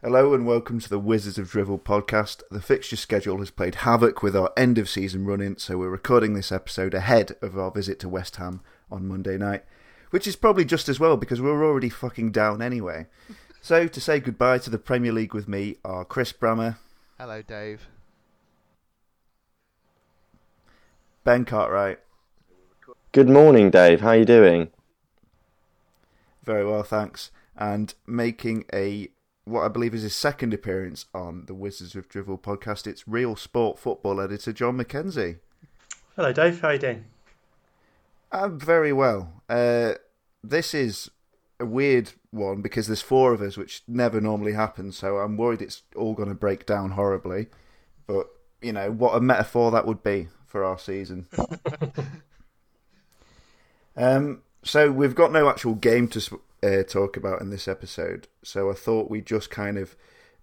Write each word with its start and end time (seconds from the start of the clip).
Hello 0.00 0.32
and 0.32 0.46
welcome 0.46 0.78
to 0.78 0.88
the 0.88 1.00
Wizards 1.00 1.38
of 1.38 1.50
Drivel 1.50 1.76
podcast. 1.76 2.42
The 2.52 2.60
fixture 2.60 2.94
schedule 2.94 3.38
has 3.38 3.50
played 3.50 3.74
havoc 3.74 4.22
with 4.22 4.36
our 4.36 4.52
end 4.56 4.78
of 4.78 4.88
season 4.88 5.24
run 5.24 5.40
in, 5.40 5.56
so 5.58 5.76
we're 5.76 5.88
recording 5.88 6.34
this 6.34 6.52
episode 6.52 6.94
ahead 6.94 7.32
of 7.42 7.58
our 7.58 7.72
visit 7.72 7.98
to 7.98 8.08
West 8.08 8.36
Ham 8.36 8.60
on 8.92 9.08
Monday 9.08 9.36
night, 9.36 9.64
which 10.10 10.28
is 10.28 10.36
probably 10.36 10.64
just 10.64 10.88
as 10.88 11.00
well 11.00 11.16
because 11.16 11.40
we're 11.40 11.64
already 11.66 11.88
fucking 11.88 12.30
down 12.30 12.62
anyway. 12.62 13.06
So, 13.60 13.88
to 13.88 14.00
say 14.00 14.20
goodbye 14.20 14.58
to 14.58 14.70
the 14.70 14.78
Premier 14.78 15.10
League 15.12 15.34
with 15.34 15.48
me 15.48 15.78
are 15.84 16.04
Chris 16.04 16.32
Brammer. 16.32 16.76
Hello, 17.18 17.42
Dave. 17.42 17.88
Ben 21.24 21.44
Cartwright. 21.44 21.98
Good 23.10 23.28
morning, 23.28 23.68
Dave. 23.68 24.00
How 24.00 24.10
are 24.10 24.16
you 24.16 24.24
doing? 24.24 24.70
Very 26.44 26.64
well, 26.64 26.84
thanks. 26.84 27.32
And 27.56 27.92
making 28.06 28.64
a 28.72 29.10
what 29.48 29.64
I 29.64 29.68
believe 29.68 29.94
is 29.94 30.02
his 30.02 30.14
second 30.14 30.52
appearance 30.52 31.06
on 31.14 31.46
the 31.46 31.54
Wizards 31.54 31.94
of 31.96 32.08
Drivel 32.08 32.38
podcast, 32.38 32.86
it's 32.86 33.08
Real 33.08 33.34
Sport 33.34 33.78
football 33.78 34.20
editor 34.20 34.52
Jon 34.52 34.76
Mackenzie. 34.76 35.36
Hello, 36.16 36.32
Dave. 36.32 36.60
How 36.60 36.68
are 36.68 36.72
you 36.74 36.78
doing? 36.78 37.04
I'm 38.30 38.58
very 38.58 38.92
well. 38.92 39.42
Uh, 39.48 39.94
this 40.44 40.74
is 40.74 41.10
a 41.58 41.64
weird 41.64 42.12
one 42.30 42.60
because 42.60 42.86
there's 42.86 43.00
four 43.00 43.32
of 43.32 43.40
us, 43.40 43.56
which 43.56 43.82
never 43.88 44.20
normally 44.20 44.52
happens. 44.52 44.98
So 44.98 45.16
I'm 45.16 45.36
worried 45.36 45.62
it's 45.62 45.82
all 45.96 46.14
going 46.14 46.28
to 46.28 46.34
break 46.34 46.66
down 46.66 46.90
horribly. 46.90 47.46
But 48.06 48.28
you 48.60 48.72
know 48.72 48.90
what 48.90 49.16
a 49.16 49.20
metaphor 49.20 49.70
that 49.70 49.86
would 49.86 50.02
be 50.02 50.28
for 50.46 50.62
our 50.62 50.78
season. 50.78 51.26
um, 53.96 54.42
so 54.62 54.90
we've 54.90 55.14
got 55.14 55.32
no 55.32 55.48
actual 55.48 55.74
game 55.74 56.08
to 56.08 56.40
uh, 56.62 56.82
talk 56.82 57.16
about 57.16 57.40
in 57.40 57.50
this 57.50 57.68
episode. 57.68 58.28
So 58.42 58.70
I 58.70 58.74
thought 58.74 59.10
we'd 59.10 59.26
just 59.26 59.50
kind 59.50 59.78
of 59.78 59.96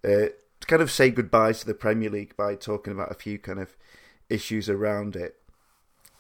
uh, 0.03 0.27
kind 0.67 0.81
of 0.81 0.91
say 0.91 1.09
goodbye 1.09 1.53
to 1.53 1.65
the 1.65 1.73
Premier 1.73 2.09
League 2.09 2.35
by 2.37 2.55
talking 2.55 2.93
about 2.93 3.11
a 3.11 3.15
few 3.15 3.37
kind 3.37 3.59
of 3.59 3.75
issues 4.29 4.69
around 4.69 5.15
it. 5.15 5.35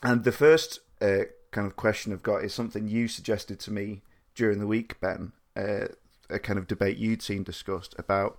And 0.03 0.23
the 0.23 0.31
first 0.31 0.79
uh, 1.01 1.25
kind 1.51 1.67
of 1.67 1.75
question 1.75 2.13
I've 2.13 2.23
got 2.23 2.43
is 2.43 2.53
something 2.53 2.87
you 2.87 3.07
suggested 3.07 3.59
to 3.61 3.71
me 3.71 4.01
during 4.35 4.59
the 4.59 4.67
week, 4.67 4.99
Ben. 4.99 5.31
Uh, 5.55 5.87
a 6.29 6.39
kind 6.39 6.57
of 6.57 6.67
debate 6.67 6.97
you'd 6.97 7.21
seen 7.21 7.43
discussed 7.43 7.93
about 7.99 8.37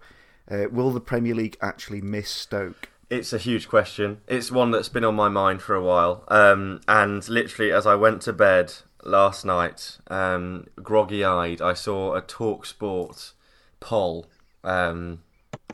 uh, 0.51 0.67
will 0.71 0.91
the 0.91 1.01
Premier 1.01 1.35
League 1.35 1.57
actually 1.61 2.01
miss 2.01 2.29
Stoke? 2.29 2.91
It's 3.09 3.33
a 3.33 3.39
huge 3.39 3.69
question. 3.69 4.21
It's 4.27 4.51
one 4.51 4.73
that's 4.73 4.89
been 4.89 5.05
on 5.05 5.15
my 5.15 5.29
mind 5.29 5.63
for 5.63 5.75
a 5.75 5.83
while. 5.83 6.25
Um, 6.29 6.81
and 6.89 7.27
literally, 7.29 7.71
as 7.71 7.87
I 7.87 7.95
went 7.95 8.23
to 8.23 8.33
bed 8.33 8.75
last 9.07 9.45
night, 9.45 9.99
um, 10.09 10.67
groggy 10.83 11.25
eyed, 11.25 11.63
I 11.63 11.75
saw 11.75 12.15
a 12.15 12.21
Talk 12.21 12.67
Sport 12.67 13.33
poll 13.81 14.27
um, 14.65 15.23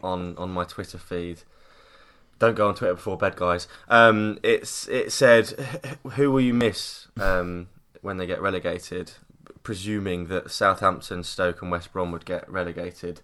on 0.03 0.37
on 0.37 0.51
my 0.51 0.65
Twitter 0.65 0.99
feed. 0.99 1.43
Don't 2.39 2.57
go 2.57 2.69
on 2.69 2.75
Twitter 2.75 2.95
before 2.95 3.17
bed, 3.17 3.37
guys. 3.37 3.69
Um, 3.89 4.39
it's 4.43 4.89
it 4.89 5.13
said, 5.13 5.49
"Who 6.15 6.31
will 6.31 6.41
you 6.41 6.55
miss 6.55 7.09
um, 7.21 7.69
when 8.01 8.17
they 8.17 8.27
get 8.27 8.41
relegated?" 8.41 9.13
Presuming 9.63 10.27
that 10.27 10.51
Southampton, 10.51 11.23
Stoke, 11.23 11.63
and 11.63 11.71
West 11.71 11.93
Brom 11.93 12.11
would 12.11 12.25
get 12.25 12.51
relegated. 12.51 13.21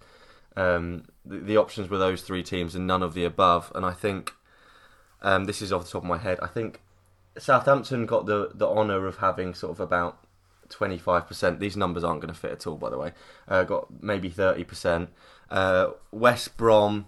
Um, 0.56 1.04
the, 1.24 1.38
the, 1.38 1.56
options 1.56 1.88
were 1.88 1.98
those 1.98 2.22
three 2.22 2.42
teams 2.42 2.74
and 2.74 2.86
none 2.86 3.02
of 3.02 3.14
the 3.14 3.24
above. 3.24 3.70
And 3.74 3.84
I 3.84 3.92
think 3.92 4.34
um, 5.20 5.44
this 5.44 5.62
is 5.62 5.72
off 5.72 5.84
the 5.84 5.90
top 5.90 6.02
of 6.02 6.08
my 6.08 6.18
head. 6.18 6.38
I 6.40 6.46
think 6.46 6.80
Southampton 7.38 8.06
got 8.06 8.26
the 8.26 8.50
the 8.54 8.68
honour 8.68 9.06
of 9.06 9.18
having 9.18 9.54
sort 9.54 9.72
of 9.72 9.80
about 9.80 10.18
twenty 10.68 10.98
five 10.98 11.26
percent. 11.26 11.60
These 11.60 11.76
numbers 11.76 12.04
aren't 12.04 12.20
going 12.20 12.32
to 12.32 12.38
fit 12.38 12.52
at 12.52 12.66
all, 12.66 12.76
by 12.76 12.90
the 12.90 12.98
way. 12.98 13.12
Uh, 13.46 13.64
got 13.64 14.02
maybe 14.02 14.28
thirty 14.28 14.64
percent. 14.64 15.10
Uh, 15.50 15.90
West 16.10 16.56
Brom 16.56 17.06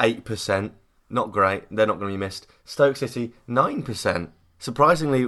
eight 0.00 0.24
percent. 0.24 0.72
Not 1.08 1.30
great. 1.30 1.64
They're 1.70 1.86
not 1.86 1.98
going 1.98 2.12
to 2.12 2.18
be 2.18 2.24
missed. 2.24 2.46
Stoke 2.64 2.96
City 2.96 3.32
nine 3.46 3.82
percent. 3.82 4.30
Surprisingly, 4.58 5.26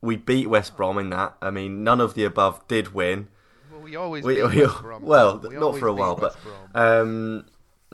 we 0.00 0.16
beat 0.16 0.48
West 0.48 0.76
Brom 0.76 0.98
in 0.98 1.10
that. 1.10 1.36
I 1.40 1.50
mean, 1.50 1.84
none 1.84 2.00
of 2.00 2.14
the 2.14 2.24
above 2.24 2.66
did 2.68 2.94
win. 2.94 3.28
Well, 3.70 3.80
we 3.80 3.96
always 3.96 4.24
we, 4.24 4.42
we, 4.46 4.66
well, 5.00 5.38
we 5.38 5.56
not 5.56 5.78
for 5.78 5.88
a 5.88 5.92
while, 5.92 6.16
but 6.16 6.36
um, 6.74 7.46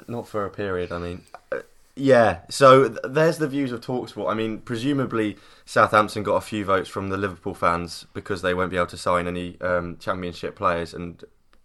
not 0.09 0.29
for 0.29 0.45
a 0.45 0.51
period. 0.51 0.93
I 0.93 0.99
mean, 0.99 1.23
uh, 1.51 1.61
yeah. 1.95 2.41
So 2.49 2.89
th- 2.89 3.01
there's 3.05 3.39
the 3.39 3.49
views 3.49 3.73
of 3.73 3.81
Talksport. 3.81 4.31
I 4.31 4.35
mean, 4.35 4.59
presumably 4.59 5.37
Southampton 5.65 6.23
got 6.23 6.37
a 6.37 6.41
few 6.41 6.65
votes 6.65 6.89
from 6.89 7.09
the 7.09 7.17
Liverpool 7.17 7.55
fans 7.55 8.07
because 8.15 8.43
they 8.43 8.55
won't 8.55 8.71
be 8.71 8.77
able 8.77 8.87
to 8.87 8.97
sign 8.97 9.27
any 9.27 9.61
um, 9.61 9.99
Championship 9.99 10.57
players 10.57 10.95
and 10.95 11.23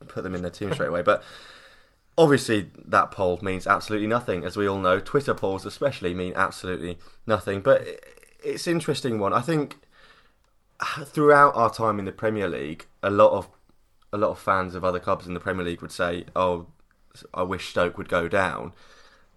put 0.07 0.23
them 0.23 0.35
in 0.35 0.41
their 0.41 0.51
team 0.51 0.73
straight 0.73 0.89
away. 0.89 1.01
But 1.01 1.23
obviously, 2.17 2.71
that 2.85 3.11
poll 3.11 3.39
means 3.41 3.67
absolutely 3.67 4.07
nothing, 4.07 4.43
as 4.43 4.57
we 4.57 4.67
all 4.67 4.79
know. 4.79 4.99
Twitter 4.99 5.33
polls, 5.33 5.65
especially, 5.65 6.13
mean 6.13 6.33
absolutely 6.35 6.97
nothing. 7.25 7.61
But 7.61 7.87
it's 8.43 8.67
interesting 8.67 9.19
one. 9.19 9.33
I 9.33 9.41
think 9.41 9.77
throughout 11.05 11.55
our 11.55 11.71
time 11.71 11.99
in 11.99 12.05
the 12.05 12.11
Premier 12.11 12.49
League, 12.49 12.85
a 13.01 13.09
lot 13.09 13.31
of 13.31 13.49
a 14.13 14.17
lot 14.17 14.31
of 14.31 14.39
fans 14.39 14.73
of 14.73 14.85
other 14.85 14.99
clubs 14.99 15.27
in 15.27 15.33
the 15.33 15.39
Premier 15.39 15.65
League 15.65 15.81
would 15.81 15.91
say, 15.91 16.25
"Oh, 16.35 16.67
I 17.33 17.43
wish 17.43 17.69
Stoke 17.69 17.97
would 17.97 18.09
go 18.09 18.27
down." 18.27 18.73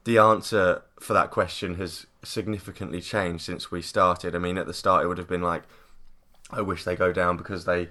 The 0.04 0.18
answer 0.18 0.82
for 0.98 1.12
that 1.12 1.30
question 1.30 1.74
has 1.76 2.06
significantly 2.22 3.00
changed 3.00 3.44
since 3.44 3.70
we 3.70 3.82
started. 3.82 4.34
I 4.34 4.38
mean, 4.38 4.58
at 4.58 4.66
the 4.66 4.74
start, 4.74 5.04
it 5.04 5.08
would 5.08 5.18
have 5.18 5.28
been 5.28 5.42
like, 5.42 5.64
"I 6.50 6.62
wish 6.62 6.84
they 6.84 6.96
go 6.96 7.12
down 7.12 7.36
because 7.36 7.64
they 7.64 7.88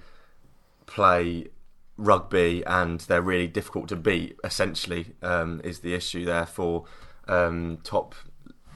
play 0.86 1.48
rugby 1.98 2.64
and 2.66 3.00
they're 3.02 3.22
really 3.22 3.48
difficult 3.48 3.90
to 3.90 3.96
beat." 3.96 4.38
Essentially, 4.44 5.16
um, 5.22 5.62
is 5.64 5.80
the 5.80 5.94
issue 5.94 6.26
there 6.26 6.46
for 6.46 6.86
um, 7.28 7.78
top 7.84 8.16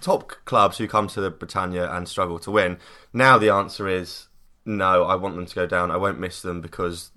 top 0.02 0.34
clubs 0.46 0.78
who 0.78 0.88
come 0.88 1.08
to 1.08 1.22
the 1.22 1.32
Britannia 1.32 1.90
and 1.90 2.08
struggle 2.08 2.38
to 2.38 2.52
win. 2.52 2.78
Now 3.14 3.38
the 3.38 3.50
answer 3.50 3.88
is 3.88 4.28
no, 4.66 5.04
I 5.04 5.16
want 5.16 5.36
them 5.36 5.46
to 5.46 5.56
go 5.56 5.66
down. 5.66 5.92
I 5.92 5.98
won't 5.98 6.20
miss 6.20 6.42
them 6.42 6.62
because 6.62 7.12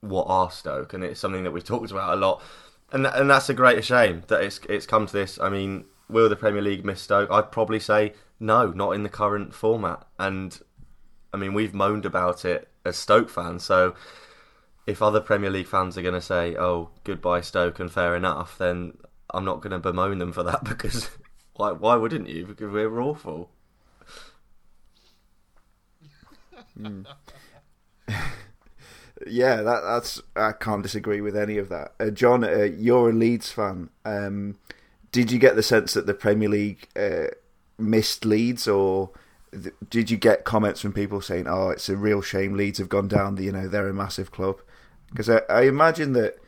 what 0.00 0.26
are 0.28 0.50
Stoke, 0.50 0.92
and 0.92 1.02
it's 1.02 1.20
something 1.20 1.44
that 1.44 1.50
we've 1.50 1.64
talked 1.72 1.90
about 1.90 2.14
a 2.14 2.16
lot, 2.16 2.42
and 2.92 3.06
and 3.06 3.30
that's 3.30 3.48
a 3.48 3.54
great 3.54 3.84
shame 3.84 4.22
that 4.28 4.42
it's 4.42 4.60
it's 4.68 4.86
come 4.86 5.06
to 5.06 5.12
this. 5.12 5.38
I 5.40 5.48
mean, 5.48 5.86
will 6.08 6.28
the 6.28 6.36
Premier 6.36 6.62
League 6.62 6.84
miss 6.84 7.00
Stoke? 7.00 7.30
I'd 7.30 7.52
probably 7.52 7.80
say 7.80 8.14
no, 8.40 8.68
not 8.70 8.92
in 8.92 9.02
the 9.02 9.08
current 9.08 9.54
format. 9.54 10.06
And 10.18 10.58
I 11.32 11.36
mean, 11.36 11.54
we've 11.54 11.74
moaned 11.74 12.06
about 12.06 12.44
it 12.44 12.68
as 12.84 12.96
Stoke 12.96 13.30
fans, 13.30 13.64
so 13.64 13.94
if 14.86 15.00
other 15.02 15.20
Premier 15.20 15.50
League 15.50 15.66
fans 15.66 15.96
are 15.96 16.02
going 16.02 16.14
to 16.14 16.20
say, 16.20 16.56
"Oh, 16.56 16.90
goodbye 17.04 17.40
Stoke," 17.40 17.80
and 17.80 17.90
fair 17.90 18.14
enough, 18.14 18.58
then 18.58 18.98
I'm 19.32 19.44
not 19.44 19.60
going 19.60 19.72
to 19.72 19.78
bemoan 19.78 20.18
them 20.18 20.32
for 20.32 20.42
that 20.42 20.64
because 20.68 21.10
why? 21.54 21.72
Why 21.72 21.96
wouldn't 21.96 22.28
you? 22.28 22.46
Because 22.46 22.70
we're 22.72 23.00
awful. 23.00 23.50
Mm. 26.76 27.06
yeah, 29.26 29.56
that, 29.62 29.82
that's 29.82 30.22
I 30.36 30.52
can't 30.52 30.82
disagree 30.82 31.20
with 31.20 31.36
any 31.36 31.58
of 31.58 31.68
that. 31.68 31.92
Uh, 31.98 32.10
Jon, 32.10 32.44
uh, 32.44 32.62
you're 32.62 33.10
a 33.10 33.12
Leeds 33.12 33.50
fan. 33.50 33.90
Um, 34.04 34.56
did 35.12 35.30
you 35.30 35.38
get 35.38 35.56
the 35.56 35.62
sense 35.62 35.94
that 35.94 36.06
the 36.06 36.14
Premier 36.14 36.48
League 36.48 36.88
uh, 36.96 37.26
missed 37.78 38.24
Leeds, 38.24 38.66
or 38.66 39.10
th- 39.52 39.74
did 39.88 40.10
you 40.10 40.16
get 40.16 40.44
comments 40.44 40.80
from 40.80 40.92
people 40.92 41.20
saying, 41.20 41.46
"Oh, 41.46 41.70
it's 41.70 41.88
a 41.88 41.96
real 41.96 42.22
shame 42.22 42.54
Leeds 42.54 42.78
have 42.78 42.88
gone 42.88 43.08
down. 43.08 43.36
You 43.36 43.52
know, 43.52 43.68
they're 43.68 43.88
a 43.88 43.94
massive 43.94 44.30
club." 44.30 44.60
Because 45.10 45.30
I, 45.30 45.42
I 45.48 45.62
imagine 45.62 46.12
that 46.14 46.38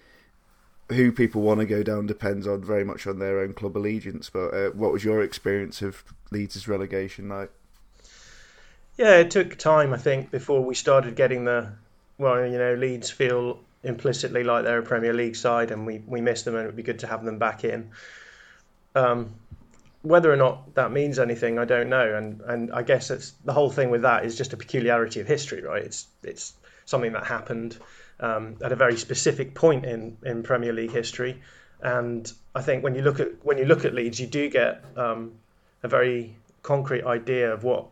who 0.89 1.11
people 1.13 1.43
want 1.43 1.61
to 1.61 1.67
go 1.67 1.83
down 1.83 2.07
depends 2.07 2.47
on 2.47 2.63
very 2.63 2.85
much 2.85 3.07
on 3.07 3.19
their 3.19 3.41
own 3.41 3.53
club 3.53 3.77
allegiance. 3.77 4.31
But 4.31 4.55
uh, 4.55 4.71
what 4.71 4.93
was 4.93 5.05
your 5.05 5.23
experience 5.23 5.83
of 5.83 6.05
Leeds' 6.31 6.69
relegation 6.69 7.29
night? 7.29 7.51
Yeah, 8.97 9.17
it 9.17 9.31
took 9.31 9.59
time, 9.59 9.93
I 9.93 9.99
think, 9.99 10.31
before 10.31 10.65
we 10.65 10.75
started 10.75 11.17
getting 11.17 11.45
the. 11.45 11.73
Well, 12.19 12.47
you 12.47 12.59
know, 12.59 12.75
Leeds 12.75 13.11
feel 13.11 13.61
implicitly 13.83 14.43
like 14.45 14.65
they're 14.65 14.79
a 14.79 14.83
Premier 14.83 15.13
League 15.13 15.37
side, 15.37 15.71
and 15.71 15.87
we, 15.87 16.03
we 16.07 16.21
miss 16.21 16.43
them, 16.43 16.55
and 16.55 16.65
it 16.65 16.67
would 16.67 16.77
be 16.77 16.83
good 16.83 17.01
to 17.01 17.07
have 17.07 17.25
them 17.25 17.39
back 17.39 17.65
in. 17.65 17.91
Um, 18.95 19.35
whether 20.03 20.33
or 20.33 20.37
not 20.37 20.75
that 20.75 20.93
means 20.93 21.19
anything, 21.19 21.59
I 21.59 21.65
don't 21.65 21.89
know, 21.89 22.15
and 22.15 22.41
and 22.43 22.73
I 22.73 22.83
guess 22.83 23.11
it's 23.11 23.33
the 23.45 23.53
whole 23.53 23.71
thing 23.71 23.91
with 23.91 24.03
that 24.03 24.25
is 24.25 24.37
just 24.37 24.53
a 24.53 24.57
peculiarity 24.57 25.21
of 25.21 25.27
history, 25.27 25.63
right? 25.63 25.83
It's 25.83 26.07
it's 26.23 26.55
something 26.85 27.13
that 27.13 27.27
happened 27.27 27.77
um, 28.21 28.57
at 28.63 28.73
a 28.73 28.77
very 28.77 28.97
specific 28.97 29.55
point 29.55 29.85
in, 29.85 30.17
in 30.25 30.43
Premier 30.43 30.73
League 30.73 30.93
history, 30.93 31.43
and 31.83 32.31
I 32.55 32.63
think 32.63 32.85
when 32.85 32.95
you 32.95 33.03
look 33.03 33.21
at 33.21 33.45
when 33.45 33.59
you 33.59 33.65
look 33.65 33.85
at 33.85 33.95
Leeds, 33.95 34.21
you 34.21 34.27
do 34.27 34.49
get 34.49 34.85
um, 34.97 35.33
a 35.83 35.89
very 35.89 36.37
concrete 36.63 37.05
idea 37.05 37.53
of 37.53 37.65
what 37.65 37.89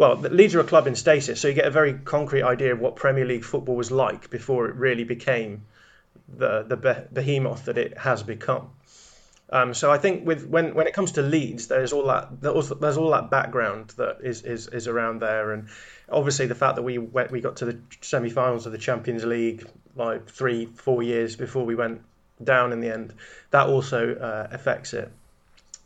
well, 0.00 0.16
Leeds 0.16 0.54
are 0.54 0.60
a 0.60 0.64
club 0.64 0.86
in 0.86 0.94
stasis, 0.94 1.42
so 1.42 1.48
you 1.48 1.52
get 1.52 1.66
a 1.66 1.70
very 1.70 1.92
concrete 1.92 2.42
idea 2.42 2.72
of 2.72 2.80
what 2.80 2.96
Premier 2.96 3.26
League 3.26 3.44
football 3.44 3.76
was 3.76 3.90
like 3.90 4.30
before 4.30 4.66
it 4.66 4.74
really 4.76 5.04
became 5.04 5.66
the 6.26 6.62
the 6.62 6.76
behemoth 7.12 7.66
that 7.66 7.76
it 7.76 7.98
has 7.98 8.22
become. 8.22 8.70
Um, 9.52 9.74
so 9.74 9.90
I 9.90 9.98
think 9.98 10.26
with 10.26 10.46
when 10.46 10.72
when 10.72 10.86
it 10.86 10.94
comes 10.94 11.12
to 11.12 11.22
Leeds, 11.22 11.66
there's 11.66 11.92
all 11.92 12.06
that 12.06 12.40
there's 12.40 12.96
all 12.96 13.10
that 13.10 13.30
background 13.30 13.90
that 13.98 14.20
is, 14.22 14.40
is 14.40 14.68
is 14.68 14.88
around 14.88 15.20
there, 15.20 15.52
and 15.52 15.68
obviously 16.10 16.46
the 16.46 16.54
fact 16.54 16.76
that 16.76 16.82
we 16.82 16.96
went 16.96 17.30
we 17.30 17.42
got 17.42 17.56
to 17.56 17.66
the 17.66 17.78
semi-finals 18.00 18.64
of 18.64 18.72
the 18.72 18.78
Champions 18.78 19.26
League 19.26 19.66
like 19.96 20.30
three 20.30 20.64
four 20.64 21.02
years 21.02 21.36
before 21.36 21.66
we 21.66 21.74
went 21.74 22.00
down 22.42 22.72
in 22.72 22.80
the 22.80 22.90
end, 22.90 23.12
that 23.50 23.66
also 23.66 24.14
uh, 24.14 24.48
affects 24.50 24.94
it. 24.94 25.12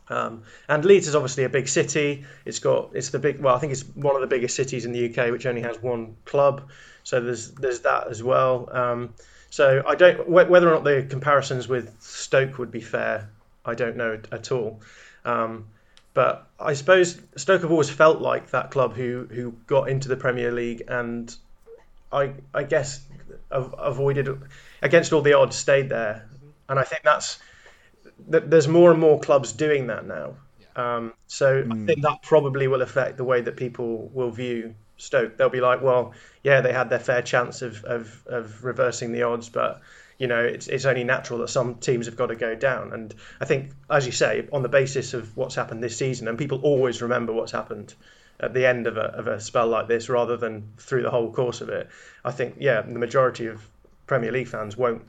Um, 0.07 0.43
and 0.67 0.85
Leeds 0.85 1.07
is 1.07 1.15
obviously 1.15 1.43
a 1.45 1.49
big 1.49 1.67
city. 1.67 2.25
It's 2.45 2.59
got 2.59 2.91
it's 2.93 3.09
the 3.09 3.19
big 3.19 3.39
well, 3.39 3.55
I 3.55 3.59
think 3.59 3.73
it's 3.73 3.83
one 3.83 4.15
of 4.15 4.21
the 4.21 4.27
biggest 4.27 4.55
cities 4.55 4.85
in 4.85 4.91
the 4.91 5.09
UK, 5.09 5.31
which 5.31 5.45
only 5.45 5.61
has 5.61 5.81
one 5.81 6.15
club. 6.25 6.69
So 7.03 7.21
there's 7.21 7.51
there's 7.51 7.81
that 7.81 8.07
as 8.07 8.21
well. 8.21 8.69
Um, 8.71 9.13
so 9.49 9.83
I 9.85 9.95
don't 9.95 10.29
whether 10.29 10.69
or 10.69 10.73
not 10.75 10.83
the 10.83 11.05
comparisons 11.09 11.67
with 11.67 12.01
Stoke 12.01 12.57
would 12.57 12.71
be 12.71 12.81
fair. 12.81 13.29
I 13.65 13.73
don't 13.73 13.97
know 13.97 14.19
at 14.31 14.51
all. 14.51 14.81
Um, 15.23 15.65
but 16.13 16.47
I 16.59 16.73
suppose 16.73 17.19
Stoke 17.35 17.61
have 17.61 17.71
always 17.71 17.89
felt 17.89 18.21
like 18.21 18.51
that 18.51 18.71
club 18.71 18.93
who 18.95 19.27
who 19.29 19.55
got 19.67 19.89
into 19.89 20.07
the 20.07 20.15
Premier 20.15 20.51
League 20.51 20.83
and 20.87 21.35
I 22.11 22.33
I 22.53 22.63
guess 22.63 23.01
avoided 23.51 24.41
against 24.81 25.13
all 25.13 25.21
the 25.21 25.33
odds 25.33 25.55
stayed 25.55 25.89
there. 25.89 26.27
And 26.69 26.79
I 26.79 26.83
think 26.83 27.03
that's 27.03 27.39
there's 28.17 28.67
more 28.67 28.91
and 28.91 28.99
more 28.99 29.19
clubs 29.19 29.51
doing 29.51 29.87
that 29.87 30.05
now. 30.05 30.35
Um, 30.75 31.13
so 31.27 31.63
mm. 31.63 31.71
I 31.71 31.75
hmm. 31.75 31.85
think 31.85 32.01
that 32.01 32.21
probably 32.21 32.67
will 32.67 32.81
affect 32.81 33.17
the 33.17 33.23
way 33.23 33.41
that 33.41 33.55
people 33.55 34.09
will 34.13 34.31
view 34.31 34.75
Stoke. 34.97 35.37
They'll 35.37 35.49
be 35.49 35.61
like, 35.61 35.81
well, 35.81 36.13
yeah, 36.43 36.61
they 36.61 36.73
had 36.73 36.89
their 36.89 36.99
fair 36.99 37.21
chance 37.21 37.61
of, 37.61 37.83
of, 37.83 38.23
of 38.27 38.63
reversing 38.63 39.11
the 39.11 39.23
odds, 39.23 39.49
but 39.49 39.81
you 40.17 40.27
know, 40.27 40.41
it's 40.41 40.67
it's 40.67 40.85
only 40.85 41.03
natural 41.03 41.39
that 41.39 41.49
some 41.49 41.75
teams 41.75 42.05
have 42.05 42.15
got 42.15 42.27
to 42.27 42.35
go 42.35 42.55
down. 42.55 42.93
And 42.93 43.13
I 43.41 43.45
think, 43.45 43.71
as 43.89 44.05
you 44.05 44.13
say, 44.13 44.47
on 44.53 44.63
the 44.63 44.69
basis 44.69 45.13
of 45.13 45.35
what's 45.35 45.55
happened 45.55 45.83
this 45.83 45.97
season, 45.97 46.27
and 46.27 46.37
people 46.37 46.61
always 46.61 47.01
remember 47.01 47.33
what's 47.33 47.51
happened 47.51 47.93
at 48.39 48.53
the 48.53 48.65
end 48.65 48.87
of 48.87 48.95
a 48.97 49.01
of 49.01 49.27
a 49.27 49.41
spell 49.41 49.67
like 49.67 49.87
this 49.87 50.07
rather 50.07 50.37
than 50.37 50.71
through 50.77 51.01
the 51.01 51.11
whole 51.11 51.33
course 51.33 51.59
of 51.59 51.69
it. 51.69 51.89
I 52.23 52.31
think, 52.31 52.55
yeah, 52.59 52.81
the 52.81 52.99
majority 52.99 53.47
of 53.47 53.61
Premier 54.07 54.31
League 54.31 54.47
fans 54.47 54.77
won't 54.77 55.03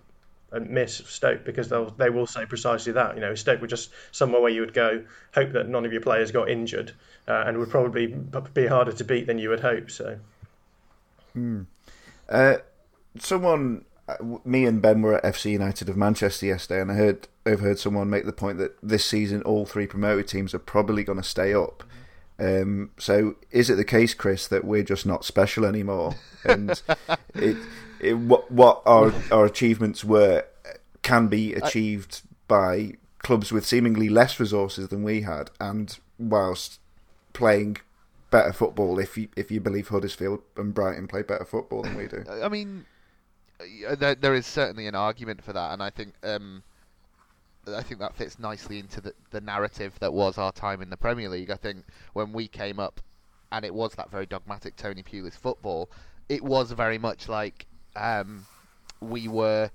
miss 0.53 0.97
Stoke 1.07 1.45
because 1.45 1.69
they'll 1.69 1.91
they 1.91 2.11
will 2.11 2.27
say 2.27 2.47
precisely 2.47 2.93
that. 2.93 3.15
You 3.15 3.21
know, 3.21 3.35
Stoke 3.35 3.61
were 3.61 3.67
just 3.67 3.91
somewhere 4.13 4.41
where 4.41 4.51
you 4.51 4.61
would 4.61 4.75
go, 4.75 5.05
hope 5.35 5.53
that 5.53 5.69
none 5.69 5.85
of 5.85 5.93
your 5.93 6.01
players 6.01 6.31
got 6.31 6.49
injured, 6.49 6.93
uh, 7.29 7.45
and 7.47 7.59
would 7.59 7.71
probably 7.71 8.07
be 8.55 8.67
harder 8.67 8.93
to 8.93 9.05
beat 9.05 9.27
than 9.27 9.39
you 9.39 9.51
would 9.51 9.61
hope. 9.61 9.91
So, 9.91 10.19
hmm. 11.33 11.63
uh, 12.29 12.57
someone, 13.19 13.85
uh, 14.09 14.17
me 14.45 14.65
and 14.65 14.81
Ben 14.81 15.03
were 15.03 15.17
at 15.17 15.35
FC 15.35 15.53
United 15.53 15.89
of 15.89 15.97
Manchester 15.97 16.47
yesterday, 16.47 16.81
and 16.81 16.93
I 16.93 16.95
heard 16.95 17.29
overheard 17.45 17.79
someone 17.79 18.11
make 18.11 18.25
the 18.25 18.33
point 18.33 18.59
that 18.59 18.77
this 18.83 19.05
season 19.05 19.43
all 19.43 19.67
three 19.67 19.87
promoted 19.87 20.29
teams 20.29 20.55
are 20.55 20.61
probably 20.61 21.05
going 21.05 21.19
to 21.19 21.25
stay 21.25 21.55
up. 21.55 21.83
Um, 22.39 22.91
so, 22.99 23.37
is 23.51 23.71
it 23.71 23.77
the 23.77 23.85
case, 23.85 24.15
Chris, 24.15 24.47
that 24.49 24.65
we're 24.65 24.83
just 24.83 25.07
not 25.07 25.25
special 25.25 25.65
anymore? 25.65 26.15
And 26.45 26.81
it, 27.35 27.57
it, 28.07 28.15
what 28.15 28.51
what 28.51 28.83
our 28.87 29.13
our 29.31 29.45
achievements 29.45 30.05
were 30.05 30.45
can 31.03 31.29
be 31.29 31.55
achieved 31.55 32.23
by 32.49 32.93
clubs 33.19 33.53
with 33.53 33.67
seemingly 33.67 34.09
less 34.09 34.39
resources 34.39 34.89
than 34.89 35.03
we 35.03 35.23
had, 35.23 35.51
and 35.61 35.99
whilst 36.19 36.81
playing 37.33 37.79
better 38.31 38.53
football. 38.53 38.99
If 38.99 39.17
you 39.19 39.29
if 39.37 39.51
you 39.51 39.61
believe 39.61 39.89
Huddersfield 39.89 40.43
and 40.57 40.73
Brighton 40.73 41.09
play 41.09 41.23
better 41.23 41.45
football 41.45 41.83
than 41.83 41.97
we 41.97 42.07
do, 42.07 42.25
I 42.43 42.49
mean, 42.49 42.87
there, 43.99 44.15
there 44.15 44.35
is 44.35 44.47
certainly 44.47 44.87
an 44.87 44.95
argument 44.95 45.43
for 45.43 45.53
that, 45.53 45.73
and 45.73 45.83
I 45.83 45.91
think. 45.91 46.15
Um, 46.23 46.63
I 47.69 47.83
think 47.83 47.99
that 47.99 48.15
fits 48.15 48.39
nicely 48.39 48.79
into 48.79 49.01
the, 49.01 49.13
the 49.33 49.41
narrative 49.41 49.99
that 49.99 50.13
was 50.13 50.39
our 50.39 50.53
time 50.53 50.81
in 50.81 50.89
the 50.89 50.97
Premier 50.97 51.29
League. 51.29 51.51
I 51.51 51.57
think 51.57 51.85
when 52.13 52.33
we 52.33 52.47
came 52.47 52.79
up, 52.79 53.01
and 53.51 53.65
it 53.65 53.75
was 53.75 53.93
that 53.97 54.09
very 54.09 54.25
dogmatic 54.25 54.77
Tony 54.77 55.03
Pulis 55.03 55.37
football, 55.37 55.91
it 56.29 56.45
was 56.45 56.71
very 56.71 56.97
much 56.97 57.29
like 57.29 57.67
um, 57.97 58.47
we 59.01 59.29
were. 59.29 59.71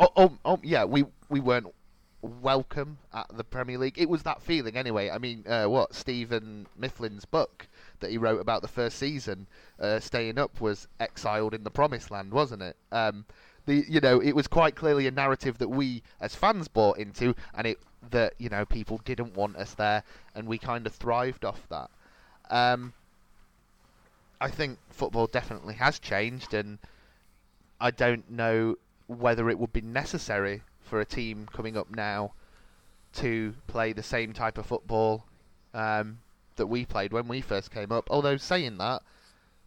Oh, 0.00 0.10
oh, 0.16 0.38
oh, 0.44 0.60
yeah, 0.62 0.84
we 0.84 1.04
we 1.28 1.40
weren't 1.40 1.74
welcome 2.22 2.98
at 3.12 3.26
the 3.36 3.44
Premier 3.44 3.78
League. 3.78 3.98
It 3.98 4.08
was 4.08 4.22
that 4.24 4.42
feeling 4.42 4.76
anyway. 4.76 5.10
I 5.10 5.18
mean, 5.18 5.44
uh, 5.46 5.66
what 5.66 5.94
Stephen 5.94 6.66
Mifflin's 6.78 7.24
book 7.24 7.68
that 8.00 8.10
he 8.10 8.18
wrote 8.18 8.40
about 8.40 8.62
the 8.62 8.68
first 8.68 8.98
season, 8.98 9.46
uh, 9.80 10.00
staying 10.00 10.38
up, 10.38 10.60
was 10.60 10.88
exiled 11.00 11.54
in 11.54 11.64
the 11.64 11.70
Promised 11.70 12.10
Land, 12.10 12.32
wasn't 12.32 12.62
it? 12.62 12.76
Um, 12.92 13.24
the 13.66 13.84
you 13.88 14.00
know 14.00 14.20
it 14.20 14.34
was 14.34 14.48
quite 14.48 14.74
clearly 14.74 15.06
a 15.06 15.10
narrative 15.10 15.58
that 15.58 15.68
we 15.68 16.02
as 16.20 16.34
fans 16.34 16.68
bought 16.68 16.98
into, 16.98 17.34
and 17.54 17.66
it 17.66 17.78
that 18.10 18.34
you 18.38 18.48
know 18.48 18.64
people 18.64 19.00
didn't 19.04 19.36
want 19.36 19.56
us 19.56 19.74
there, 19.74 20.02
and 20.34 20.46
we 20.46 20.58
kind 20.58 20.86
of 20.86 20.94
thrived 20.94 21.44
off 21.44 21.68
that. 21.68 21.90
Um, 22.50 22.94
I 24.40 24.48
think 24.50 24.78
football 24.90 25.26
definitely 25.26 25.74
has 25.74 25.98
changed, 25.98 26.54
and 26.54 26.78
I 27.80 27.90
don't 27.90 28.30
know 28.30 28.76
whether 29.06 29.48
it 29.48 29.58
would 29.58 29.72
be 29.72 29.80
necessary 29.80 30.62
for 30.82 31.00
a 31.00 31.04
team 31.04 31.48
coming 31.52 31.76
up 31.76 31.90
now 31.90 32.32
to 33.14 33.54
play 33.66 33.92
the 33.92 34.02
same 34.02 34.32
type 34.32 34.58
of 34.58 34.66
football 34.66 35.24
um, 35.74 36.18
that 36.56 36.66
we 36.66 36.84
played 36.84 37.12
when 37.12 37.28
we 37.28 37.40
first 37.40 37.70
came 37.70 37.92
up. 37.92 38.08
Although 38.10 38.36
saying 38.36 38.78
that, 38.78 39.02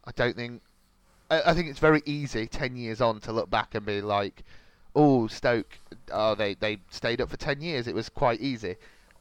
I 0.06 0.12
don't 0.16 0.36
think 0.36 0.62
I, 1.30 1.52
I, 1.52 1.54
think 1.54 1.69
it's 1.69 1.80
very 1.80 2.02
easy 2.06 2.48
ten 2.48 2.75
years 2.75 3.02
on 3.02 3.19
to 3.22 3.31
look 3.31 3.50
back 3.50 3.74
and 3.74 3.86
be 3.86 4.02
like, 4.02 4.44
"Oh, 4.96 5.28
Stoke, 5.28 5.80
oh 6.12 6.36
they 6.36 6.54
they 6.56 6.80
stayed 6.90 7.22
up 7.22 7.30
for 7.30 7.38
ten 7.38 7.62
years. 7.62 7.88
It 7.88 7.96
was 7.96 8.10
quite 8.10 8.42
easy." 8.42 8.75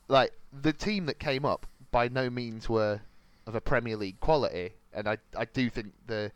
Like 0.09 0.33
the 0.53 0.73
team 0.73 1.07
that 1.07 1.19
came 1.19 1.45
up 1.45 1.67
by 1.91 2.09
no 2.09 2.29
means 2.29 2.69
were 2.69 3.01
of 3.47 3.55
a 3.55 3.61
Premier 3.61 3.97
League 3.97 4.21
quality, 4.21 4.73
and 4.93 5.09
I 5.09 5.19
I 5.37 5.45
do 5.45 5.71
think 5.71 5.93
the 6.07 6.33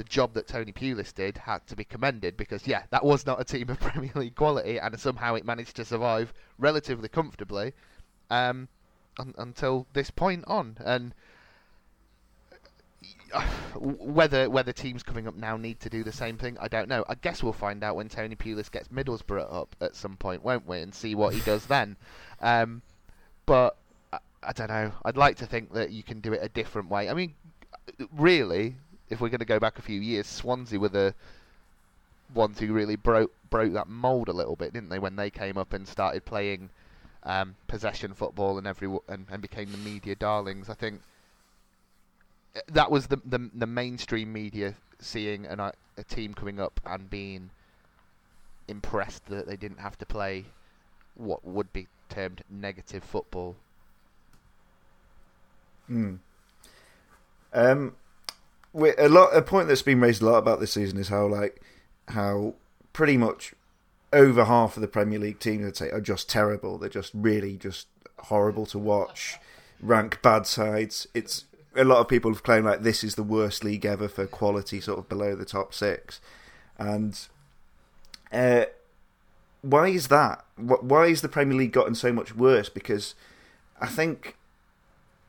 the 0.00 0.04
job 0.04 0.32
that 0.32 0.48
Tony 0.48 0.72
Pulis 0.72 1.12
did 1.14 1.36
had 1.36 1.66
to 1.66 1.76
be 1.76 1.84
commended 1.84 2.34
because, 2.38 2.66
yeah, 2.66 2.84
that 2.88 3.04
was 3.04 3.26
not 3.26 3.38
a 3.38 3.44
team 3.44 3.68
of 3.68 3.78
Premier 3.80 4.10
League 4.14 4.34
quality, 4.34 4.78
and 4.78 4.98
somehow 4.98 5.34
it 5.34 5.44
managed 5.44 5.76
to 5.76 5.84
survive 5.84 6.32
relatively 6.58 7.06
comfortably 7.06 7.74
um, 8.30 8.66
un- 9.18 9.34
until 9.36 9.86
this 9.92 10.10
point 10.10 10.44
on. 10.46 10.78
And 10.82 11.12
whether 13.76 14.48
whether 14.48 14.72
teams 14.72 15.02
coming 15.02 15.28
up 15.28 15.36
now 15.36 15.58
need 15.58 15.80
to 15.80 15.90
do 15.90 16.02
the 16.02 16.12
same 16.12 16.38
thing, 16.38 16.56
I 16.58 16.68
don't 16.68 16.88
know. 16.88 17.04
I 17.06 17.14
guess 17.14 17.42
we'll 17.42 17.52
find 17.52 17.84
out 17.84 17.94
when 17.94 18.08
Tony 18.08 18.36
Pulis 18.36 18.70
gets 18.70 18.88
Middlesbrough 18.88 19.52
up 19.52 19.76
at 19.82 19.94
some 19.94 20.16
point, 20.16 20.42
won't 20.42 20.66
we? 20.66 20.80
And 20.80 20.94
see 20.94 21.14
what 21.14 21.34
he 21.34 21.40
does 21.42 21.66
then. 21.66 21.98
Um, 22.40 22.80
but 23.44 23.76
I, 24.14 24.18
I 24.42 24.52
don't 24.54 24.68
know. 24.68 24.92
I'd 25.04 25.18
like 25.18 25.36
to 25.36 25.46
think 25.46 25.74
that 25.74 25.90
you 25.90 26.02
can 26.02 26.20
do 26.20 26.32
it 26.32 26.40
a 26.42 26.48
different 26.48 26.88
way. 26.88 27.10
I 27.10 27.12
mean, 27.12 27.34
really, 28.16 28.76
if 29.10 29.20
we're 29.20 29.28
going 29.28 29.40
to 29.40 29.44
go 29.44 29.58
back 29.58 29.78
a 29.78 29.82
few 29.82 30.00
years, 30.00 30.26
Swansea 30.26 30.78
were 30.78 30.88
the 30.88 31.14
ones 32.32 32.60
who 32.60 32.72
really 32.72 32.96
broke 32.96 33.32
broke 33.50 33.72
that 33.72 33.88
mold 33.88 34.28
a 34.28 34.32
little 34.32 34.56
bit, 34.56 34.72
didn't 34.72 34.88
they? 34.88 34.98
When 34.98 35.16
they 35.16 35.30
came 35.30 35.58
up 35.58 35.72
and 35.72 35.86
started 35.86 36.24
playing 36.24 36.70
um, 37.24 37.56
possession 37.66 38.14
football 38.14 38.56
and 38.56 38.66
every 38.66 38.88
and, 39.08 39.26
and 39.30 39.42
became 39.42 39.72
the 39.72 39.78
media 39.78 40.14
darlings. 40.14 40.70
I 40.70 40.74
think 40.74 41.02
that 42.68 42.90
was 42.90 43.08
the 43.08 43.20
the, 43.24 43.50
the 43.54 43.66
mainstream 43.66 44.32
media 44.32 44.74
seeing 45.00 45.46
an, 45.46 45.60
a 45.60 45.74
team 46.08 46.34
coming 46.34 46.60
up 46.60 46.80
and 46.86 47.10
being 47.10 47.50
impressed 48.68 49.26
that 49.26 49.46
they 49.46 49.56
didn't 49.56 49.80
have 49.80 49.98
to 49.98 50.06
play 50.06 50.44
what 51.14 51.44
would 51.44 51.72
be 51.72 51.88
termed 52.08 52.42
negative 52.48 53.02
football. 53.02 53.56
Hmm. 55.86 56.16
Um, 57.52 57.96
a 58.74 59.08
lot 59.08 59.36
a 59.36 59.42
point 59.42 59.68
that's 59.68 59.82
been 59.82 60.00
raised 60.00 60.22
a 60.22 60.26
lot 60.26 60.38
about 60.38 60.60
this 60.60 60.72
season 60.72 60.98
is 60.98 61.08
how 61.08 61.26
like 61.26 61.60
how 62.08 62.54
pretty 62.92 63.16
much 63.16 63.54
over 64.12 64.44
half 64.44 64.76
of 64.76 64.80
the 64.80 64.88
Premier 64.88 65.18
League 65.18 65.38
teams 65.38 65.66
I'd 65.66 65.76
say 65.76 65.90
are 65.90 66.00
just 66.00 66.28
terrible. 66.28 66.78
They're 66.78 66.88
just 66.88 67.12
really 67.14 67.56
just 67.56 67.86
horrible 68.18 68.66
to 68.66 68.78
watch. 68.78 69.38
Rank 69.80 70.20
bad 70.22 70.46
sides. 70.46 71.06
It's 71.14 71.44
a 71.74 71.84
lot 71.84 72.00
of 72.00 72.08
people 72.08 72.32
have 72.32 72.42
claimed 72.42 72.66
like 72.66 72.82
this 72.82 73.02
is 73.04 73.14
the 73.14 73.22
worst 73.22 73.64
league 73.64 73.86
ever 73.86 74.08
for 74.08 74.26
quality, 74.26 74.80
sort 74.80 74.98
of 74.98 75.08
below 75.08 75.34
the 75.34 75.44
top 75.44 75.72
six. 75.72 76.20
And 76.78 77.18
uh, 78.32 78.64
why 79.62 79.88
is 79.88 80.08
that? 80.08 80.44
Why 80.56 81.06
is 81.06 81.22
the 81.22 81.28
Premier 81.28 81.56
League 81.56 81.72
gotten 81.72 81.94
so 81.94 82.12
much 82.12 82.34
worse? 82.34 82.68
Because 82.68 83.14
I 83.80 83.86
think 83.86 84.36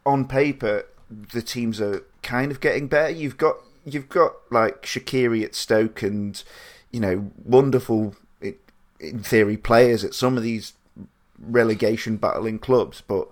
on 0.05 0.27
paper 0.27 0.86
the 1.12 1.41
teams 1.41 1.82
are 1.82 2.03
kind 2.24 2.51
of 2.51 2.60
getting 2.60 2.88
better. 2.88 3.12
You've 3.12 3.38
got 3.38 3.58
you've 3.86 4.10
got 4.10 4.34
like 4.50 4.84
Shaqiri 4.84 5.44
at 5.44 5.56
Stoke 5.56 6.01
and 6.01 6.41
you 6.91 7.00
know 7.00 7.32
wonderful 7.44 8.15
in 9.01 9.24
theory 9.24 9.58
players 9.58 10.03
at 10.03 10.13
some 10.13 10.38
of 10.38 10.44
these 10.44 10.74
relegation 11.39 12.18
battling 12.18 12.60
clubs, 12.60 13.01
but 13.01 13.27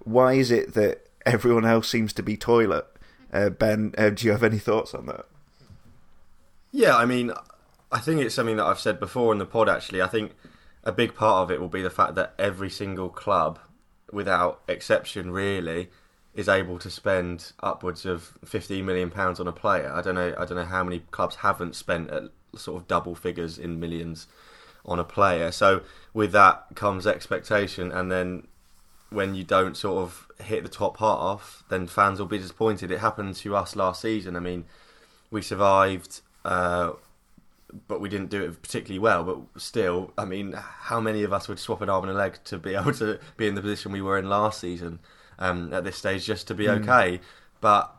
why 0.00 0.34
is 0.34 0.50
it 0.50 0.74
that 0.74 1.06
everyone 1.24 1.64
else 1.64 1.88
seems 1.88 2.12
to 2.12 2.22
be 2.22 2.36
toilet? 2.36 2.86
Uh, 3.32 3.48
ben, 3.48 3.94
uh, 3.96 4.10
do 4.10 4.26
you 4.26 4.32
have 4.32 4.42
any 4.42 4.58
thoughts 4.58 4.92
on 4.94 5.06
that? 5.06 5.26
Yeah, 6.72 6.96
I 6.96 7.04
mean, 7.04 7.32
I 7.92 8.00
think 8.00 8.20
it's 8.20 8.34
something 8.34 8.56
that 8.56 8.66
I've 8.66 8.80
said 8.80 8.98
before 8.98 9.32
in 9.32 9.38
the 9.38 9.46
pod. 9.46 9.68
Actually, 9.68 10.02
I 10.02 10.08
think 10.08 10.32
a 10.82 10.92
big 10.92 11.14
part 11.14 11.44
of 11.44 11.50
it 11.50 11.60
will 11.60 11.68
be 11.68 11.82
the 11.82 11.90
fact 11.90 12.16
that 12.16 12.34
every 12.38 12.70
single 12.70 13.08
club, 13.08 13.60
without 14.12 14.62
exception, 14.66 15.30
really 15.30 15.90
is 16.34 16.48
able 16.48 16.78
to 16.80 16.90
spend 16.90 17.52
upwards 17.62 18.04
of 18.04 18.36
15 18.44 18.84
million 18.84 19.10
pounds 19.10 19.38
on 19.38 19.46
a 19.46 19.52
player. 19.52 19.92
I 19.92 20.02
don't 20.02 20.16
know. 20.16 20.34
I 20.36 20.44
don't 20.44 20.56
know 20.56 20.64
how 20.64 20.82
many 20.82 21.00
clubs 21.10 21.36
haven't 21.36 21.76
spent 21.76 22.10
at 22.10 22.24
sort 22.56 22.80
of 22.80 22.88
double 22.88 23.14
figures 23.14 23.58
in 23.58 23.78
millions 23.78 24.26
on 24.84 24.98
a 24.98 25.04
player. 25.04 25.52
So 25.52 25.82
with 26.12 26.32
that 26.32 26.66
comes 26.74 27.06
expectation, 27.06 27.92
and 27.92 28.10
then 28.10 28.48
when 29.10 29.34
you 29.34 29.44
don't 29.44 29.76
sort 29.76 30.02
of 30.02 30.26
hit 30.44 30.64
the 30.64 30.68
top 30.68 30.98
half, 30.98 31.62
then 31.68 31.86
fans 31.86 32.18
will 32.18 32.26
be 32.26 32.38
disappointed. 32.38 32.90
It 32.90 32.98
happened 32.98 33.36
to 33.36 33.54
us 33.54 33.76
last 33.76 34.02
season. 34.02 34.34
I 34.34 34.40
mean, 34.40 34.64
we 35.30 35.40
survived. 35.40 36.20
Uh, 36.44 36.92
but 37.88 38.00
we 38.00 38.08
didn't 38.08 38.30
do 38.30 38.44
it 38.44 38.62
particularly 38.62 39.00
well. 39.00 39.24
But 39.24 39.60
still, 39.60 40.12
I 40.16 40.24
mean, 40.24 40.52
how 40.52 41.00
many 41.00 41.22
of 41.22 41.32
us 41.32 41.48
would 41.48 41.58
swap 41.58 41.80
an 41.80 41.88
arm 41.88 42.04
and 42.04 42.12
a 42.12 42.14
leg 42.14 42.38
to 42.44 42.58
be 42.58 42.74
able 42.74 42.92
to 42.94 43.18
be 43.36 43.48
in 43.48 43.54
the 43.54 43.60
position 43.60 43.90
we 43.90 44.02
were 44.02 44.18
in 44.18 44.28
last 44.28 44.60
season 44.60 45.00
um, 45.38 45.72
at 45.72 45.84
this 45.84 45.96
stage 45.96 46.24
just 46.24 46.46
to 46.48 46.54
be 46.54 46.66
mm. 46.66 46.80
okay? 46.80 47.20
But 47.60 47.94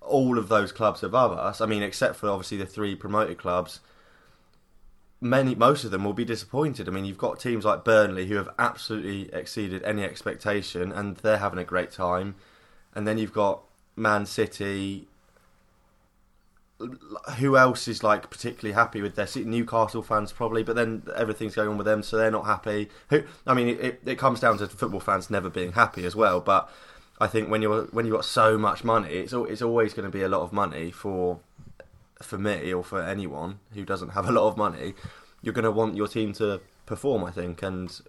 all 0.00 0.38
of 0.38 0.48
those 0.48 0.72
clubs 0.72 1.02
above 1.02 1.32
us, 1.32 1.60
I 1.60 1.66
mean, 1.66 1.82
except 1.82 2.16
for 2.16 2.28
obviously 2.28 2.58
the 2.58 2.66
three 2.66 2.94
promoted 2.94 3.38
clubs, 3.38 3.80
many 5.20 5.54
most 5.54 5.84
of 5.84 5.90
them 5.90 6.04
will 6.04 6.12
be 6.12 6.24
disappointed. 6.24 6.88
I 6.88 6.90
mean, 6.90 7.04
you've 7.04 7.18
got 7.18 7.40
teams 7.40 7.64
like 7.64 7.84
Burnley 7.84 8.26
who 8.26 8.36
have 8.36 8.48
absolutely 8.58 9.32
exceeded 9.32 9.82
any 9.82 10.02
expectation 10.02 10.92
and 10.92 11.16
they're 11.18 11.38
having 11.38 11.58
a 11.58 11.64
great 11.64 11.90
time, 11.90 12.36
and 12.94 13.06
then 13.06 13.18
you've 13.18 13.32
got 13.32 13.62
Man 13.96 14.26
City, 14.26 15.08
who 17.38 17.56
else 17.56 17.88
is 17.88 18.02
like 18.02 18.30
particularly 18.30 18.72
happy 18.72 19.02
with 19.02 19.16
their 19.16 19.26
Newcastle 19.44 20.02
fans 20.02 20.32
probably, 20.32 20.62
but 20.62 20.76
then 20.76 21.02
everything's 21.16 21.54
going 21.54 21.68
on 21.68 21.76
with 21.76 21.86
them, 21.86 22.02
so 22.02 22.16
they're 22.16 22.30
not 22.30 22.46
happy. 22.46 22.88
Who 23.10 23.24
I 23.46 23.54
mean, 23.54 23.68
it, 23.68 24.00
it 24.06 24.18
comes 24.18 24.40
down 24.40 24.58
to 24.58 24.68
football 24.68 25.00
fans 25.00 25.30
never 25.30 25.50
being 25.50 25.72
happy 25.72 26.04
as 26.04 26.14
well. 26.14 26.40
But 26.40 26.70
I 27.20 27.26
think 27.26 27.50
when 27.50 27.62
you're 27.62 27.84
when 27.86 28.06
you've 28.06 28.14
got 28.14 28.24
so 28.24 28.56
much 28.56 28.84
money, 28.84 29.10
it's 29.10 29.32
it's 29.32 29.62
always 29.62 29.92
going 29.92 30.10
to 30.10 30.16
be 30.16 30.22
a 30.22 30.28
lot 30.28 30.42
of 30.42 30.52
money 30.52 30.90
for 30.92 31.40
for 32.22 32.38
me 32.38 32.72
or 32.72 32.84
for 32.84 33.02
anyone 33.02 33.58
who 33.74 33.84
doesn't 33.84 34.10
have 34.10 34.28
a 34.28 34.32
lot 34.32 34.46
of 34.46 34.56
money. 34.56 34.94
You're 35.42 35.54
going 35.54 35.64
to 35.64 35.70
want 35.72 35.96
your 35.96 36.08
team 36.08 36.32
to 36.34 36.60
perform, 36.86 37.24
I 37.24 37.30
think, 37.30 37.62
and 37.62 38.00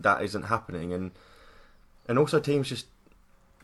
that 0.00 0.22
isn't 0.22 0.44
happening. 0.44 0.92
And 0.92 1.12
and 2.08 2.18
also 2.18 2.40
teams 2.40 2.68
just 2.68 2.86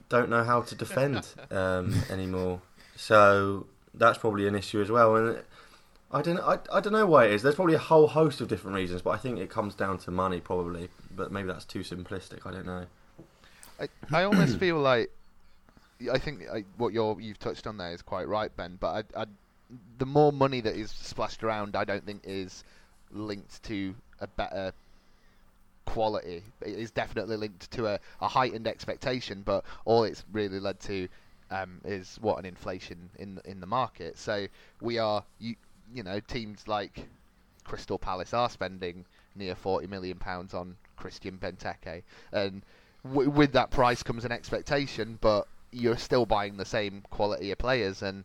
don't 0.08 0.28
know 0.30 0.44
how 0.44 0.62
to 0.62 0.74
defend 0.76 1.26
um, 1.50 1.92
anymore. 2.08 2.60
So 2.94 3.66
that's 3.94 4.18
probably 4.18 4.46
an 4.46 4.54
issue 4.54 4.80
as 4.80 4.90
well. 4.90 5.16
And 5.16 5.38
I 6.10 6.22
don't, 6.22 6.40
I, 6.40 6.58
I 6.72 6.80
don't 6.80 6.92
know 6.92 7.06
why 7.06 7.26
it 7.26 7.32
is. 7.32 7.42
There's 7.42 7.54
probably 7.54 7.74
a 7.74 7.78
whole 7.78 8.06
host 8.06 8.40
of 8.40 8.48
different 8.48 8.76
reasons, 8.76 9.02
but 9.02 9.10
I 9.10 9.16
think 9.16 9.38
it 9.38 9.50
comes 9.50 9.74
down 9.74 9.98
to 9.98 10.10
money 10.10 10.40
probably. 10.40 10.88
But 11.14 11.32
maybe 11.32 11.48
that's 11.48 11.64
too 11.64 11.80
simplistic. 11.80 12.46
I 12.46 12.52
don't 12.52 12.66
know. 12.66 12.86
I, 13.80 13.88
I 14.12 14.24
almost 14.24 14.58
feel 14.58 14.78
like 14.78 15.10
I 16.12 16.18
think 16.18 16.42
I, 16.52 16.64
what 16.76 16.92
you're 16.92 17.20
you've 17.20 17.38
touched 17.38 17.66
on 17.66 17.76
there 17.76 17.92
is 17.92 18.02
quite 18.02 18.28
right, 18.28 18.54
Ben. 18.56 18.76
But 18.80 19.06
I, 19.16 19.22
I, 19.22 19.26
the 19.98 20.06
more 20.06 20.32
money 20.32 20.60
that 20.60 20.76
is 20.76 20.90
splashed 20.90 21.42
around, 21.42 21.76
I 21.76 21.84
don't 21.84 22.04
think 22.04 22.22
is 22.24 22.64
linked 23.10 23.62
to 23.64 23.94
a 24.20 24.26
better 24.26 24.72
quality. 25.86 26.42
It 26.60 26.78
is 26.78 26.90
definitely 26.90 27.36
linked 27.36 27.70
to 27.72 27.86
a, 27.86 28.00
a 28.20 28.28
heightened 28.28 28.66
expectation, 28.66 29.42
but 29.44 29.64
all 29.84 30.04
it's 30.04 30.24
really 30.32 30.60
led 30.60 30.80
to 30.80 31.08
um, 31.54 31.80
is 31.84 32.18
what 32.20 32.38
an 32.38 32.44
inflation 32.44 33.10
in 33.18 33.40
in 33.44 33.60
the 33.60 33.66
market. 33.66 34.18
So 34.18 34.46
we 34.80 34.98
are 34.98 35.24
you 35.38 35.54
you 35.92 36.02
know 36.02 36.20
teams 36.20 36.66
like 36.66 37.06
Crystal 37.64 37.98
Palace 37.98 38.34
are 38.34 38.50
spending 38.50 39.04
near 39.36 39.54
forty 39.54 39.86
million 39.86 40.18
pounds 40.18 40.52
on 40.54 40.76
Christian 40.96 41.38
Benteke, 41.38 42.02
and 42.32 42.62
w- 43.04 43.30
with 43.30 43.52
that 43.52 43.70
price 43.70 44.02
comes 44.02 44.24
an 44.24 44.32
expectation, 44.32 45.18
but 45.20 45.46
you're 45.70 45.96
still 45.96 46.26
buying 46.26 46.56
the 46.56 46.64
same 46.64 47.02
quality 47.10 47.50
of 47.52 47.58
players, 47.58 48.02
and 48.02 48.24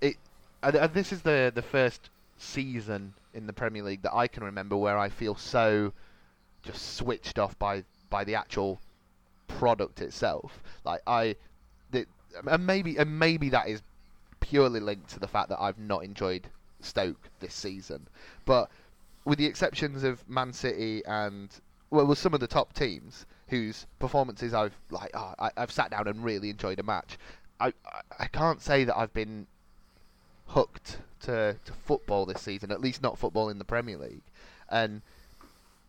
it 0.00 0.16
and, 0.62 0.76
and 0.76 0.94
this 0.94 1.12
is 1.12 1.22
the 1.22 1.52
the 1.54 1.62
first 1.62 2.10
season 2.38 3.14
in 3.34 3.46
the 3.46 3.52
Premier 3.52 3.82
League 3.82 4.02
that 4.02 4.14
I 4.14 4.28
can 4.28 4.44
remember 4.44 4.76
where 4.76 4.98
I 4.98 5.08
feel 5.08 5.34
so 5.34 5.92
just 6.62 6.96
switched 6.96 7.38
off 7.38 7.58
by 7.58 7.84
by 8.10 8.24
the 8.24 8.34
actual 8.34 8.80
product 9.48 10.00
itself. 10.00 10.62
Like 10.84 11.02
I 11.06 11.36
and 12.46 12.66
maybe 12.66 12.96
and 12.96 13.18
maybe 13.18 13.48
that 13.50 13.68
is 13.68 13.82
purely 14.40 14.80
linked 14.80 15.10
to 15.10 15.20
the 15.20 15.28
fact 15.28 15.48
that 15.48 15.60
I've 15.60 15.78
not 15.78 16.04
enjoyed 16.04 16.48
Stoke 16.80 17.28
this 17.40 17.54
season. 17.54 18.06
But 18.44 18.70
with 19.24 19.38
the 19.38 19.46
exceptions 19.46 20.04
of 20.04 20.28
Man 20.28 20.52
City 20.52 21.02
and 21.06 21.48
well, 21.90 22.06
with 22.06 22.18
some 22.18 22.34
of 22.34 22.40
the 22.40 22.46
top 22.46 22.72
teams 22.72 23.26
whose 23.48 23.86
performances 23.98 24.52
I've 24.52 24.76
like 24.90 25.10
oh, 25.14 25.34
I, 25.38 25.50
have 25.56 25.70
sat 25.70 25.90
down 25.90 26.08
and 26.08 26.24
really 26.24 26.50
enjoyed 26.50 26.78
a 26.78 26.82
match. 26.82 27.18
I, 27.60 27.68
I, 27.86 28.00
I 28.20 28.26
can't 28.26 28.60
say 28.60 28.84
that 28.84 28.96
I've 28.96 29.14
been 29.14 29.46
hooked 30.48 30.98
to 31.20 31.56
to 31.64 31.72
football 31.72 32.26
this 32.26 32.42
season. 32.42 32.70
At 32.70 32.80
least 32.80 33.02
not 33.02 33.18
football 33.18 33.48
in 33.48 33.58
the 33.58 33.64
Premier 33.64 33.96
League. 33.96 34.22
And 34.68 35.02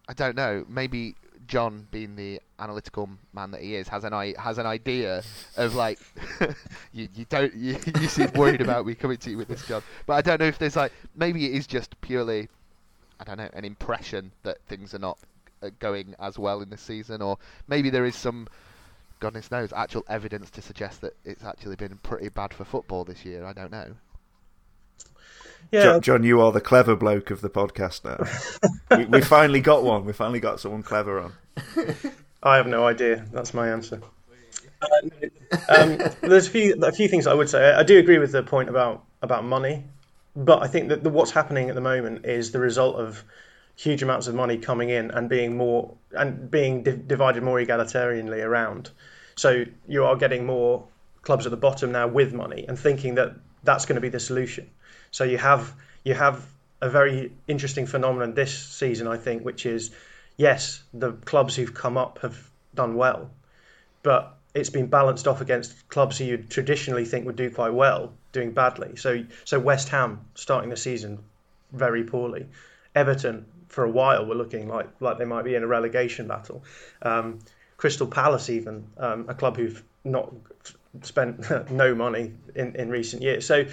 I 0.08 0.14
don't 0.14 0.36
know. 0.36 0.66
Maybe 0.70 1.16
Jon, 1.48 1.88
being 1.92 2.16
the 2.16 2.42
analytical 2.60 3.10
man 3.34 3.52
that 3.52 3.62
he 3.62 3.76
is, 3.76 3.88
has 3.88 4.04
an 4.04 4.14
has 4.38 4.58
an 4.58 4.66
idea 4.66 5.24
of 5.58 5.76
like 5.76 6.00
you, 6.94 7.08
you 7.16 7.26
don't 7.30 7.54
you, 7.54 7.78
you 8.00 8.08
seem 8.08 8.32
worried 8.34 8.62
about 8.62 8.86
me 8.86 8.96
coming 8.96 9.18
to 9.18 9.30
you 9.30 9.38
with 9.38 9.48
this, 9.48 9.68
Jon. 9.68 9.82
But 10.06 10.14
I 10.14 10.22
don't 10.22 10.40
know 10.40 10.48
if 10.48 10.58
there's 10.58 10.76
like 10.76 10.92
maybe 11.16 11.46
it 11.46 11.54
is 11.54 11.68
just 11.68 12.00
purely 12.02 12.50
I 13.20 13.24
don't 13.24 13.38
know 13.38 13.50
an 13.54 13.66
impression 13.66 14.32
that 14.44 14.60
things 14.68 14.94
are 14.94 15.00
not 15.00 15.18
uh, 15.62 15.70
going 15.80 16.16
as 16.20 16.38
well 16.38 16.62
in 16.62 16.70
this 16.70 16.82
season, 16.82 17.22
or 17.22 17.38
maybe 17.68 17.90
there 17.90 18.06
is 18.06 18.16
some 18.16 18.48
goodness 19.20 19.50
knows 19.52 19.72
actual 19.74 20.04
evidence 20.10 20.50
to 20.52 20.62
suggest 20.62 21.02
that 21.02 21.16
it's 21.24 21.44
actually 21.44 21.76
been 21.76 21.98
pretty 22.04 22.30
bad 22.30 22.54
for 22.54 22.66
football 22.66 23.04
this 23.04 23.26
year. 23.26 23.46
I 23.46 23.54
don't 23.54 23.72
know. 23.72 23.96
Yeah. 25.72 25.84
Jon, 25.84 26.02
Jon, 26.02 26.24
you 26.24 26.42
are 26.42 26.52
the 26.52 26.62
clever 26.62 26.96
bloke 26.96 27.32
of 27.32 27.42
the 27.42 27.50
podcast 27.50 28.04
now. 28.06 28.98
we, 28.98 29.06
we, 29.06 29.22
finally 29.36 29.62
got 29.62 29.84
one. 29.84 30.06
We 30.06 30.14
finally 30.14 30.40
got 30.40 30.60
someone 30.60 30.84
clever 30.84 31.20
on. 31.20 31.34
I 32.44 32.58
have 32.58 32.68
no 32.68 32.86
idea. 32.86 33.26
That's 33.32 33.54
my 33.54 33.70
answer. 33.70 34.02
um, 35.70 35.98
there's 36.22 36.48
a 36.48 36.50
few 36.50 36.76
a 36.84 36.92
few 36.92 37.08
things 37.08 37.28
I 37.28 37.34
would 37.34 37.50
say. 37.50 37.74
I 37.74 37.84
do 37.84 37.98
agree 37.98 38.20
with 38.20 38.32
the 38.32 38.44
point 38.44 38.70
about 38.70 39.04
about 39.22 39.44
money, 39.44 39.84
but 40.36 40.62
I 40.62 40.68
think 40.68 40.90
that 40.90 41.04
the, 41.04 41.10
what's 41.10 41.32
happening 41.32 41.70
at 41.70 41.76
the 41.76 41.82
moment 41.82 42.26
is 42.26 42.52
the 42.52 42.60
result 42.60 42.98
of 42.98 43.24
huge 43.76 44.04
amounts 44.04 44.28
of 44.28 44.36
money 44.36 44.58
coming 44.58 44.90
in 44.90 45.12
and 45.12 45.28
being 45.28 45.58
more 45.58 45.94
and 46.12 46.50
being 46.50 46.84
di- 46.84 46.96
divided 47.08 47.44
more 47.44 47.58
egalitarianly 47.60 48.44
around. 48.44 48.90
So 49.36 49.66
you 49.88 50.06
are 50.06 50.16
getting 50.16 50.46
more 50.46 50.86
clubs 51.22 51.46
at 51.46 51.50
the 51.50 51.58
bottom 51.58 51.92
now 51.92 52.08
with 52.08 52.34
money 52.34 52.66
and 52.68 52.78
thinking 52.78 53.16
that 53.16 53.36
that's 53.64 53.86
going 53.86 53.96
to 53.96 54.02
be 54.02 54.10
the 54.10 54.20
solution. 54.20 54.70
So 55.16 55.24
you 55.24 55.38
have 55.38 55.74
you 56.04 56.14
have 56.14 56.46
a 56.82 56.90
very 56.90 57.32
interesting 57.48 57.86
phenomenon 57.86 58.34
this 58.34 58.54
season, 58.54 59.08
I 59.08 59.16
think, 59.16 59.46
which 59.46 59.66
is 59.66 59.92
yes, 60.36 60.84
the 60.94 61.14
clubs 61.14 61.56
who've 61.56 61.74
come 61.74 61.96
up 61.98 62.20
have 62.22 62.38
done 62.74 62.96
well, 62.96 63.32
but 64.04 64.36
it's 64.54 64.70
been 64.70 64.88
balanced 64.88 65.26
off 65.26 65.40
against 65.40 65.88
clubs 65.88 66.18
who 66.18 66.26
you 66.26 66.38
traditionally 66.38 67.06
think 67.06 67.26
would 67.28 67.38
do 67.38 67.50
quite 67.50 67.74
well 67.74 68.12
doing 68.34 68.52
badly. 68.52 68.98
So 68.98 69.24
so 69.46 69.58
West 69.58 69.88
Ham 69.88 70.20
starting 70.36 70.70
the 70.70 70.76
season 70.76 71.20
very 71.72 72.04
poorly. 72.04 72.48
Everton 72.94 73.46
for 73.70 73.86
a 73.86 73.90
while 73.90 74.26
were 74.26 74.36
looking 74.36 74.68
like 74.68 74.90
like 75.00 75.18
they 75.18 75.24
might 75.34 75.46
be 75.46 75.56
in 75.56 75.64
a 75.64 75.68
relegation 75.68 76.28
battle. 76.28 76.66
Um, 77.02 77.40
Crystal 77.78 78.08
Palace 78.08 78.50
even 78.50 78.88
um, 78.98 79.30
a 79.30 79.34
club 79.34 79.56
who've 79.56 79.82
not 80.04 80.34
spent 81.04 81.72
no 81.72 81.96
money 81.96 82.34
in, 82.54 82.76
in 82.76 82.90
recent 82.90 83.22
years. 83.22 83.46
So 83.46 83.66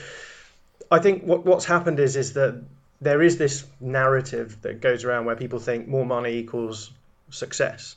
I 0.90 0.98
think 0.98 1.24
what, 1.24 1.44
what's 1.44 1.64
happened 1.64 2.00
is 2.00 2.16
is 2.16 2.34
that 2.34 2.62
there 3.00 3.22
is 3.22 3.36
this 3.36 3.64
narrative 3.80 4.62
that 4.62 4.80
goes 4.80 5.04
around 5.04 5.24
where 5.24 5.36
people 5.36 5.58
think 5.58 5.88
more 5.88 6.06
money 6.06 6.36
equals 6.36 6.92
success, 7.30 7.96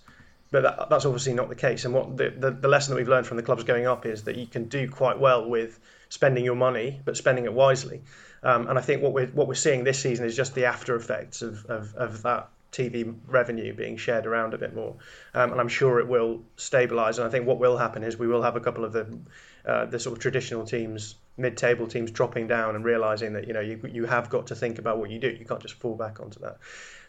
but 0.51 0.63
that, 0.63 0.89
that's 0.89 1.05
obviously 1.05 1.33
not 1.33 1.49
the 1.49 1.55
case. 1.55 1.85
And 1.85 1.93
what 1.93 2.17
the, 2.17 2.31
the, 2.31 2.51
the 2.51 2.67
lesson 2.67 2.93
that 2.93 2.97
we've 2.97 3.07
learned 3.07 3.27
from 3.27 3.37
the 3.37 3.43
clubs 3.43 3.63
going 3.63 3.85
up 3.85 4.05
is 4.05 4.23
that 4.23 4.35
you 4.35 4.47
can 4.47 4.65
do 4.65 4.89
quite 4.89 5.19
well 5.19 5.47
with 5.47 5.79
spending 6.09 6.43
your 6.43 6.55
money, 6.55 6.99
but 7.05 7.17
spending 7.17 7.45
it 7.45 7.53
wisely. 7.53 8.01
Um, 8.43 8.67
and 8.67 8.77
I 8.77 8.81
think 8.81 9.01
what 9.01 9.13
we're 9.13 9.27
what 9.27 9.47
we're 9.47 9.55
seeing 9.55 9.83
this 9.83 9.99
season 9.99 10.25
is 10.25 10.35
just 10.35 10.53
the 10.53 10.65
after 10.65 10.95
effects 10.95 11.41
of, 11.41 11.65
of, 11.65 11.95
of 11.95 12.23
that 12.23 12.49
TV 12.71 13.15
revenue 13.27 13.73
being 13.73 13.97
shared 13.97 14.27
around 14.27 14.53
a 14.53 14.57
bit 14.57 14.75
more, 14.75 14.95
um, 15.33 15.51
and 15.51 15.59
I'm 15.59 15.67
sure 15.67 15.99
it 15.99 16.07
will 16.07 16.41
stabilise. 16.57 17.17
And 17.17 17.27
I 17.27 17.29
think 17.29 17.47
what 17.47 17.57
will 17.57 17.77
happen 17.77 18.03
is 18.03 18.17
we 18.17 18.27
will 18.27 18.43
have 18.43 18.55
a 18.55 18.59
couple 18.59 18.85
of 18.85 18.93
the 18.93 19.17
uh, 19.65 19.85
the 19.85 19.99
sort 19.99 20.15
of 20.17 20.21
traditional 20.21 20.65
teams 20.65 21.15
mid-table 21.37 21.87
teams 21.87 22.11
dropping 22.11 22.47
down 22.47 22.75
and 22.75 22.85
realizing 22.85 23.33
that 23.33 23.47
you 23.47 23.53
know 23.53 23.59
you 23.59 23.79
you 23.91 24.05
have 24.05 24.29
got 24.29 24.47
to 24.47 24.55
think 24.55 24.79
about 24.79 24.97
what 24.97 25.09
you 25.09 25.19
do. 25.19 25.29
You 25.29 25.45
can't 25.45 25.61
just 25.61 25.75
fall 25.75 25.95
back 25.95 26.19
onto 26.19 26.39
that. 26.39 26.57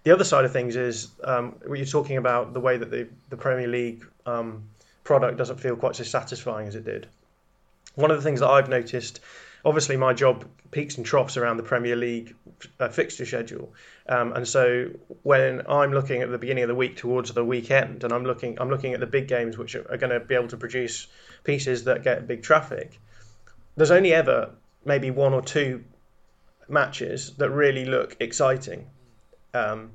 The 0.03 0.13
other 0.13 0.25
side 0.25 0.45
of 0.45 0.53
things 0.53 0.77
is 0.77 1.09
um, 1.25 1.57
you're 1.67 1.87
talking 1.87 2.17
about 2.17 2.53
the 2.53 2.61
way 2.61 2.77
that 2.77 2.91
the 2.91 3.09
the 3.31 3.37
Premier 3.37 3.69
League 3.69 4.05
um, 4.25 4.65
product 5.05 5.39
doesn't 5.39 5.61
feel 5.61 5.77
quite 5.77 5.97
so 5.97 6.05
satisfying 6.05 6.69
as 6.69 6.75
it 6.75 6.85
did. 6.85 7.07
One 7.95 8.11
of 8.11 8.17
the 8.17 8.23
things 8.23 8.41
that 8.41 8.49
I've 8.49 8.69
noticed, 8.69 9.21
obviously, 9.65 9.97
my 9.97 10.13
job 10.13 10.45
peaks 10.71 10.97
and 10.97 11.07
troughs 11.07 11.37
around 11.37 11.57
the 11.57 11.63
Premier 11.63 11.97
League 11.97 12.35
uh, 12.79 12.89
fixture 12.89 13.25
schedule, 13.25 13.73
um, 14.09 14.33
and 14.33 14.47
so 14.47 14.91
when 15.23 15.63
I'm 15.69 15.93
looking 15.93 16.23
at 16.23 16.31
the 16.31 16.39
beginning 16.39 16.65
of 16.65 16.69
the 16.69 16.75
week 16.75 16.97
towards 16.97 17.33
the 17.33 17.45
weekend, 17.45 18.03
and 18.03 18.13
I'm 18.13 18.25
looking 18.25 18.61
I'm 18.61 18.71
looking 18.71 18.93
at 18.93 19.01
the 19.01 19.07
big 19.07 19.29
games 19.29 19.57
which 19.57 19.77
are, 19.77 19.87
are 19.91 19.97
going 19.97 20.11
to 20.11 20.21
be 20.21 20.35
able 20.35 20.49
to 20.49 20.57
produce 20.57 21.07
pieces 21.45 21.85
that 21.85 22.03
get 22.03 22.27
big 22.27 22.43
traffic 22.43 22.99
there's 23.77 23.91
only 23.91 24.13
ever 24.13 24.51
maybe 24.85 25.11
one 25.11 25.35
or 25.35 25.43
two 25.43 25.85
matches 26.69 27.33
that 27.39 27.51
really 27.51 27.85
look 27.85 28.17
exciting 28.21 28.87
um, 29.55 29.93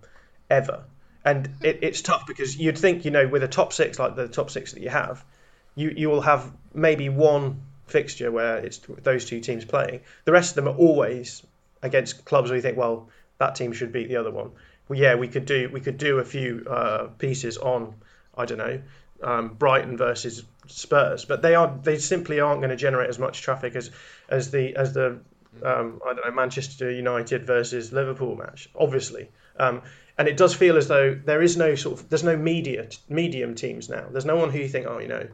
ever. 0.49 0.83
And 1.23 1.49
it, 1.61 1.79
it's 1.81 2.01
tough 2.01 2.25
because 2.27 2.57
you'd 2.57 2.77
think, 2.77 3.05
you 3.05 3.11
know, 3.11 3.27
with 3.27 3.43
a 3.43 3.47
top 3.47 3.73
six 3.73 3.99
like 3.99 4.15
the 4.15 4.27
top 4.27 4.49
six 4.49 4.73
that 4.73 4.81
you 4.81 4.89
have, 4.89 5.23
you 5.75 5.93
you 5.95 6.09
will 6.09 6.21
have 6.21 6.51
maybe 6.73 7.09
one 7.09 7.61
fixture 7.85 8.31
where 8.31 8.57
it's 8.57 8.79
those 9.03 9.25
two 9.25 9.39
teams 9.39 9.65
playing. 9.65 10.01
The 10.25 10.31
rest 10.31 10.51
of 10.51 10.55
them 10.55 10.73
are 10.73 10.77
always 10.77 11.43
against 11.81 12.25
clubs 12.25 12.49
where 12.49 12.57
you 12.57 12.61
think, 12.61 12.77
well, 12.77 13.09
that 13.37 13.55
team 13.55 13.73
should 13.73 13.91
beat 13.91 14.07
the 14.07 14.17
other 14.17 14.31
one. 14.31 14.51
Well, 14.87 14.99
yeah, 14.99 15.15
we 15.15 15.27
could 15.27 15.45
do 15.45 15.69
we 15.71 15.81
could 15.81 15.97
do 15.97 16.19
a 16.19 16.25
few 16.25 16.65
uh, 16.69 17.07
pieces 17.17 17.57
on 17.57 17.95
I 18.35 18.45
don't 18.45 18.57
know 18.57 18.81
um, 19.23 19.49
Brighton 19.49 19.97
versus 19.97 20.43
Spurs, 20.67 21.25
but 21.25 21.41
they 21.41 21.55
are 21.55 21.77
they 21.83 21.97
simply 21.97 22.39
aren't 22.39 22.61
going 22.61 22.69
to 22.69 22.75
generate 22.75 23.09
as 23.09 23.19
much 23.19 23.41
traffic 23.41 23.75
as 23.75 23.91
as 24.29 24.51
the 24.51 24.75
as 24.75 24.93
the 24.93 25.19
um, 25.63 26.01
I 26.05 26.13
don't 26.13 26.25
know 26.25 26.31
Manchester 26.31 26.91
United 26.91 27.45
versus 27.45 27.91
Liverpool 27.91 28.35
match, 28.35 28.69
obviously. 28.75 29.29
Um, 29.59 29.81
and 30.17 30.27
it 30.27 30.37
does 30.37 30.53
feel 30.53 30.77
as 30.77 30.87
though 30.87 31.13
there 31.13 31.41
is 31.41 31.57
no 31.57 31.75
sort 31.75 31.99
of 31.99 32.09
there's 32.09 32.23
no 32.23 32.37
media 32.37 32.87
medium 33.09 33.55
teams 33.55 33.89
now. 33.89 34.05
There's 34.09 34.25
no 34.25 34.35
one 34.35 34.49
who 34.49 34.59
you 34.59 34.69
think, 34.69 34.85
oh, 34.87 34.99
you 34.99 35.07
know, 35.07 35.27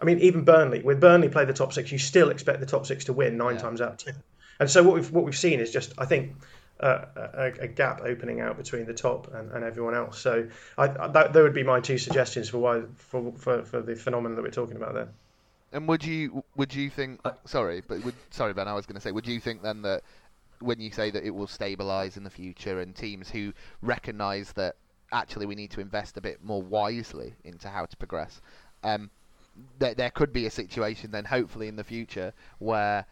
I 0.00 0.04
mean, 0.04 0.18
even 0.20 0.44
Burnley. 0.44 0.82
With 0.82 1.00
Burnley 1.00 1.28
play 1.28 1.44
the 1.44 1.52
top 1.52 1.72
six, 1.72 1.92
you 1.92 1.98
still 1.98 2.30
expect 2.30 2.60
the 2.60 2.66
top 2.66 2.86
six 2.86 3.04
to 3.04 3.12
win 3.12 3.36
nine 3.36 3.56
yeah. 3.56 3.62
times 3.62 3.80
out 3.80 3.92
of 3.92 3.98
ten. 3.98 4.14
And 4.58 4.70
so 4.70 4.82
what 4.82 4.94
we've 4.94 5.10
what 5.10 5.24
we've 5.24 5.36
seen 5.36 5.60
is 5.60 5.70
just 5.70 5.92
I 5.98 6.06
think 6.06 6.36
uh, 6.82 7.04
a, 7.34 7.52
a, 7.60 7.68
gap 7.68 8.00
opening 8.02 8.40
out 8.40 8.56
between 8.56 8.86
the 8.86 8.94
top 8.94 9.32
and, 9.34 9.52
and 9.52 9.64
everyone 9.64 9.94
else. 9.94 10.18
So 10.18 10.48
I, 10.76 10.84
I, 10.84 11.08
that, 11.08 11.32
that 11.32 11.42
would 11.42 11.54
be 11.54 11.62
my 11.62 11.80
two 11.80 11.96
suggestions 11.96 12.48
for 12.48 12.58
why 12.58 12.82
for, 12.96 13.32
for, 13.36 13.62
for 13.62 13.80
the 13.80 13.94
phenomenon 13.94 14.34
that 14.36 14.42
we're 14.42 14.50
talking 14.50 14.76
about 14.76 14.94
there. 14.94 15.08
And 15.72 15.88
would 15.88 16.04
you 16.04 16.44
would 16.56 16.74
you 16.74 16.90
think? 16.90 17.20
Sorry, 17.46 17.82
but 17.86 18.04
would, 18.04 18.14
sorry, 18.30 18.52
Ben. 18.52 18.68
I 18.68 18.74
was 18.74 18.84
going 18.84 18.96
to 18.96 19.00
say, 19.00 19.12
would 19.12 19.26
you 19.26 19.40
think 19.40 19.62
then 19.62 19.82
that 19.82 20.02
when 20.58 20.80
you 20.80 20.90
say 20.90 21.10
that 21.10 21.24
it 21.24 21.30
will 21.30 21.46
stabilise 21.46 22.16
in 22.16 22.24
the 22.24 22.30
future 22.30 22.80
and 22.80 22.94
teams 22.94 23.30
who 23.30 23.52
recognise 23.80 24.52
that 24.52 24.76
actually 25.12 25.46
we 25.46 25.54
need 25.54 25.70
to 25.70 25.80
invest 25.80 26.16
a 26.16 26.20
bit 26.20 26.42
more 26.42 26.62
wisely 26.62 27.34
into 27.44 27.68
how 27.68 27.86
to 27.86 27.96
progress, 27.96 28.40
um, 28.84 29.10
there 29.78 30.10
could 30.10 30.32
be 30.32 30.46
a 30.46 30.50
situation 30.50 31.10
then 31.10 31.24
hopefully 31.24 31.68
in 31.68 31.76
the 31.76 31.84
future 31.84 32.32
where 32.58 33.04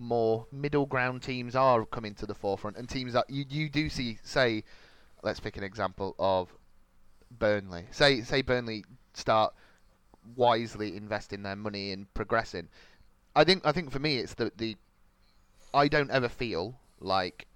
more 0.00 0.46
middle 0.50 0.86
ground 0.86 1.22
teams 1.22 1.54
are 1.54 1.84
coming 1.84 2.14
to 2.14 2.26
the 2.26 2.34
forefront 2.34 2.76
and 2.76 2.88
teams 2.88 3.12
that 3.12 3.28
you, 3.28 3.44
you 3.48 3.68
do 3.68 3.88
see 3.88 4.18
say 4.22 4.64
let's 5.22 5.40
pick 5.40 5.56
an 5.56 5.62
example 5.62 6.14
of 6.18 6.48
Burnley 7.30 7.84
say 7.90 8.22
say 8.22 8.42
Burnley 8.42 8.84
start 9.12 9.54
wisely 10.36 10.96
investing 10.96 11.42
their 11.42 11.56
money 11.56 11.92
in 11.92 12.06
progressing 12.14 12.68
I 13.36 13.44
think 13.44 13.66
I 13.66 13.72
think 13.72 13.90
for 13.90 13.98
me 13.98 14.16
it's 14.16 14.34
the 14.34 14.50
the 14.56 14.76
I 15.72 15.86
don't 15.86 16.10
ever 16.10 16.28
feel 16.28 16.74
like 16.98 17.46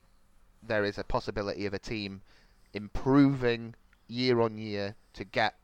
there 0.63 0.85
is 0.85 0.99
a 0.99 1.05
possibility 1.05 1.67
of 1.67 1.75
a 1.75 1.79
team 1.79 2.21
improving 2.73 3.75
year 4.09 4.41
on 4.41 4.59
year 4.59 4.95
to 5.15 5.25
get 5.25 5.55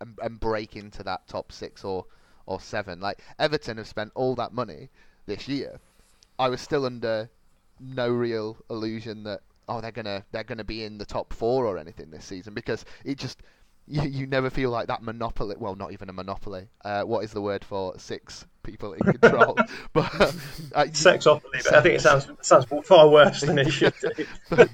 and, 0.00 0.18
and 0.22 0.40
break 0.40 0.76
into 0.76 1.02
that 1.02 1.26
top 1.26 1.52
six 1.52 1.84
or 1.84 2.06
or 2.46 2.60
seven. 2.60 3.00
Like 3.00 3.20
Everton 3.38 3.76
have 3.76 3.88
spent 3.88 4.12
all 4.14 4.34
that 4.36 4.52
money 4.52 4.88
this 5.26 5.48
year. 5.48 5.80
I 6.38 6.48
was 6.48 6.60
still 6.60 6.86
under 6.86 7.30
no 7.80 8.08
real 8.08 8.56
illusion 8.70 9.24
that 9.24 9.40
oh 9.68 9.80
they're 9.80 9.92
gonna 9.92 10.24
they're 10.32 10.44
gonna 10.44 10.64
be 10.64 10.84
in 10.84 10.98
the 10.98 11.06
top 11.06 11.32
four 11.32 11.66
or 11.66 11.78
anything 11.78 12.10
this 12.10 12.24
season 12.24 12.54
because 12.54 12.84
it 13.04 13.18
just 13.18 13.42
you, 13.90 14.02
you 14.02 14.26
never 14.26 14.50
feel 14.50 14.70
like 14.70 14.88
that 14.88 15.02
monopoly. 15.02 15.56
Well, 15.58 15.74
not 15.74 15.92
even 15.92 16.08
a 16.08 16.12
monopoly. 16.12 16.68
Uh, 16.84 17.02
what 17.02 17.24
is 17.24 17.32
the 17.32 17.40
word 17.40 17.64
for 17.64 17.98
six 17.98 18.46
people 18.62 18.92
in 18.92 19.00
control? 19.00 19.54
but 19.92 20.14
uh, 20.74 20.84
sexopoly. 20.86 21.64
But 21.64 21.74
I 21.74 21.80
think 21.80 21.94
it 21.94 22.00
sounds 22.02 22.28
sounds 22.42 22.66
far 22.84 23.08
worse 23.08 23.40
than 23.40 23.58
it 23.58 23.70
should 23.70 23.94
do. 24.00 24.26
but, 24.50 24.70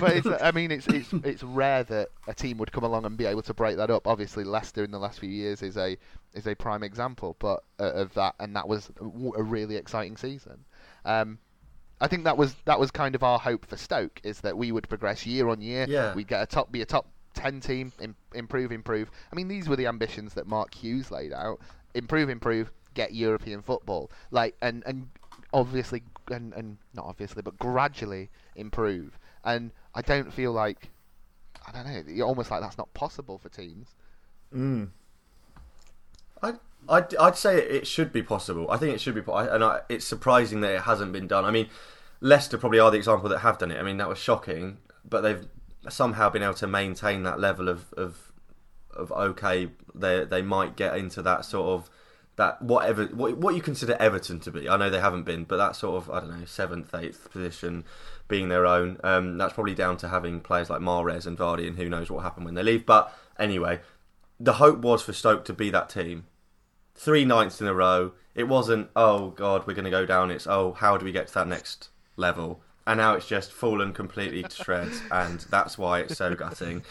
but 0.00 0.42
I 0.42 0.52
mean, 0.54 0.70
it's 0.70 0.86
it's 0.88 1.12
it's 1.24 1.42
rare 1.42 1.84
that 1.84 2.08
a 2.26 2.34
team 2.34 2.58
would 2.58 2.72
come 2.72 2.84
along 2.84 3.06
and 3.06 3.16
be 3.16 3.26
able 3.26 3.42
to 3.42 3.54
break 3.54 3.78
that 3.78 3.90
up. 3.90 4.06
Obviously, 4.06 4.44
Leicester 4.44 4.84
in 4.84 4.90
the 4.90 4.98
last 4.98 5.18
few 5.18 5.30
years 5.30 5.62
is 5.62 5.76
a 5.76 5.96
is 6.36 6.46
a 6.46 6.54
prime 6.54 6.82
example, 6.82 7.36
but 7.38 7.64
uh, 7.80 7.92
of 7.92 8.14
that, 8.14 8.34
and 8.38 8.54
that 8.54 8.68
was 8.68 8.90
a 9.00 9.42
really 9.42 9.76
exciting 9.76 10.16
season. 10.16 10.64
Um, 11.04 11.38
I 12.00 12.08
think 12.08 12.24
that 12.24 12.36
was 12.36 12.54
that 12.66 12.78
was 12.78 12.90
kind 12.90 13.14
of 13.14 13.22
our 13.22 13.38
hope 13.38 13.66
for 13.66 13.76
Stoke 13.76 14.20
is 14.22 14.40
that 14.42 14.56
we 14.56 14.70
would 14.70 14.88
progress 14.88 15.24
year 15.24 15.48
on 15.48 15.60
year. 15.60 15.86
Yeah. 15.88 16.14
We'd 16.14 16.28
get 16.28 16.42
a 16.42 16.46
top, 16.46 16.70
be 16.70 16.82
a 16.82 16.86
top 16.86 17.08
10 17.36 17.60
team, 17.60 17.92
improve, 18.34 18.72
improve. 18.72 19.10
I 19.32 19.36
mean, 19.36 19.48
these 19.48 19.68
were 19.68 19.76
the 19.76 19.86
ambitions 19.86 20.34
that 20.34 20.46
Mark 20.46 20.74
Hughes 20.74 21.10
laid 21.10 21.32
out. 21.32 21.60
Improve, 21.94 22.28
improve, 22.28 22.72
get 22.94 23.14
European 23.14 23.62
football. 23.62 24.10
Like, 24.30 24.56
and, 24.60 24.82
and 24.86 25.08
obviously, 25.52 26.02
and, 26.30 26.52
and 26.54 26.78
not 26.94 27.04
obviously, 27.06 27.42
but 27.42 27.58
gradually 27.58 28.30
improve. 28.56 29.18
And 29.44 29.70
I 29.94 30.02
don't 30.02 30.32
feel 30.32 30.52
like, 30.52 30.90
I 31.66 31.72
don't 31.72 32.16
know, 32.18 32.24
almost 32.24 32.50
like 32.50 32.60
that's 32.60 32.78
not 32.78 32.92
possible 32.94 33.38
for 33.38 33.48
teams. 33.48 33.94
Mm. 34.54 34.88
I'd, 36.88 37.14
I'd 37.16 37.36
say 37.36 37.58
it 37.58 37.86
should 37.86 38.12
be 38.12 38.22
possible. 38.22 38.70
I 38.70 38.76
think 38.76 38.94
it 38.94 39.00
should 39.00 39.14
be, 39.14 39.22
and 39.26 39.64
I, 39.64 39.80
it's 39.88 40.04
surprising 40.04 40.60
that 40.60 40.74
it 40.74 40.82
hasn't 40.82 41.12
been 41.12 41.26
done. 41.26 41.44
I 41.44 41.50
mean, 41.50 41.68
Leicester 42.20 42.58
probably 42.58 42.78
are 42.78 42.90
the 42.90 42.96
example 42.96 43.28
that 43.28 43.40
have 43.40 43.58
done 43.58 43.70
it. 43.70 43.78
I 43.78 43.82
mean, 43.82 43.96
that 43.96 44.08
was 44.08 44.18
shocking, 44.18 44.78
but 45.08 45.22
they've 45.22 45.46
somehow 45.88 46.30
been 46.30 46.42
able 46.42 46.54
to 46.54 46.66
maintain 46.66 47.22
that 47.24 47.40
level 47.40 47.68
of 47.68 47.92
of, 47.94 48.32
of 48.94 49.12
okay, 49.12 49.68
they 49.94 50.24
they 50.24 50.42
might 50.42 50.76
get 50.76 50.96
into 50.96 51.22
that 51.22 51.44
sort 51.44 51.68
of 51.68 51.90
that 52.36 52.60
whatever 52.62 53.06
what 53.06 53.36
what 53.38 53.54
you 53.54 53.62
consider 53.62 53.96
Everton 53.98 54.40
to 54.40 54.50
be. 54.50 54.68
I 54.68 54.76
know 54.76 54.90
they 54.90 55.00
haven't 55.00 55.24
been, 55.24 55.44
but 55.44 55.56
that 55.56 55.74
sort 55.76 56.02
of 56.02 56.10
I 56.10 56.20
don't 56.20 56.38
know 56.38 56.44
seventh, 56.46 56.94
eighth 56.94 57.30
position 57.30 57.84
being 58.28 58.48
their 58.48 58.66
own. 58.66 58.98
Um, 59.02 59.38
that's 59.38 59.54
probably 59.54 59.74
down 59.74 59.96
to 59.98 60.08
having 60.08 60.40
players 60.40 60.70
like 60.70 60.80
Mahrez 60.80 61.26
and 61.26 61.36
Vardy, 61.36 61.66
and 61.66 61.76
who 61.76 61.88
knows 61.88 62.10
what 62.10 62.22
happened 62.22 62.44
when 62.46 62.54
they 62.54 62.62
leave. 62.62 62.86
But 62.86 63.12
anyway, 63.38 63.80
the 64.38 64.54
hope 64.54 64.78
was 64.78 65.02
for 65.02 65.12
Stoke 65.12 65.44
to 65.46 65.52
be 65.52 65.70
that 65.70 65.88
team. 65.88 66.26
Three 66.96 67.24
nights 67.24 67.60
in 67.60 67.66
a 67.66 67.74
row. 67.74 68.12
It 68.34 68.44
wasn't 68.48 68.90
oh 68.96 69.30
god 69.30 69.66
we're 69.66 69.74
going 69.74 69.84
to 69.84 69.90
go 69.90 70.06
down. 70.06 70.30
It's 70.30 70.46
oh 70.46 70.72
how 70.72 70.96
do 70.96 71.04
we 71.04 71.12
get 71.12 71.28
to 71.28 71.34
that 71.34 71.48
next 71.48 71.90
level? 72.16 72.60
and 72.86 72.98
now 72.98 73.14
it's 73.14 73.26
just 73.26 73.52
fallen 73.52 73.92
completely 73.92 74.42
to 74.42 74.64
shreds, 74.64 75.02
and 75.10 75.40
that's 75.50 75.76
why 75.76 76.00
it's 76.00 76.16
so 76.16 76.34
gutting. 76.34 76.84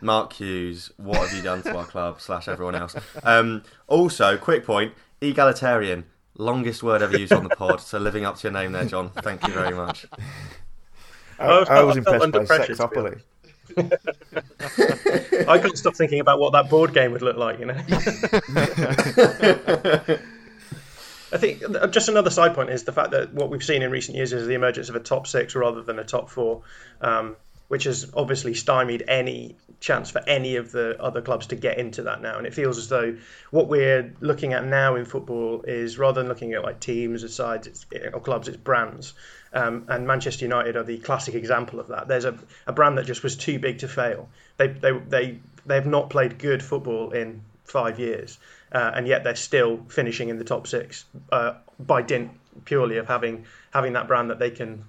Mark 0.00 0.32
Hughes, 0.34 0.92
what 0.96 1.26
have 1.26 1.36
you 1.36 1.42
done 1.42 1.62
to 1.62 1.76
our 1.76 1.86
club 1.86 2.20
slash 2.20 2.48
everyone 2.48 2.74
else? 2.74 2.94
Um, 3.22 3.62
also, 3.86 4.36
quick 4.36 4.64
point: 4.64 4.92
egalitarian, 5.20 6.04
longest 6.36 6.82
word 6.82 7.02
ever 7.02 7.16
used 7.16 7.32
on 7.32 7.44
the 7.44 7.56
pod. 7.56 7.80
So 7.80 7.98
living 7.98 8.24
up 8.24 8.36
to 8.36 8.48
your 8.48 8.52
name 8.52 8.72
there, 8.72 8.84
Jon. 8.84 9.10
Thank 9.10 9.46
you 9.46 9.54
very 9.54 9.74
much. 9.74 10.06
I, 11.38 11.64
I 11.68 11.82
was 11.82 11.96
impressed 11.96 12.30
by 12.30 12.44
sexopoly. 12.44 13.22
I 15.48 15.58
couldn't 15.58 15.76
stop 15.76 15.96
thinking 15.96 16.20
about 16.20 16.38
what 16.38 16.52
that 16.52 16.68
board 16.68 16.94
game 16.94 17.12
would 17.12 17.22
look 17.22 17.36
like, 17.36 17.58
you 17.58 17.66
know. 17.66 17.74
I 21.30 21.36
think 21.36 21.62
just 21.90 22.08
another 22.08 22.30
side 22.30 22.54
point 22.54 22.70
is 22.70 22.84
the 22.84 22.92
fact 22.92 23.10
that 23.10 23.34
what 23.34 23.50
we've 23.50 23.62
seen 23.62 23.82
in 23.82 23.90
recent 23.90 24.16
years 24.16 24.32
is 24.32 24.46
the 24.46 24.54
emergence 24.54 24.88
of 24.88 24.96
a 24.96 25.00
top 25.00 25.26
six 25.26 25.54
rather 25.54 25.82
than 25.82 25.98
a 25.98 26.04
top 26.04 26.30
four, 26.30 26.62
um, 27.02 27.36
which 27.68 27.84
has 27.84 28.10
obviously 28.14 28.54
stymied 28.54 29.04
any 29.06 29.56
chance 29.80 30.10
for 30.10 30.22
any 30.26 30.56
of 30.56 30.72
the 30.72 31.00
other 31.00 31.20
clubs 31.20 31.48
to 31.48 31.56
get 31.56 31.78
into 31.78 32.04
that 32.04 32.22
now. 32.22 32.38
And 32.38 32.46
it 32.46 32.54
feels 32.54 32.78
as 32.78 32.88
though 32.88 33.18
what 33.50 33.68
we're 33.68 34.14
looking 34.20 34.54
at 34.54 34.64
now 34.64 34.96
in 34.96 35.04
football 35.04 35.62
is 35.62 35.98
rather 35.98 36.22
than 36.22 36.28
looking 36.28 36.54
at 36.54 36.62
like 36.62 36.80
teams 36.80 37.24
or 37.24 37.28
sides 37.28 37.86
or 38.12 38.20
clubs, 38.20 38.48
it's 38.48 38.56
brands. 38.56 39.12
Um, 39.52 39.84
and 39.88 40.06
Manchester 40.06 40.44
United 40.44 40.76
are 40.76 40.84
the 40.84 40.98
classic 40.98 41.34
example 41.34 41.80
of 41.80 41.88
that. 41.88 42.06
There's 42.06 42.26
a, 42.26 42.38
a 42.66 42.72
brand 42.72 42.98
that 42.98 43.06
just 43.06 43.22
was 43.22 43.36
too 43.36 43.58
big 43.58 43.78
to 43.78 43.88
fail. 43.88 44.28
They 44.58 44.68
they 44.68 44.92
they 44.92 45.38
they 45.64 45.74
have 45.74 45.86
not 45.86 46.10
played 46.10 46.38
good 46.38 46.62
football 46.62 47.12
in 47.12 47.42
five 47.64 47.98
years 47.98 48.38
uh, 48.72 48.92
and 48.94 49.06
yet 49.06 49.24
they're 49.24 49.36
still 49.36 49.78
finishing 49.88 50.28
in 50.28 50.38
the 50.38 50.44
top 50.44 50.66
six 50.66 51.04
uh, 51.32 51.54
by 51.78 52.02
dint 52.02 52.30
purely 52.64 52.98
of 52.98 53.06
having 53.06 53.44
having 53.72 53.92
that 53.92 54.08
brand 54.08 54.30
that 54.30 54.38
they 54.38 54.50
can 54.50 54.84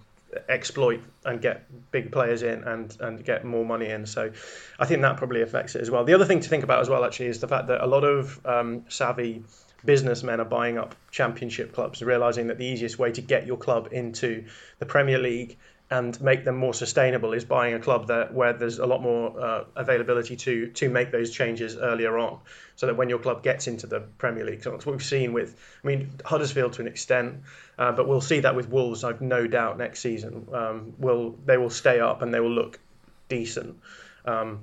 exploit 0.47 1.01
and 1.25 1.41
get 1.41 1.65
big 1.91 2.11
players 2.11 2.43
in 2.43 2.63
and 2.63 2.95
and 2.99 3.23
get 3.23 3.45
more 3.45 3.65
money 3.65 3.87
in. 3.87 4.05
So 4.05 4.31
I 4.79 4.85
think 4.85 5.01
that 5.01 5.17
probably 5.17 5.41
affects 5.41 5.75
it 5.75 5.81
as 5.81 5.89
well. 5.89 6.03
The 6.03 6.13
other 6.13 6.25
thing 6.25 6.39
to 6.41 6.49
think 6.49 6.63
about 6.63 6.81
as 6.81 6.89
well 6.89 7.03
actually 7.03 7.27
is 7.27 7.39
the 7.39 7.47
fact 7.47 7.67
that 7.67 7.83
a 7.83 7.87
lot 7.87 8.03
of 8.03 8.45
um, 8.45 8.85
savvy 8.89 9.43
businessmen 9.85 10.39
are 10.39 10.45
buying 10.45 10.77
up 10.77 10.95
championship 11.11 11.73
clubs, 11.73 12.01
realizing 12.01 12.47
that 12.47 12.57
the 12.57 12.65
easiest 12.65 12.99
way 12.99 13.11
to 13.11 13.21
get 13.21 13.47
your 13.47 13.57
club 13.57 13.89
into 13.91 14.45
the 14.79 14.85
Premier 14.85 15.17
League 15.17 15.57
and 15.91 16.21
make 16.21 16.45
them 16.45 16.55
more 16.55 16.73
sustainable 16.73 17.33
is 17.33 17.45
buying 17.45 17.73
a 17.73 17.79
club 17.79 18.07
that 18.07 18.31
where 18.33 18.53
there's 18.53 18.77
a 18.77 18.85
lot 18.85 19.01
more 19.01 19.39
uh, 19.39 19.63
availability 19.75 20.35
to 20.35 20.67
to 20.67 20.87
make 20.89 21.11
those 21.11 21.31
changes 21.31 21.77
earlier 21.77 22.17
on, 22.17 22.39
so 22.75 22.85
that 22.85 22.95
when 22.95 23.09
your 23.09 23.19
club 23.19 23.41
gets 23.41 23.67
into 23.67 23.87
the 23.87 23.99
Premier 23.99 24.45
League, 24.45 24.61
so 24.61 24.71
that's 24.71 24.85
what 24.85 24.93
we've 24.93 25.03
seen 25.03 25.33
with, 25.33 25.59
I 25.83 25.87
mean, 25.87 26.11
Huddersfield 26.23 26.73
to 26.73 26.81
an 26.81 26.87
extent, 26.87 27.41
uh, 27.77 27.91
but 27.91 28.07
we'll 28.07 28.21
see 28.21 28.41
that 28.41 28.55
with 28.55 28.69
Wolves. 28.69 29.03
I've 29.03 29.21
no 29.21 29.47
doubt 29.47 29.77
next 29.79 30.01
season 30.01 30.47
um, 30.53 30.93
will 30.99 31.35
they 31.45 31.57
will 31.57 31.71
stay 31.71 31.99
up 31.99 32.21
and 32.21 32.31
they 32.33 32.39
will 32.39 32.51
look 32.51 32.79
decent. 33.27 33.79
Um, 34.25 34.59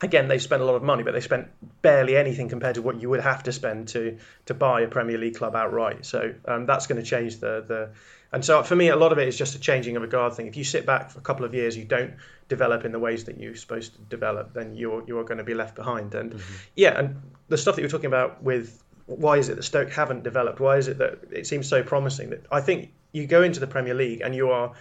again, 0.00 0.28
they 0.28 0.38
spent 0.38 0.62
a 0.62 0.64
lot 0.64 0.74
of 0.74 0.82
money, 0.82 1.02
but 1.02 1.12
they 1.12 1.20
spent 1.20 1.48
barely 1.82 2.16
anything 2.16 2.48
compared 2.48 2.74
to 2.74 2.82
what 2.82 3.00
you 3.00 3.08
would 3.08 3.20
have 3.20 3.42
to 3.44 3.52
spend 3.52 3.88
to 3.88 4.18
to 4.46 4.54
buy 4.54 4.82
a 4.82 4.88
Premier 4.88 5.18
League 5.18 5.36
club 5.36 5.56
outright. 5.56 6.04
So 6.04 6.34
um, 6.46 6.66
that's 6.66 6.86
going 6.86 7.02
to 7.02 7.08
change 7.08 7.38
the 7.38 7.64
the 7.66 7.90
And 8.32 8.44
so 8.44 8.62
for 8.62 8.76
me, 8.76 8.88
a 8.88 8.96
lot 8.96 9.12
of 9.12 9.18
it 9.18 9.28
is 9.28 9.36
just 9.36 9.54
a 9.54 9.58
changing 9.58 9.96
of 9.96 10.02
a 10.02 10.06
guard 10.06 10.34
thing. 10.34 10.46
If 10.46 10.56
you 10.56 10.64
sit 10.64 10.84
back 10.84 11.10
for 11.10 11.18
a 11.18 11.22
couple 11.22 11.44
of 11.44 11.54
years, 11.54 11.76
you 11.76 11.84
don't 11.84 12.14
develop 12.48 12.84
in 12.84 12.92
the 12.92 12.98
ways 12.98 13.24
that 13.24 13.40
you're 13.40 13.56
supposed 13.56 13.94
to 13.94 14.00
develop, 14.02 14.52
then 14.52 14.74
you're 14.74 15.02
you're 15.06 15.24
going 15.24 15.38
to 15.38 15.44
be 15.44 15.54
left 15.54 15.74
behind. 15.74 16.14
And 16.14 16.32
mm-hmm. 16.32 16.54
yeah, 16.74 16.98
and 16.98 17.22
the 17.48 17.56
stuff 17.56 17.76
that 17.76 17.82
you're 17.82 17.90
talking 17.90 18.06
about 18.06 18.42
with 18.42 18.82
why 19.06 19.36
is 19.38 19.48
it 19.48 19.56
that 19.56 19.62
Stoke 19.62 19.90
haven't 19.90 20.24
developed? 20.24 20.60
Why 20.60 20.76
is 20.76 20.88
it 20.88 20.98
that 20.98 21.20
it 21.30 21.46
seems 21.46 21.68
so 21.68 21.82
promising? 21.82 22.30
That 22.30 22.44
I 22.50 22.60
think 22.60 22.92
you 23.12 23.26
go 23.26 23.42
into 23.42 23.60
the 23.60 23.66
Premier 23.66 23.94
League 23.94 24.20
and 24.20 24.34
you 24.34 24.50
are 24.50 24.72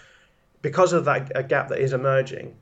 because 0.62 0.94
of 0.94 1.06
that 1.06 1.32
a 1.36 1.44
gap 1.44 1.70
that 1.70 1.80
is 1.80 1.94
emerging. 1.94 2.56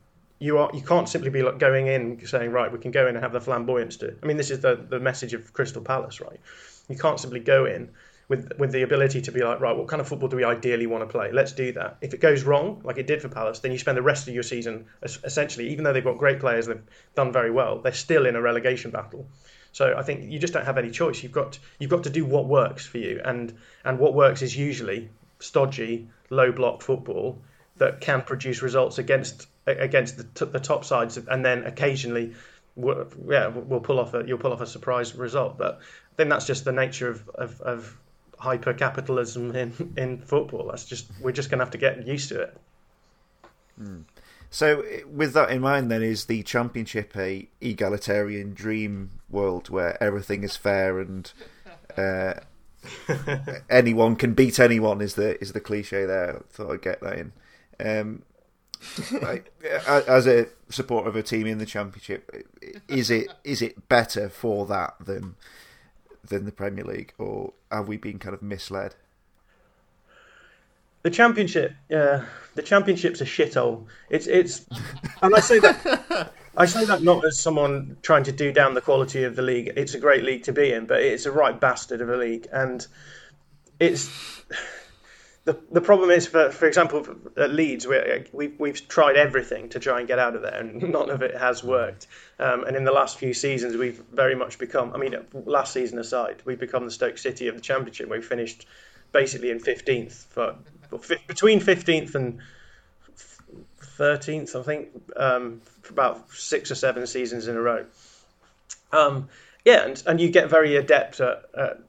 You 0.44 0.58
are 0.58 0.70
you 0.74 0.82
can't 0.82 1.08
simply 1.08 1.30
be 1.30 1.42
like 1.42 1.58
going 1.58 1.88
in 1.88 2.26
saying 2.28 2.52
right 2.52 2.70
we 2.70 2.78
can 2.78 2.92
go 2.92 3.08
in 3.08 3.16
and 3.16 3.24
have 3.24 3.32
the 3.32 3.40
flamboyance. 3.40 3.98
I 4.04 4.26
mean 4.26 4.36
this 4.36 4.52
is 4.52 4.60
the 4.60 4.76
the 4.76 5.00
message 5.00 5.34
of 5.34 5.54
Crystal 5.54 5.82
Palace, 5.82 6.20
right? 6.20 6.40
You 6.90 6.98
can't 6.98 7.18
simply 7.18 7.40
go 7.40 7.66
in 7.66 7.92
with 8.28 8.52
with 8.60 8.74
the 8.74 8.82
ability 8.82 9.22
to 9.22 9.32
be 9.32 9.42
like 9.42 9.62
right 9.62 9.74
what 9.74 9.88
kind 9.88 10.02
of 10.02 10.08
football 10.10 10.28
do 10.28 10.36
we 10.36 10.44
ideally 10.44 10.86
want 10.86 11.02
to 11.02 11.08
play? 11.08 11.32
Let's 11.32 11.54
do 11.54 11.72
that. 11.74 11.96
If 12.02 12.14
it 12.14 12.20
goes 12.20 12.44
wrong 12.44 12.82
like 12.84 12.98
it 12.98 13.08
did 13.08 13.22
for 13.22 13.30
Palace, 13.30 13.60
then 13.60 13.72
you 13.72 13.78
spend 13.78 13.98
the 13.98 14.02
rest 14.02 14.28
of 14.28 14.34
your 14.34 14.44
season 14.44 14.86
essentially 15.02 15.70
even 15.70 15.86
though 15.86 15.94
they've 15.94 16.04
got 16.04 16.18
great 16.18 16.42
players 16.42 16.66
they've 16.66 16.84
done 17.16 17.32
very 17.32 17.50
well, 17.50 17.80
they're 17.80 17.94
still 17.94 18.26
in 18.26 18.36
a 18.36 18.42
relegation 18.42 18.92
battle. 18.92 19.26
So 19.72 19.96
I 19.98 20.04
think 20.04 20.30
you 20.30 20.40
just 20.40 20.52
don't 20.52 20.66
have 20.66 20.78
any 20.78 20.92
choice. 20.92 21.24
You've 21.24 21.32
got 21.32 21.58
you've 21.80 21.90
got 21.90 22.04
to 22.04 22.10
do 22.10 22.26
what 22.26 22.48
works 22.48 22.86
for 22.86 22.98
you, 22.98 23.22
and 23.24 23.54
and 23.86 23.98
what 23.98 24.14
works 24.14 24.42
is 24.42 24.58
usually 24.58 25.10
stodgy, 25.40 26.10
low 26.30 26.52
block 26.52 26.82
football 26.82 27.42
that 27.78 28.02
can 28.02 28.22
produce 28.22 28.62
results 28.62 28.98
against 28.98 29.48
against 29.66 30.36
the, 30.36 30.46
the 30.46 30.60
top 30.60 30.86
sides, 30.86 31.18
and 31.18 31.46
then 31.46 31.64
occasionally, 31.64 32.34
yeah, 32.76 33.48
we'll 33.48 33.80
pull 33.80 34.00
off 34.00 34.14
a 34.14 34.24
you'll 34.26 34.38
pull 34.38 34.54
off 34.54 34.62
a 34.62 34.68
surprise 34.68 35.16
result. 35.16 35.58
But 35.58 35.80
I 36.14 36.16
think 36.18 36.30
that's 36.30 36.46
just 36.46 36.66
the 36.66 36.72
nature 36.72 37.10
of 37.10 37.30
of, 37.30 37.62
of 37.62 37.98
hyper 38.38 38.74
capitalism 38.74 39.56
in 39.56 39.94
in 39.98 40.20
football. 40.20 40.68
That's 40.68 40.86
just 40.86 41.08
we're 41.22 41.32
just 41.32 41.50
going 41.50 41.60
to 41.60 41.66
have 41.66 41.72
to 41.72 41.78
get 41.78 42.06
used 42.06 42.30
to 42.30 42.42
it. 42.42 42.58
Mm. 43.82 44.04
So, 44.50 44.84
with 45.12 45.34
that 45.34 45.50
in 45.50 45.62
mind, 45.62 45.90
then 45.90 46.04
is 46.04 46.26
the 46.26 46.44
championship 46.44 47.18
a 47.18 47.48
egalitarian 47.60 48.54
dream 48.54 49.10
world 49.28 49.70
where 49.70 50.02
everything 50.02 50.44
is 50.44 50.56
fair 50.56 51.00
and 51.00 51.32
uh, 51.98 52.36
anyone 53.70 54.16
can 54.16 54.36
beat 54.36 54.60
anyone? 54.60 55.02
Is 55.02 55.16
the 55.16 55.42
is 55.42 55.54
the 55.54 55.60
cliche 55.60 56.06
there? 56.06 56.38
I 56.38 56.54
thought 56.54 56.72
I'd 56.72 56.82
get 56.84 57.02
that 57.02 57.18
in. 57.18 57.32
Um, 57.80 58.24
as 59.88 60.28
a 60.28 60.48
supporter 60.70 61.10
of 61.10 61.16
a 61.16 61.24
team 61.24 61.48
in 61.48 61.58
the 61.58 61.66
championship, 61.66 62.48
is 62.88 63.10
it 63.10 63.28
is 63.44 63.62
it 63.62 63.88
better 63.88 64.30
for 64.30 64.66
that 64.68 64.96
than 65.00 65.36
than 66.28 66.46
the 66.46 66.52
Premier 66.52 66.84
League, 66.84 67.14
or 67.18 67.54
have 67.72 67.88
we 67.88 67.98
been 67.98 68.20
kind 68.20 68.34
of 68.34 68.42
misled? 68.42 68.96
The 71.04 71.12
championship, 71.12 71.74
yeah, 71.90 72.24
the 72.56 72.62
championship's 72.62 73.20
a 73.22 73.26
shithole. 73.26 73.86
It's 74.10 74.28
it's, 74.28 74.66
and 75.22 75.36
I 75.36 75.40
say 75.40 75.60
that 75.60 76.32
I 76.56 76.66
say 76.66 76.86
that 76.86 77.04
not 77.04 77.26
as 77.26 77.40
someone 77.40 77.98
trying 78.02 78.24
to 78.24 78.32
do 78.32 78.54
down 78.54 78.74
the 78.74 78.82
quality 78.82 79.24
of 79.24 79.36
the 79.36 79.42
league. 79.42 79.74
It's 79.76 79.96
a 79.96 80.00
great 80.00 80.24
league 80.24 80.44
to 80.44 80.54
be 80.54 80.72
in, 80.72 80.86
but 80.86 81.02
it's 81.02 81.26
a 81.26 81.32
right 81.32 81.60
bastard 81.60 82.02
of 82.02 82.10
a 82.10 82.16
league, 82.16 82.48
and 82.54 82.86
it's 83.80 84.10
the 85.46 85.60
the 85.72 85.82
problem 85.82 86.10
is 86.10 86.26
for 86.28 86.52
for 86.52 86.68
example 86.68 87.06
at 87.36 87.52
Leeds 87.52 87.86
we 87.86 87.98
we've 88.32 88.60
we've 88.60 88.88
tried 88.88 89.18
everything 89.18 89.70
to 89.70 89.80
try 89.80 90.00
and 90.00 90.08
get 90.08 90.20
out 90.20 90.36
of 90.36 90.42
there, 90.42 90.60
and 90.60 90.82
none 90.92 91.10
of 91.10 91.22
it 91.22 91.36
has 91.36 91.64
worked. 91.64 92.08
Um, 92.40 92.64
and 92.64 92.76
in 92.76 92.84
the 92.84 92.92
last 92.92 93.18
few 93.18 93.34
seasons, 93.34 93.76
we've 93.76 94.02
very 94.12 94.36
much 94.36 94.58
become. 94.58 94.94
I 94.94 94.98
mean, 94.98 95.16
last 95.46 95.74
season 95.74 96.00
aside, 96.00 96.42
we've 96.46 96.60
become 96.60 96.86
the 96.86 96.92
Stoke 96.92 97.18
City 97.18 97.48
of 97.48 97.56
the 97.56 97.62
Championship. 97.62 98.10
We 98.10 98.22
finished 98.22 98.66
basically 99.12 99.52
in 99.52 99.60
15th 99.60 100.26
for 100.28 100.56
between 101.28 101.60
15th 101.60 102.16
and 102.16 102.40
13th, 103.98 104.60
I 104.60 104.64
think, 104.64 104.90
um, 105.16 105.62
for 105.82 105.94
about 105.94 106.32
six 106.32 106.72
or 106.72 106.76
seven 106.76 107.06
seasons 107.08 107.48
in 107.48 107.56
a 107.56 107.62
row. 107.62 107.86
Um, 108.92 109.30
yeah, 109.66 109.86
and, 109.86 110.04
and 110.06 110.22
you 110.22 110.30
get 110.30 110.50
very 110.50 110.76
adept 110.76 111.20
at, 111.20 111.44
at, 111.58 111.80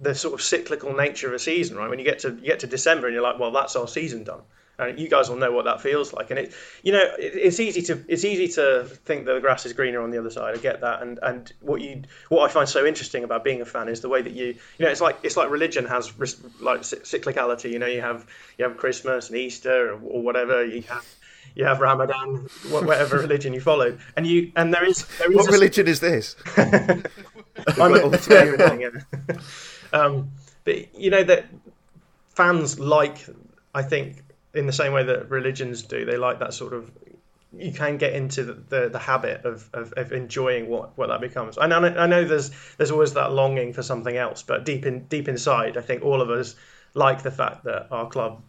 the 0.00 0.14
sort 0.14 0.34
of 0.34 0.42
cyclical 0.42 0.94
nature 0.94 1.28
of 1.28 1.34
a 1.34 1.38
season, 1.38 1.76
right? 1.76 1.88
When 1.88 1.98
you 1.98 2.04
get 2.04 2.20
to 2.20 2.30
you 2.30 2.46
get 2.46 2.60
to 2.60 2.66
December 2.66 3.06
and 3.06 3.14
you're 3.14 3.22
like, 3.22 3.38
well, 3.38 3.50
that's 3.50 3.76
our 3.76 3.88
season 3.88 4.24
done. 4.24 4.42
And 4.80 4.96
you 4.96 5.08
guys 5.08 5.28
will 5.28 5.38
know 5.38 5.50
what 5.50 5.64
that 5.64 5.80
feels 5.80 6.12
like. 6.12 6.30
And 6.30 6.38
it, 6.38 6.54
you 6.84 6.92
know, 6.92 7.02
it, 7.18 7.32
it's 7.34 7.58
easy 7.58 7.82
to 7.82 8.04
it's 8.06 8.24
easy 8.24 8.46
to 8.54 8.84
think 8.84 9.26
that 9.26 9.32
the 9.32 9.40
grass 9.40 9.66
is 9.66 9.72
greener 9.72 10.00
on 10.00 10.10
the 10.10 10.18
other 10.18 10.30
side. 10.30 10.54
I 10.54 10.58
get 10.58 10.82
that. 10.82 11.02
And 11.02 11.18
and 11.20 11.52
what 11.60 11.80
you 11.80 12.02
what 12.28 12.48
I 12.48 12.52
find 12.52 12.68
so 12.68 12.86
interesting 12.86 13.24
about 13.24 13.42
being 13.42 13.60
a 13.60 13.64
fan 13.64 13.88
is 13.88 14.02
the 14.02 14.08
way 14.08 14.22
that 14.22 14.32
you 14.32 14.46
you 14.46 14.84
know 14.84 14.88
it's 14.88 15.00
like 15.00 15.18
it's 15.24 15.36
like 15.36 15.50
religion 15.50 15.84
has 15.86 16.12
like 16.60 16.82
cyclicality. 16.82 17.70
You 17.70 17.80
know, 17.80 17.86
you 17.86 18.00
have 18.00 18.24
you 18.56 18.64
have 18.64 18.76
Christmas 18.76 19.30
and 19.30 19.38
Easter 19.38 19.94
or, 19.94 20.00
or 20.00 20.22
whatever. 20.22 20.64
You 20.64 20.82
have 20.82 21.04
you 21.56 21.64
have 21.64 21.80
Ramadan, 21.80 22.46
whatever 22.68 23.18
religion 23.26 23.52
you 23.52 23.60
follow, 23.60 23.98
and 24.16 24.24
you 24.24 24.52
and 24.54 24.72
there 24.72 24.84
is 24.84 25.04
there 25.18 25.30
is 25.30 25.36
what 25.36 25.50
religion 25.50 25.88
is 25.88 25.98
this? 25.98 26.36
I'm 26.56 27.02
a. 27.94 28.78
Yeah. 28.78 28.90
Um, 29.92 30.32
but 30.64 30.94
you 30.94 31.10
know 31.10 31.22
that 31.22 31.46
fans 32.34 32.78
like 32.78 33.24
I 33.74 33.82
think 33.82 34.22
in 34.54 34.66
the 34.66 34.72
same 34.72 34.92
way 34.92 35.04
that 35.04 35.30
religions 35.30 35.82
do. 35.82 36.04
They 36.04 36.16
like 36.16 36.40
that 36.40 36.54
sort 36.54 36.72
of. 36.72 36.90
You 37.56 37.72
can 37.72 37.96
get 37.96 38.12
into 38.12 38.44
the, 38.44 38.52
the, 38.52 38.88
the 38.90 38.98
habit 38.98 39.46
of, 39.46 39.70
of, 39.72 39.94
of, 39.94 40.12
enjoying 40.12 40.68
what, 40.68 40.98
what 40.98 41.06
that 41.08 41.22
becomes. 41.22 41.56
I 41.56 41.66
know, 41.66 41.78
I 41.78 42.06
know 42.06 42.24
there's 42.24 42.50
there's 42.76 42.90
always 42.90 43.14
that 43.14 43.32
longing 43.32 43.72
for 43.72 43.82
something 43.82 44.14
else, 44.14 44.42
but 44.42 44.66
deep 44.66 44.84
in 44.84 45.04
deep 45.04 45.28
inside, 45.28 45.78
I 45.78 45.80
think 45.80 46.04
all 46.04 46.20
of 46.20 46.28
us 46.28 46.56
like 46.92 47.22
the 47.22 47.30
fact 47.30 47.64
that 47.64 47.88
our 47.90 48.06
club 48.06 48.42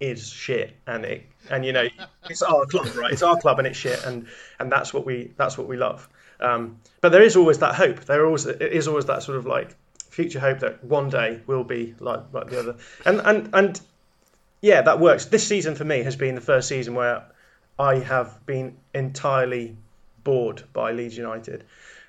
is 0.00 0.28
shit 0.28 0.76
and 0.86 1.04
it 1.04 1.24
and 1.50 1.64
you 1.64 1.72
know 1.72 1.86
it's 2.28 2.42
our 2.42 2.66
club 2.66 2.94
right 2.96 3.12
it's 3.12 3.22
our 3.22 3.38
club 3.38 3.58
and 3.58 3.68
it's 3.68 3.78
shit 3.78 4.04
and 4.04 4.26
and 4.58 4.70
that's 4.70 4.92
what 4.92 5.06
we 5.06 5.30
that's 5.36 5.56
what 5.56 5.68
we 5.68 5.76
love 5.76 6.08
um, 6.40 6.80
but 7.00 7.10
there 7.10 7.22
is 7.22 7.36
always 7.36 7.58
that 7.60 7.74
hope 7.74 8.00
there 8.04 8.26
always 8.26 8.44
is 8.44 8.88
always 8.88 9.06
that 9.06 9.22
sort 9.22 9.38
of 9.38 9.46
like 9.46 9.74
future 10.14 10.40
hope 10.40 10.60
that 10.60 10.82
one 10.84 11.10
day 11.10 11.40
we'll 11.46 11.64
be 11.64 11.94
like 11.98 12.20
like 12.32 12.48
the 12.48 12.58
other 12.58 12.76
and 13.04 13.20
and 13.24 13.50
and 13.52 13.80
yeah, 14.64 14.80
that 14.80 14.98
works. 14.98 15.26
This 15.26 15.46
season 15.46 15.74
for 15.74 15.84
me 15.84 16.02
has 16.04 16.16
been 16.16 16.34
the 16.34 16.40
first 16.40 16.68
season 16.68 16.94
where 16.94 17.26
I 17.78 17.96
have 17.96 18.46
been 18.46 18.78
entirely 18.94 19.76
bored 20.24 20.62
by 20.72 20.92
Leeds 20.92 21.18
United 21.18 21.64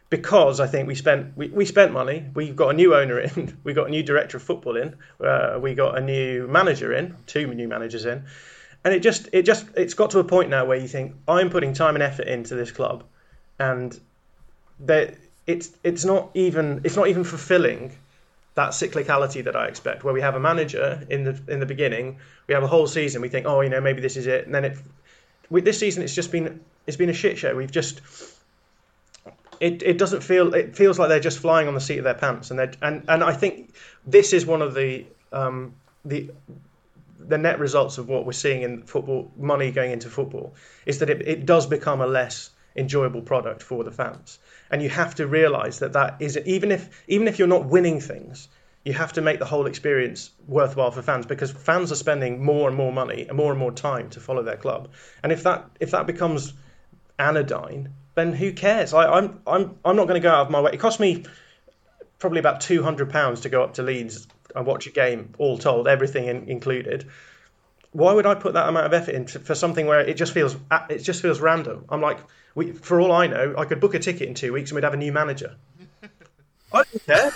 because 0.09 0.61
I 0.61 0.67
think 0.67 0.87
we 0.87 0.95
spent 0.95 1.35
we, 1.35 1.49
we 1.49 1.65
spent 1.65 1.91
money. 1.91 2.25
We've 2.33 2.55
got 2.55 2.69
a 2.69 2.73
new 2.73 2.95
owner 2.95 3.19
in. 3.19 3.57
We 3.65 3.73
got 3.73 3.87
a 3.87 3.89
new 3.89 4.03
director 4.03 4.37
of 4.37 4.43
football 4.43 4.77
in. 4.77 4.95
Uh, 5.19 5.59
we 5.61 5.73
got 5.73 5.97
a 5.97 6.01
new 6.01 6.47
manager 6.47 6.93
in. 6.93 7.17
Two 7.27 7.53
new 7.53 7.67
managers 7.67 8.05
in, 8.05 8.23
and 8.85 8.93
it 8.93 9.01
just 9.01 9.27
it 9.33 9.41
just 9.41 9.65
it's 9.75 9.93
got 9.93 10.11
to 10.11 10.19
a 10.19 10.23
point 10.23 10.49
now 10.49 10.63
where 10.63 10.77
you 10.77 10.87
think 10.87 11.13
I'm 11.27 11.49
putting 11.49 11.73
time 11.73 11.95
and 11.95 12.03
effort 12.03 12.27
into 12.27 12.55
this 12.55 12.71
club, 12.71 13.03
and 13.59 13.99
that 14.79 15.15
it's 15.47 15.71
it's 15.83 16.05
not 16.05 16.31
even 16.33 16.81
it's 16.83 16.95
not 16.95 17.07
even 17.07 17.23
fulfilling 17.23 17.91
that 18.55 18.69
cyclicality 18.69 19.43
that 19.43 19.55
I 19.55 19.67
expect, 19.67 20.03
where 20.03 20.13
we 20.13 20.21
have 20.21 20.35
a 20.35 20.39
manager 20.39 21.05
in 21.09 21.23
the 21.25 21.39
in 21.47 21.59
the 21.59 21.65
beginning, 21.65 22.17
we 22.47 22.53
have 22.53 22.63
a 22.63 22.67
whole 22.67 22.87
season, 22.87 23.21
we 23.21 23.29
think, 23.29 23.45
oh, 23.45 23.61
you 23.61 23.69
know, 23.69 23.81
maybe 23.81 24.01
this 24.01 24.17
is 24.17 24.27
it, 24.27 24.45
and 24.45 24.55
then 24.55 24.65
it. 24.65 24.77
With 25.49 25.65
this 25.65 25.77
season, 25.77 26.03
it's 26.03 26.15
just 26.15 26.31
been 26.31 26.61
it's 26.87 26.97
been 26.97 27.09
a 27.09 27.13
shit 27.13 27.37
show. 27.37 27.55
We've 27.55 27.71
just 27.71 28.01
it, 29.59 29.83
it 29.83 29.97
doesn't 29.97 30.21
feel 30.21 30.53
it 30.53 30.75
feels 30.75 30.97
like 30.97 31.09
they're 31.09 31.19
just 31.19 31.39
flying 31.39 31.67
on 31.67 31.73
the 31.73 31.81
seat 31.81 31.99
of 31.99 32.03
their 32.03 32.15
pants, 32.15 32.49
and 32.49 32.59
they 32.59 32.71
and 32.81 33.03
and 33.07 33.23
I 33.23 33.33
think 33.33 33.75
this 34.07 34.33
is 34.33 34.45
one 34.45 34.61
of 34.61 34.73
the 34.73 35.05
um, 35.31 35.75
the 36.03 36.31
the 37.19 37.37
net 37.37 37.59
results 37.59 37.97
of 37.97 38.07
what 38.07 38.25
we're 38.25 38.31
seeing 38.31 38.61
in 38.61 38.83
football, 38.83 39.31
money 39.37 39.71
going 39.71 39.91
into 39.91 40.09
football, 40.09 40.53
is 40.85 40.99
that 40.99 41.09
it, 41.09 41.27
it 41.27 41.45
does 41.45 41.65
become 41.65 42.01
a 42.01 42.07
less 42.07 42.49
enjoyable 42.75 43.21
product 43.21 43.63
for 43.63 43.83
the 43.83 43.91
fans. 43.91 44.39
And 44.69 44.81
you 44.81 44.89
have 44.89 45.15
to 45.15 45.27
realize 45.27 45.79
that 45.79 45.93
that 45.93 46.17
is 46.19 46.37
even 46.45 46.71
if 46.71 47.03
even 47.07 47.27
if 47.27 47.39
you're 47.39 47.47
not 47.47 47.65
winning 47.65 47.99
things 48.01 48.47
you 48.85 48.93
have 48.93 49.13
to 49.13 49.21
make 49.21 49.39
the 49.39 49.45
whole 49.45 49.65
experience 49.65 50.29
worthwhile 50.47 50.91
for 50.91 51.01
fans 51.01 51.25
because 51.25 51.51
fans 51.51 51.91
are 51.91 51.95
spending 51.95 52.45
more 52.45 52.67
and 52.67 52.77
more 52.77 52.93
money 52.93 53.25
and 53.27 53.35
more 53.35 53.49
and 53.51 53.59
more 53.59 53.71
time 53.71 54.11
to 54.11 54.19
follow 54.19 54.43
their 54.43 54.57
club. 54.57 54.89
And 55.23 55.31
if 55.31 55.43
that 55.43 55.69
if 55.79 55.91
that 55.91 56.05
becomes 56.05 56.53
anodyne 57.17 57.93
then 58.13 58.31
who 58.31 58.53
cares? 58.53 58.93
I, 58.93 59.05
I'm, 59.05 59.41
I'm 59.45 59.77
i'm 59.83 59.95
not 59.95 60.07
going 60.07 60.21
to 60.21 60.25
go 60.25 60.31
out 60.31 60.45
of 60.45 60.51
my 60.51 60.61
way. 60.61 60.71
It 60.73 60.79
cost 60.79 60.99
me 60.99 61.25
probably 62.19 62.39
about 62.39 62.61
200 62.61 63.09
pounds 63.09 63.41
to 63.41 63.49
go 63.49 63.63
up 63.63 63.73
to 63.75 63.83
leeds 63.83 64.27
and 64.55 64.65
watch 64.65 64.87
a 64.87 64.91
game 64.91 65.33
all 65.37 65.57
told 65.57 65.87
everything 65.87 66.27
in, 66.27 66.47
included 66.47 67.09
why 67.95 68.11
would 68.11 68.25
I 68.25 68.35
put 68.35 68.55
that 68.55 68.67
amount 68.67 68.85
of 68.85 68.93
effort 68.93 69.15
into 69.15 69.39
for 69.39 69.55
something 69.55 69.87
where 69.87 70.01
it 70.01 70.15
just 70.15 70.33
feels 70.33 70.57
it 70.89 70.99
just 70.99 71.21
feels 71.21 71.39
random? 71.39 71.85
I'm 71.87 72.01
like, 72.01 72.19
we, 72.53 72.73
for 72.73 72.99
all 72.99 73.13
I 73.13 73.27
know, 73.27 73.55
I 73.57 73.63
could 73.63 73.79
book 73.79 73.93
a 73.93 73.99
ticket 73.99 74.27
in 74.27 74.33
two 74.33 74.51
weeks 74.51 74.69
and 74.69 74.75
we'd 74.75 74.83
have 74.83 74.93
a 74.93 74.97
new 74.97 75.13
manager. 75.13 75.55
I 76.73 76.83
don't 76.83 77.05
care. 77.05 77.31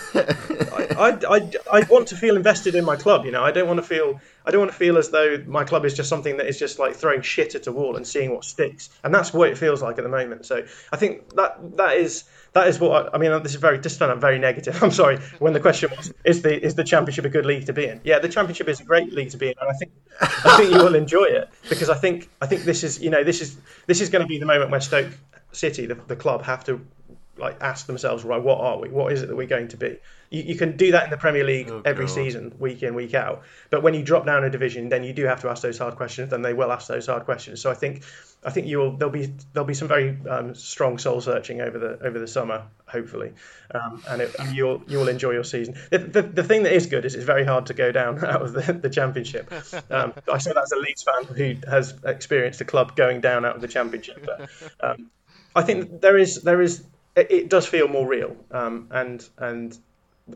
I, 0.76 0.98
I, 0.98 1.38
I, 1.38 1.52
I, 1.72 1.82
want 1.84 2.08
to 2.10 2.18
feel 2.18 2.36
invested 2.36 2.76
in 2.76 2.84
my 2.84 2.98
club. 2.98 3.24
You 3.24 3.32
know, 3.32 3.42
I 3.42 3.52
don't 3.52 3.68
want 3.68 3.78
to 3.78 3.86
feel 3.86 4.20
I 4.46 4.52
don't 4.52 4.60
want 4.60 4.72
to 4.72 4.78
feel 4.78 4.98
as 4.98 5.12
though 5.12 5.42
my 5.48 5.64
club 5.64 5.86
is 5.86 5.94
just 5.94 6.10
something 6.10 6.36
that 6.38 6.48
is 6.48 6.60
just 6.60 6.78
like 6.78 6.96
throwing 6.96 7.22
shit 7.22 7.56
at 7.56 7.66
a 7.68 7.72
wall 7.72 7.96
and 7.96 8.06
seeing 8.06 8.34
what 8.34 8.44
sticks. 8.44 8.90
And 9.02 9.16
that's 9.16 9.32
what 9.32 9.48
it 9.48 9.58
feels 9.58 9.82
like 9.82 9.98
at 9.98 10.04
the 10.04 10.10
moment. 10.10 10.46
So 10.46 10.66
I 10.92 10.98
think 10.98 11.36
that 11.36 11.78
that 11.78 11.96
is 11.96 12.26
that 12.54 12.68
is 12.68 12.80
what 12.80 13.14
I, 13.14 13.16
I 13.16 13.18
mean. 13.18 13.32
This 13.44 13.54
is 13.54 13.62
very 13.62 13.78
this 13.78 13.94
is 13.94 13.98
very 13.98 14.40
negative. 14.40 14.82
I'm 14.84 14.92
sorry. 14.92 15.18
When 15.40 15.54
the 15.54 15.60
question 15.60 15.92
was, 15.96 16.14
is 16.24 16.42
the 16.42 16.64
is 16.64 16.76
the 16.76 16.84
championship 16.84 17.26
a 17.26 17.30
good 17.30 17.46
league 17.46 17.66
to 17.68 17.74
be 17.74 17.86
in? 17.86 18.02
Yeah, 18.04 18.20
the 18.20 18.30
championship 18.30 18.68
is 18.68 18.80
a 18.80 18.84
great 18.84 19.14
league 19.14 19.32
to 19.32 19.38
be 19.38 19.50
in, 19.50 19.56
and 19.60 19.70
I 19.70 19.74
think 19.74 19.92
I 20.22 20.58
think 20.58 20.74
you 20.74 20.84
will 20.84 20.96
enjoy 20.96 21.26
it 21.26 21.50
because 21.70 21.90
I 21.90 21.96
think 21.96 22.30
I 22.42 22.48
think 22.48 22.64
this 22.64 22.84
is 22.84 23.02
you 23.02 23.10
know 23.10 23.24
this 23.24 23.42
is 23.42 23.58
this 23.88 24.02
is 24.02 24.10
going 24.10 24.22
to 24.22 24.28
be 24.28 24.40
the 24.40 24.46
moment 24.46 24.72
where 24.72 24.82
Stoke 24.82 25.12
City, 25.52 25.86
the, 25.86 25.96
the 25.96 26.16
club, 26.16 26.44
have 26.44 26.64
to 26.66 26.86
like 27.40 27.62
ask 27.62 27.86
themselves, 27.86 28.24
right, 28.24 28.42
what 28.42 28.60
are 28.60 28.80
we? 28.80 28.90
What 28.90 29.12
is 29.12 29.22
it 29.22 29.28
that 29.28 29.36
we're 29.36 29.48
going 29.48 29.70
to 29.70 29.78
be? 29.78 29.98
You, 30.30 30.44
you 30.44 30.56
can 30.56 30.78
do 30.78 30.92
that 30.92 31.06
in 31.06 31.10
the 31.10 31.18
Premier 31.18 31.44
League 31.44 31.70
oh, 31.70 31.82
every 31.86 32.06
God. 32.06 32.14
season, 32.14 32.56
week 32.60 32.84
in, 32.84 32.94
week 32.96 33.14
out. 33.14 33.44
But 33.70 33.84
when 33.84 33.94
you 33.94 34.04
drop 34.04 34.26
down 34.26 34.44
a 34.44 34.50
division, 34.50 34.90
then 34.90 35.04
you 35.04 35.14
do 35.14 35.26
have 35.26 35.42
to 35.42 35.50
ask 35.50 35.62
those 35.62 35.78
hard 35.78 35.96
questions. 35.96 36.30
Then 36.30 36.42
they 36.42 36.54
will 36.54 36.72
ask 36.72 36.88
those 36.88 37.08
hard 37.08 37.26
questions. 37.26 37.62
So 37.62 37.72
I 37.72 37.74
think, 37.74 38.04
I 38.44 38.52
think 38.52 38.68
you 38.68 38.78
will. 38.78 38.96
There'll 38.96 39.12
be 39.12 39.34
there'll 39.54 39.68
be 39.68 39.74
some 39.74 39.88
very 39.88 40.18
um, 40.30 40.56
strong 40.56 40.98
soul 40.98 41.20
searching 41.20 41.60
over 41.62 41.78
the 41.78 42.06
over 42.06 42.20
the 42.20 42.28
summer, 42.28 42.64
hopefully, 42.88 43.34
um, 43.74 44.02
and, 44.08 44.22
it, 44.22 44.34
you'll 44.54 44.82
you'll 44.88 45.10
enjoy 45.10 45.32
your 45.32 45.44
season. 45.44 45.76
The, 45.92 45.98
the, 45.98 46.22
the, 46.22 46.44
thing 46.44 46.64
that 46.64 46.74
is 46.74 46.86
good 46.86 47.04
is 47.04 47.16
it's 47.16 47.26
very 47.26 47.44
hard 47.44 47.66
to 47.66 47.74
go 47.74 47.92
down 47.92 48.24
out 48.26 48.42
of 48.42 48.54
the, 48.54 48.74
the 48.74 48.90
Championship. 48.90 49.52
Um, 49.90 50.14
I 50.32 50.38
say 50.38 50.54
that 50.54 50.64
as 50.64 50.72
a 50.72 50.78
Leeds 50.78 51.04
fan 51.04 51.36
who 51.36 51.56
has 51.70 51.94
experienced 52.06 52.62
a 52.62 52.66
club 52.66 52.96
going 52.96 53.20
down 53.20 53.44
out 53.44 53.56
of 53.56 53.62
the 53.62 53.68
Championship. 53.68 54.26
But, 54.26 54.50
um, 54.80 55.10
I 55.56 55.64
think 55.64 56.02
there 56.02 56.18
is 56.18 56.42
there 56.42 56.62
is 56.62 56.84
it, 57.20 57.32
it 57.32 57.50
does 57.50 57.66
feel 57.66 57.88
more 57.88 58.08
real, 58.08 58.36
um, 58.52 58.88
and 58.92 59.28
and 59.38 59.78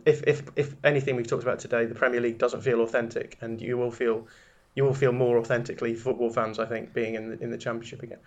if 0.06 0.24
if 0.28 0.44
if 0.56 0.76
anything 0.84 1.16
we've 1.16 1.28
talked 1.28 1.44
about 1.44 1.60
today, 1.60 1.86
the 1.86 1.96
Premier 1.96 2.22
League 2.22 2.38
doesn't 2.38 2.62
feel 2.62 2.82
authentic, 2.82 3.38
and 3.42 3.62
you 3.62 3.78
will 3.78 3.92
feel 3.92 4.28
you 4.76 4.84
will 4.84 4.94
feel 4.94 5.12
more 5.12 5.38
authentically 5.38 5.94
football 5.94 6.30
fans, 6.30 6.60
I 6.60 6.66
think, 6.66 6.94
being 6.94 7.16
in 7.16 7.30
the, 7.30 7.44
in 7.44 7.52
the 7.52 7.58
Championship 7.58 8.02
again. 8.04 8.20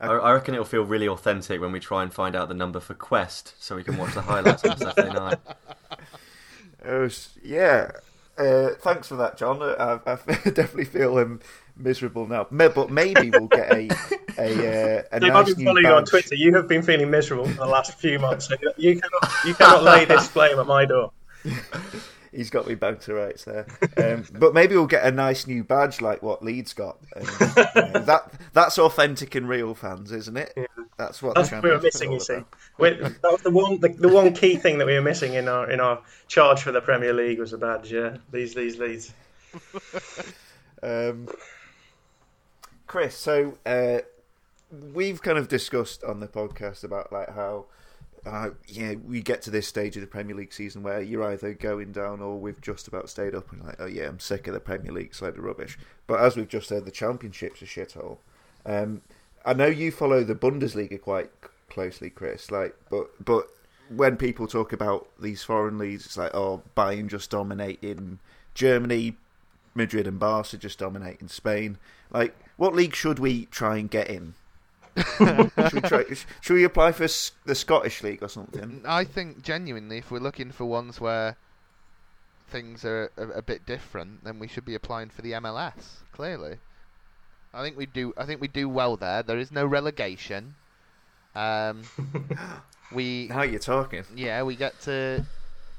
I 0.00 0.32
reckon 0.32 0.54
it'll 0.54 0.64
feel 0.64 0.84
really 0.84 1.08
authentic 1.08 1.60
when 1.60 1.72
we 1.72 1.80
try 1.80 2.04
and 2.04 2.14
find 2.14 2.36
out 2.36 2.48
the 2.48 2.54
number 2.54 2.78
for 2.78 2.94
Quest, 2.94 3.54
so 3.58 3.74
we 3.74 3.82
can 3.82 3.96
watch 3.96 4.14
the 4.14 4.22
highlights 4.22 4.64
on 4.64 4.78
Saturday 4.78 5.12
night. 5.12 5.38
Oh, 6.86 7.08
yeah. 7.42 7.90
Uh, 8.38 8.68
thanks 8.78 9.08
for 9.08 9.16
that, 9.16 9.36
Jon. 9.36 9.60
I, 9.60 9.98
I 10.06 10.14
definitely 10.50 10.84
feel 10.84 11.18
um, 11.18 11.40
miserable 11.78 12.26
now. 12.26 12.46
But 12.50 12.90
maybe 12.90 13.30
we'll 13.30 13.46
get 13.46 13.72
a 13.72 13.88
a, 14.38 14.98
uh, 14.98 15.02
a 15.12 15.20
Dave, 15.20 15.32
nice 15.32 15.48
I've 15.48 15.56
been 15.56 15.64
following 15.66 15.84
you 15.84 15.92
on 15.92 16.04
Twitter. 16.04 16.34
You 16.34 16.54
have 16.54 16.68
been 16.68 16.82
feeling 16.82 17.10
miserable 17.10 17.46
for 17.46 17.54
the 17.54 17.66
last 17.66 17.94
few 17.98 18.18
months. 18.18 18.46
So 18.48 18.56
you 18.76 19.00
cannot 19.00 19.34
you 19.46 19.54
cannot 19.54 19.82
lay 19.82 20.04
this 20.04 20.28
blame 20.34 20.58
at 20.58 20.66
my 20.66 20.84
door. 20.84 21.12
He's 22.32 22.50
got 22.50 22.68
me 22.68 22.74
back 22.74 23.00
to 23.00 23.14
rights 23.14 23.44
there. 23.44 23.66
Um, 23.96 24.24
but 24.32 24.52
maybe 24.52 24.74
we'll 24.74 24.86
get 24.86 25.04
a 25.04 25.10
nice 25.10 25.46
new 25.46 25.64
badge 25.64 26.02
like 26.02 26.22
what 26.22 26.44
Leeds 26.44 26.74
got. 26.74 26.98
Um, 27.16 27.24
that 28.04 28.30
that's 28.52 28.78
authentic 28.78 29.34
and 29.34 29.48
real 29.48 29.74
fans, 29.74 30.12
isn't 30.12 30.36
it? 30.36 30.52
Yeah. 30.54 30.66
That's 30.98 31.22
what 31.22 31.36
that's 31.36 31.52
what 31.52 31.62
we 31.62 31.70
were 31.70 31.80
missing. 31.80 32.12
You 32.12 32.20
see, 32.20 32.40
that 32.78 33.18
was 33.22 33.42
the 33.42 33.50
one 33.50 33.80
the, 33.80 33.88
the 33.88 34.08
one 34.08 34.34
key 34.34 34.56
thing 34.56 34.78
that 34.78 34.86
we 34.86 34.94
were 34.94 35.02
missing 35.02 35.34
in 35.34 35.48
our 35.48 35.70
in 35.70 35.80
our 35.80 36.02
charge 36.26 36.62
for 36.62 36.72
the 36.72 36.80
Premier 36.80 37.14
League 37.14 37.38
was 37.38 37.52
a 37.52 37.58
badge. 37.58 37.92
Yeah, 37.92 38.16
these 38.30 38.54
these 38.54 38.78
Leeds. 38.78 39.14
Um, 40.82 41.28
Chris, 42.88 43.14
so 43.14 43.58
uh, 43.66 43.98
we've 44.94 45.20
kind 45.20 45.36
of 45.36 45.46
discussed 45.46 46.02
on 46.02 46.20
the 46.20 46.26
podcast 46.26 46.82
about 46.82 47.12
like 47.12 47.28
how 47.34 47.66
uh, 48.24 48.50
yeah 48.66 48.94
we 48.94 49.20
get 49.20 49.42
to 49.42 49.50
this 49.50 49.68
stage 49.68 49.94
of 49.96 50.00
the 50.00 50.06
Premier 50.06 50.34
League 50.34 50.54
season 50.54 50.82
where 50.82 51.02
you're 51.02 51.24
either 51.24 51.52
going 51.52 51.92
down 51.92 52.20
or 52.20 52.38
we've 52.38 52.60
just 52.62 52.88
about 52.88 53.10
stayed 53.10 53.34
up 53.34 53.52
and 53.52 53.62
like 53.62 53.76
oh 53.78 53.86
yeah 53.86 54.08
I'm 54.08 54.18
sick 54.18 54.46
of 54.46 54.54
the 54.54 54.60
Premier 54.60 54.90
League 54.90 55.14
side 55.14 55.36
of 55.36 55.44
rubbish. 55.44 55.78
But 56.06 56.20
as 56.20 56.34
we've 56.34 56.48
just 56.48 56.68
said, 56.68 56.86
the 56.86 56.90
Championship's 56.90 57.60
a 57.60 57.66
shithole. 57.66 58.16
Um, 58.64 59.02
I 59.44 59.52
know 59.52 59.66
you 59.66 59.92
follow 59.92 60.24
the 60.24 60.34
Bundesliga 60.34 61.00
quite 61.00 61.30
closely, 61.68 62.08
Chris. 62.08 62.50
Like, 62.50 62.74
but 62.90 63.10
but 63.22 63.48
when 63.94 64.16
people 64.16 64.46
talk 64.46 64.72
about 64.72 65.08
these 65.20 65.44
foreign 65.44 65.76
leagues, 65.76 66.06
it's 66.06 66.16
like 66.16 66.34
oh 66.34 66.62
Bayern 66.74 67.08
just 67.08 67.30
dominating 67.30 68.18
Germany, 68.54 69.16
Madrid 69.78 70.06
and 70.06 70.18
Barca 70.18 70.58
just 70.58 70.78
dominating 70.78 71.28
Spain. 71.28 71.78
Like, 72.10 72.36
what 72.58 72.74
league 72.74 72.94
should 72.94 73.18
we 73.18 73.46
try 73.46 73.78
and 73.78 73.90
get 73.90 74.08
in? 74.08 74.34
should, 75.16 75.72
we 75.72 75.80
try, 75.80 76.04
should 76.40 76.54
we 76.54 76.64
apply 76.64 76.92
for 76.92 77.06
the 77.44 77.54
Scottish 77.54 78.02
League 78.02 78.22
or 78.22 78.28
something? 78.28 78.82
I 78.84 79.04
think 79.04 79.42
genuinely, 79.42 79.98
if 79.98 80.10
we're 80.10 80.18
looking 80.18 80.50
for 80.50 80.64
ones 80.64 81.00
where 81.00 81.36
things 82.50 82.84
are 82.84 83.10
a, 83.16 83.28
a, 83.28 83.42
bit 83.42 83.64
different, 83.64 84.24
then 84.24 84.38
we 84.38 84.48
should 84.48 84.64
be 84.64 84.74
applying 84.74 85.08
for 85.08 85.22
the 85.22 85.32
MLS. 85.32 86.02
Clearly, 86.12 86.56
I 87.54 87.62
think 87.62 87.76
we 87.76 87.86
do. 87.86 88.12
I 88.16 88.24
think 88.24 88.40
we 88.40 88.48
do 88.48 88.68
well 88.68 88.96
there. 88.96 89.22
There 89.22 89.38
is 89.38 89.52
no 89.52 89.64
relegation. 89.66 90.56
Um, 91.34 91.82
we 92.92 93.28
now 93.28 93.42
you're 93.42 93.60
talking. 93.60 94.04
Yeah, 94.16 94.42
we 94.42 94.56
get 94.56 94.80
to 94.82 95.24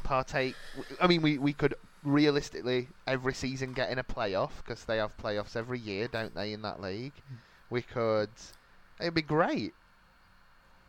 partake. 0.03 0.55
I 1.01 1.07
mean, 1.07 1.21
we 1.21 1.37
we 1.37 1.53
could 1.53 1.75
realistically 2.03 2.89
every 3.07 3.33
season 3.33 3.73
getting 3.73 3.99
a 3.99 4.03
playoff 4.03 4.51
because 4.57 4.85
they 4.85 4.97
have 4.97 5.17
playoffs 5.17 5.55
every 5.55 5.79
year, 5.79 6.07
don't 6.07 6.33
they? 6.35 6.53
In 6.53 6.61
that 6.61 6.81
league, 6.81 7.13
hmm. 7.27 7.35
we 7.69 7.81
could. 7.81 8.29
It'd 8.99 9.13
be 9.13 9.21
great. 9.21 9.73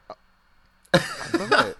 I 0.94 1.36
love 1.36 1.52
it. 1.66 1.76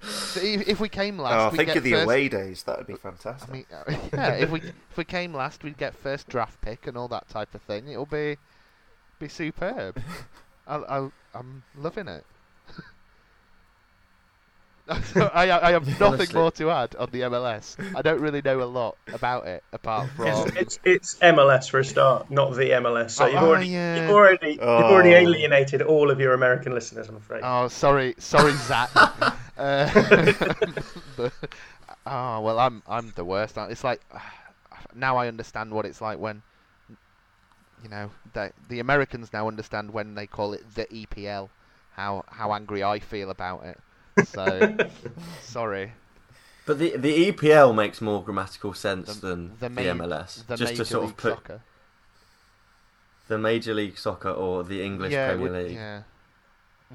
So 0.00 0.40
if 0.42 0.78
we 0.78 0.88
came 0.88 1.18
last, 1.18 1.52
oh, 1.52 1.56
think 1.56 1.74
of 1.74 1.82
the 1.82 1.92
first... 1.92 2.04
away 2.04 2.28
days. 2.28 2.62
That 2.62 2.78
would 2.78 2.86
be 2.86 2.94
fantastic. 2.94 3.50
I 3.50 3.52
mean, 3.52 3.64
yeah, 4.12 4.34
if 4.34 4.50
we 4.50 4.60
if 4.60 4.96
we 4.96 5.04
came 5.04 5.34
last, 5.34 5.64
we'd 5.64 5.76
get 5.76 5.94
first 5.94 6.28
draft 6.28 6.60
pick 6.60 6.86
and 6.86 6.96
all 6.96 7.08
that 7.08 7.28
type 7.28 7.54
of 7.54 7.62
thing. 7.62 7.88
It'll 7.88 8.06
be 8.06 8.36
be 9.18 9.28
superb. 9.28 10.00
I, 10.66 10.76
I 10.76 11.10
I'm 11.34 11.64
loving 11.76 12.08
it. 12.08 12.24
I, 15.14 15.50
I 15.50 15.72
have 15.72 15.86
nothing 16.00 16.02
Honestly. 16.02 16.34
more 16.40 16.50
to 16.52 16.70
add 16.70 16.96
on 16.96 17.10
the 17.10 17.20
MLS. 17.22 17.76
I 17.94 18.00
don't 18.00 18.20
really 18.20 18.40
know 18.40 18.62
a 18.62 18.64
lot 18.64 18.96
about 19.12 19.46
it 19.46 19.62
apart 19.72 20.08
from 20.16 20.28
it's, 20.28 20.56
it's, 20.56 20.78
it's 20.84 21.14
MLS 21.16 21.68
for 21.68 21.80
a 21.80 21.84
start, 21.84 22.30
not 22.30 22.54
the 22.54 22.70
MLS. 22.70 23.10
So 23.10 23.24
oh, 23.24 23.28
you've 23.28 23.42
already 23.42 23.66
yeah. 23.68 24.00
you've 24.00 24.10
already 24.10 24.58
oh. 24.60 24.78
you've 24.78 24.90
already 24.90 25.10
alienated 25.10 25.82
all 25.82 26.10
of 26.10 26.20
your 26.20 26.32
American 26.32 26.72
listeners. 26.72 27.08
I'm 27.08 27.16
afraid. 27.16 27.42
Oh, 27.44 27.68
sorry, 27.68 28.14
sorry, 28.18 28.52
Zach. 28.52 28.90
uh, 29.58 30.54
but, 31.16 31.32
oh 32.06 32.40
well, 32.40 32.58
I'm 32.58 32.82
I'm 32.88 33.12
the 33.14 33.26
worst. 33.26 33.58
It's 33.58 33.84
like 33.84 34.00
now 34.94 35.18
I 35.18 35.28
understand 35.28 35.70
what 35.70 35.84
it's 35.84 36.00
like 36.00 36.18
when 36.18 36.42
you 37.82 37.90
know 37.90 38.10
the 38.32 38.52
the 38.70 38.80
Americans 38.80 39.34
now 39.34 39.48
understand 39.48 39.90
when 39.90 40.14
they 40.14 40.26
call 40.26 40.54
it 40.54 40.62
the 40.74 40.86
EPL. 40.86 41.50
How 41.92 42.24
how 42.28 42.54
angry 42.54 42.82
I 42.82 43.00
feel 43.00 43.28
about 43.28 43.64
it. 43.64 43.78
So 44.24 44.76
sorry. 45.42 45.92
But 46.66 46.78
the 46.78 46.96
the 46.96 47.32
EPL 47.32 47.74
makes 47.74 48.00
more 48.00 48.22
grammatical 48.22 48.74
sense 48.74 49.16
the, 49.16 49.28
than 49.28 49.52
the, 49.58 49.70
ma- 49.70 49.82
the 49.82 49.88
MLS. 49.88 50.46
The 50.46 50.56
just 50.56 50.76
to 50.76 50.84
sort 50.84 51.04
of 51.04 51.16
put 51.16 51.34
soccer. 51.34 51.62
the 53.28 53.38
Major 53.38 53.74
League 53.74 53.98
Soccer 53.98 54.30
or 54.30 54.64
the 54.64 54.82
English 54.82 55.12
yeah, 55.12 55.28
Premier 55.28 55.50
League. 55.50 55.76
Yeah. 55.76 56.02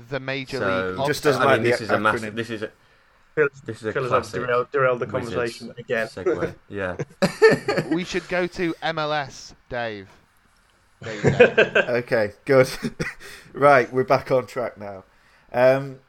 The 0.09 0.19
Major 0.19 0.59
so, 0.59 0.95
League. 0.97 1.07
Just 1.07 1.23
doesn't 1.23 1.41
I 1.41 1.55
mean, 1.55 1.63
this 1.63 1.81
is 1.81 1.89
a 1.89 1.99
massive. 1.99 2.35
This 2.35 2.49
is 2.49 2.63
a. 2.63 2.71
This 3.65 3.81
is 3.81 3.85
a 3.85 3.93
classic. 3.93 4.41
Derailed, 4.41 4.71
derailed 4.71 4.99
the 4.99 5.07
conversation 5.07 5.73
again. 5.77 6.07
Segue. 6.07 6.53
Yeah. 6.69 6.97
we 7.89 8.03
should 8.03 8.27
go 8.29 8.45
to 8.45 8.75
MLS, 8.83 9.53
Dave. 9.69 10.07
okay, 11.05 12.33
good. 12.45 12.69
right, 13.53 13.91
we're 13.91 14.03
back 14.03 14.31
on 14.31 14.45
track 14.45 14.77
now. 14.77 15.03
Um, 15.51 15.99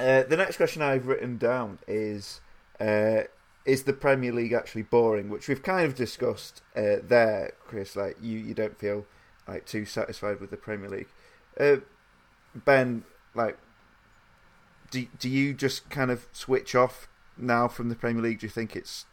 uh, 0.00 0.22
the 0.24 0.36
next 0.36 0.56
question 0.56 0.82
I've 0.82 1.06
written 1.06 1.36
down 1.36 1.78
is 1.86 2.40
uh, 2.80 3.22
Is 3.64 3.82
the 3.84 3.92
Premier 3.92 4.32
League 4.32 4.52
actually 4.54 4.82
boring? 4.82 5.28
Which 5.28 5.46
we've 5.46 5.62
kind 5.62 5.86
of 5.86 5.94
discussed 5.94 6.62
uh, 6.74 6.96
there, 7.02 7.52
Chris. 7.66 7.94
Like, 7.94 8.16
you, 8.20 8.38
you 8.38 8.54
don't 8.54 8.78
feel 8.78 9.06
like 9.46 9.66
too 9.66 9.84
satisfied 9.84 10.40
with 10.40 10.50
the 10.50 10.56
Premier 10.56 10.88
League. 10.88 11.08
Uh, 11.58 11.76
ben, 12.54 13.04
like, 13.34 13.58
do, 14.90 15.06
do 15.18 15.28
you 15.28 15.52
just 15.54 15.90
kind 15.90 16.10
of 16.10 16.26
switch 16.32 16.74
off 16.74 17.06
now 17.36 17.68
from 17.68 17.90
the 17.90 17.94
Premier 17.94 18.22
League? 18.22 18.40
Do 18.40 18.46
you 18.46 18.50
think 18.50 18.74
it's, 18.74 19.04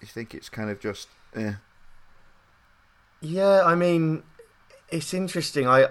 you 0.00 0.08
think 0.08 0.34
it's 0.34 0.48
kind 0.48 0.68
of 0.68 0.80
just, 0.80 1.08
eh? 1.34 1.54
Yeah, 3.20 3.62
I 3.64 3.74
mean, 3.74 4.22
it's 4.90 5.14
interesting. 5.14 5.66
I 5.66 5.88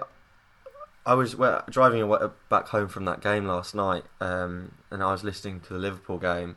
I 1.06 1.14
was 1.14 1.36
well, 1.36 1.64
driving 1.68 2.10
back 2.48 2.68
home 2.68 2.88
from 2.88 3.04
that 3.04 3.20
game 3.20 3.46
last 3.46 3.74
night, 3.74 4.04
um, 4.20 4.72
and 4.90 5.02
I 5.02 5.12
was 5.12 5.22
listening 5.22 5.60
to 5.60 5.74
the 5.74 5.78
Liverpool 5.78 6.18
game, 6.18 6.56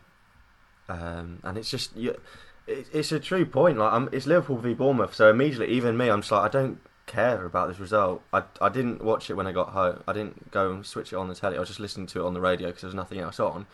um, 0.88 1.40
and 1.44 1.58
it's 1.58 1.70
just 1.70 1.96
you, 1.96 2.20
it, 2.66 2.88
it's 2.94 3.12
a 3.12 3.20
true 3.20 3.46
point. 3.46 3.78
Like 3.78 3.92
I'm, 3.92 4.10
it's 4.12 4.26
Liverpool 4.26 4.58
v 4.58 4.74
Bournemouth, 4.74 5.14
so 5.14 5.30
immediately, 5.30 5.68
even 5.76 5.98
me, 5.98 6.10
I'm 6.10 6.22
just 6.22 6.32
like, 6.32 6.44
I 6.44 6.48
don't, 6.50 6.80
care 7.08 7.46
about 7.46 7.70
this 7.70 7.80
result. 7.80 8.22
I, 8.32 8.44
I 8.62 8.70
didn't 8.70 9.04
watch 9.04 9.30
it 9.30 9.34
when 9.34 9.48
I 9.48 9.52
got 9.52 9.70
home. 9.70 10.04
I 10.08 10.14
didn't 10.14 10.52
go 10.52 10.72
and 10.72 10.86
switch 10.86 11.12
it 11.12 11.16
on 11.16 11.30
the 11.30 11.36
telly. 11.36 11.58
I 11.58 11.60
was 11.60 11.70
just 11.70 11.80
listening 11.80 12.06
to 12.08 12.22
it 12.22 12.26
on 12.26 12.36
the 12.36 12.42
radio 12.42 12.68
because 12.68 12.82
there 12.82 12.90
was 12.90 12.96
nothing 12.96 13.20
else 13.20 13.40
on. 13.40 13.66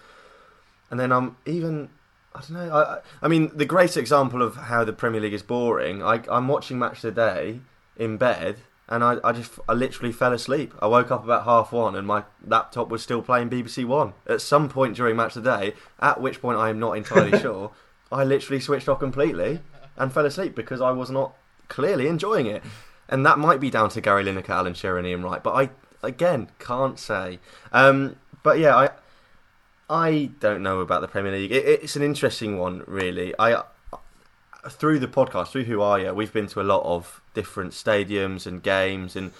And 0.89 0.99
then 0.99 1.11
I'm 1.11 1.35
even 1.45 1.89
I 2.33 2.39
don't 2.39 2.51
know. 2.51 2.73
I, 2.73 2.99
I 3.21 3.27
mean, 3.27 3.51
the 3.53 3.65
great 3.65 3.97
example 3.97 4.41
of 4.41 4.55
how 4.55 4.83
the 4.83 4.93
Premier 4.93 5.19
League 5.19 5.33
is 5.33 5.43
boring. 5.43 6.01
I, 6.01 6.21
I'm 6.31 6.47
watching 6.47 6.79
Match 6.79 7.03
of 7.03 7.13
the 7.13 7.21
Day 7.21 7.59
in 7.97 8.17
bed, 8.17 8.57
and 8.93 9.03
I, 9.03 9.17
I 9.23 9.31
just 9.31 9.59
I 9.67 9.73
literally 9.73 10.11
fell 10.11 10.33
asleep. 10.33 10.71
I 10.79 10.85
woke 10.85 11.09
up 11.09 11.23
about 11.23 11.45
half 11.45 11.71
one, 11.71 11.95
and 11.95 12.05
my 12.05 12.25
laptop 12.45 12.89
was 12.89 13.01
still 13.01 13.23
playing 13.23 13.49
BBC 13.49 13.85
One. 13.85 14.13
At 14.27 14.39
some 14.39 14.69
point 14.69 14.95
during 14.95 15.15
Match 15.15 15.35
of 15.35 15.43
the 15.43 15.57
Day, 15.57 15.73
at 15.99 16.21
which 16.21 16.39
point 16.39 16.59
I 16.59 16.69
am 16.69 16.79
not 16.79 16.95
entirely 16.95 17.39
sure, 17.41 17.71
I 18.11 18.23
literally 18.23 18.59
switched 18.59 18.87
off 18.87 18.99
completely 18.99 19.61
and 19.97 20.13
fell 20.13 20.27
asleep 20.27 20.53
because 20.53 20.79
I 20.79 20.91
was 20.91 21.09
not 21.09 21.33
clearly 21.69 22.07
enjoying 22.07 22.45
it. 22.45 22.61
And 23.09 23.25
that 23.25 23.39
might 23.39 23.59
be 23.59 23.71
down 23.71 23.89
to 23.89 24.01
Gary 24.01 24.23
Lineker, 24.23 24.49
Alan 24.49 24.75
Shearer, 24.75 24.99
and 24.99 25.07
Ian 25.07 25.23
Wright, 25.23 25.41
but 25.41 25.55
I 25.55 25.69
again 26.03 26.51
can't 26.59 26.99
say. 26.99 27.39
Um, 27.71 28.17
but 28.43 28.59
yeah, 28.59 28.75
I 28.75 28.89
I 29.89 30.29
don't 30.39 30.61
know 30.61 30.81
about 30.81 31.01
the 31.01 31.07
Premier 31.07 31.31
League. 31.31 31.51
It, 31.51 31.65
it's 31.65 31.95
an 31.95 32.03
interesting 32.03 32.59
one, 32.59 32.83
really. 32.85 33.33
I 33.39 33.63
through 34.69 34.99
the 34.99 35.07
podcast, 35.07 35.49
through 35.49 35.65
Who 35.65 35.81
Are 35.81 35.99
You, 35.99 36.13
we've 36.13 36.33
been 36.33 36.47
to 36.47 36.61
a 36.61 36.63
lot 36.63 36.83
of 36.83 37.21
different 37.33 37.71
stadiums 37.71 38.45
and 38.45 38.61
games, 38.61 39.15
and 39.15 39.31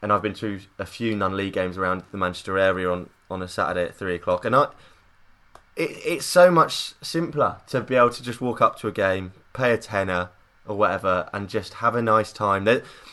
and 0.00 0.12
I've 0.12 0.22
been 0.22 0.34
to 0.34 0.60
a 0.78 0.86
few 0.86 1.14
non-league 1.14 1.52
games 1.52 1.78
around 1.78 2.02
the 2.10 2.18
Manchester 2.18 2.58
area 2.58 2.90
on, 2.90 3.08
on 3.30 3.40
a 3.40 3.48
Saturday 3.48 3.84
at 3.84 3.94
three 3.94 4.14
o'clock, 4.14 4.44
and 4.44 4.54
I. 4.54 4.68
It, 5.74 5.90
it's 6.04 6.26
so 6.26 6.50
much 6.50 6.92
simpler 7.00 7.56
to 7.68 7.80
be 7.80 7.94
able 7.94 8.10
to 8.10 8.22
just 8.22 8.42
walk 8.42 8.60
up 8.60 8.78
to 8.80 8.88
a 8.88 8.92
game, 8.92 9.32
pay 9.54 9.72
a 9.72 9.78
tenner 9.78 10.28
or 10.66 10.76
whatever, 10.76 11.30
and 11.32 11.48
just 11.48 11.74
have 11.74 11.94
a 11.94 12.02
nice 12.02 12.30
time. 12.30 12.66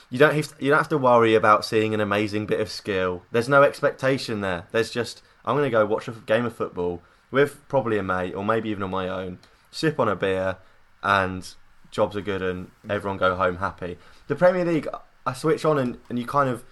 You 0.10 0.18
don't 0.18 0.36
have 0.36 0.58
to, 0.58 0.64
you 0.64 0.70
don't 0.70 0.80
have 0.80 0.90
to 0.90 0.98
worry 0.98 1.36
about 1.36 1.64
seeing 1.64 1.94
an 1.94 2.02
amazing 2.02 2.48
bit 2.48 2.60
of 2.60 2.70
skill. 2.70 3.24
There's 3.32 3.48
no 3.48 3.64
expectation 3.64 4.42
there. 4.42 4.68
There's 4.72 4.92
just 4.92 5.22
I'm 5.46 5.56
going 5.56 5.66
to 5.66 5.72
go 5.72 5.86
watch 5.86 6.08
a 6.08 6.12
game 6.12 6.46
of 6.46 6.56
football 6.56 7.02
with 7.32 7.68
probably 7.68 7.98
a 7.98 8.04
mate 8.04 8.34
or 8.36 8.44
maybe 8.44 8.70
even 8.70 8.84
on 8.84 8.92
my 8.92 9.08
own, 9.08 9.40
sip 9.72 10.00
on 10.00 10.10
a 10.10 10.16
beer, 10.16 10.58
and 11.04 11.48
jobs 11.92 12.16
are 12.16 12.22
good 12.22 12.42
and 12.42 12.72
everyone 12.90 13.18
go 13.18 13.36
home 13.36 13.58
happy. 13.58 13.98
The 14.28 14.36
Premier 14.36 14.66
League, 14.66 14.88
I 15.26 15.34
switch 15.34 15.66
on 15.66 15.78
and, 15.78 15.98
and 16.10 16.20
you 16.20 16.26
kind 16.26 16.50
of. 16.50 16.64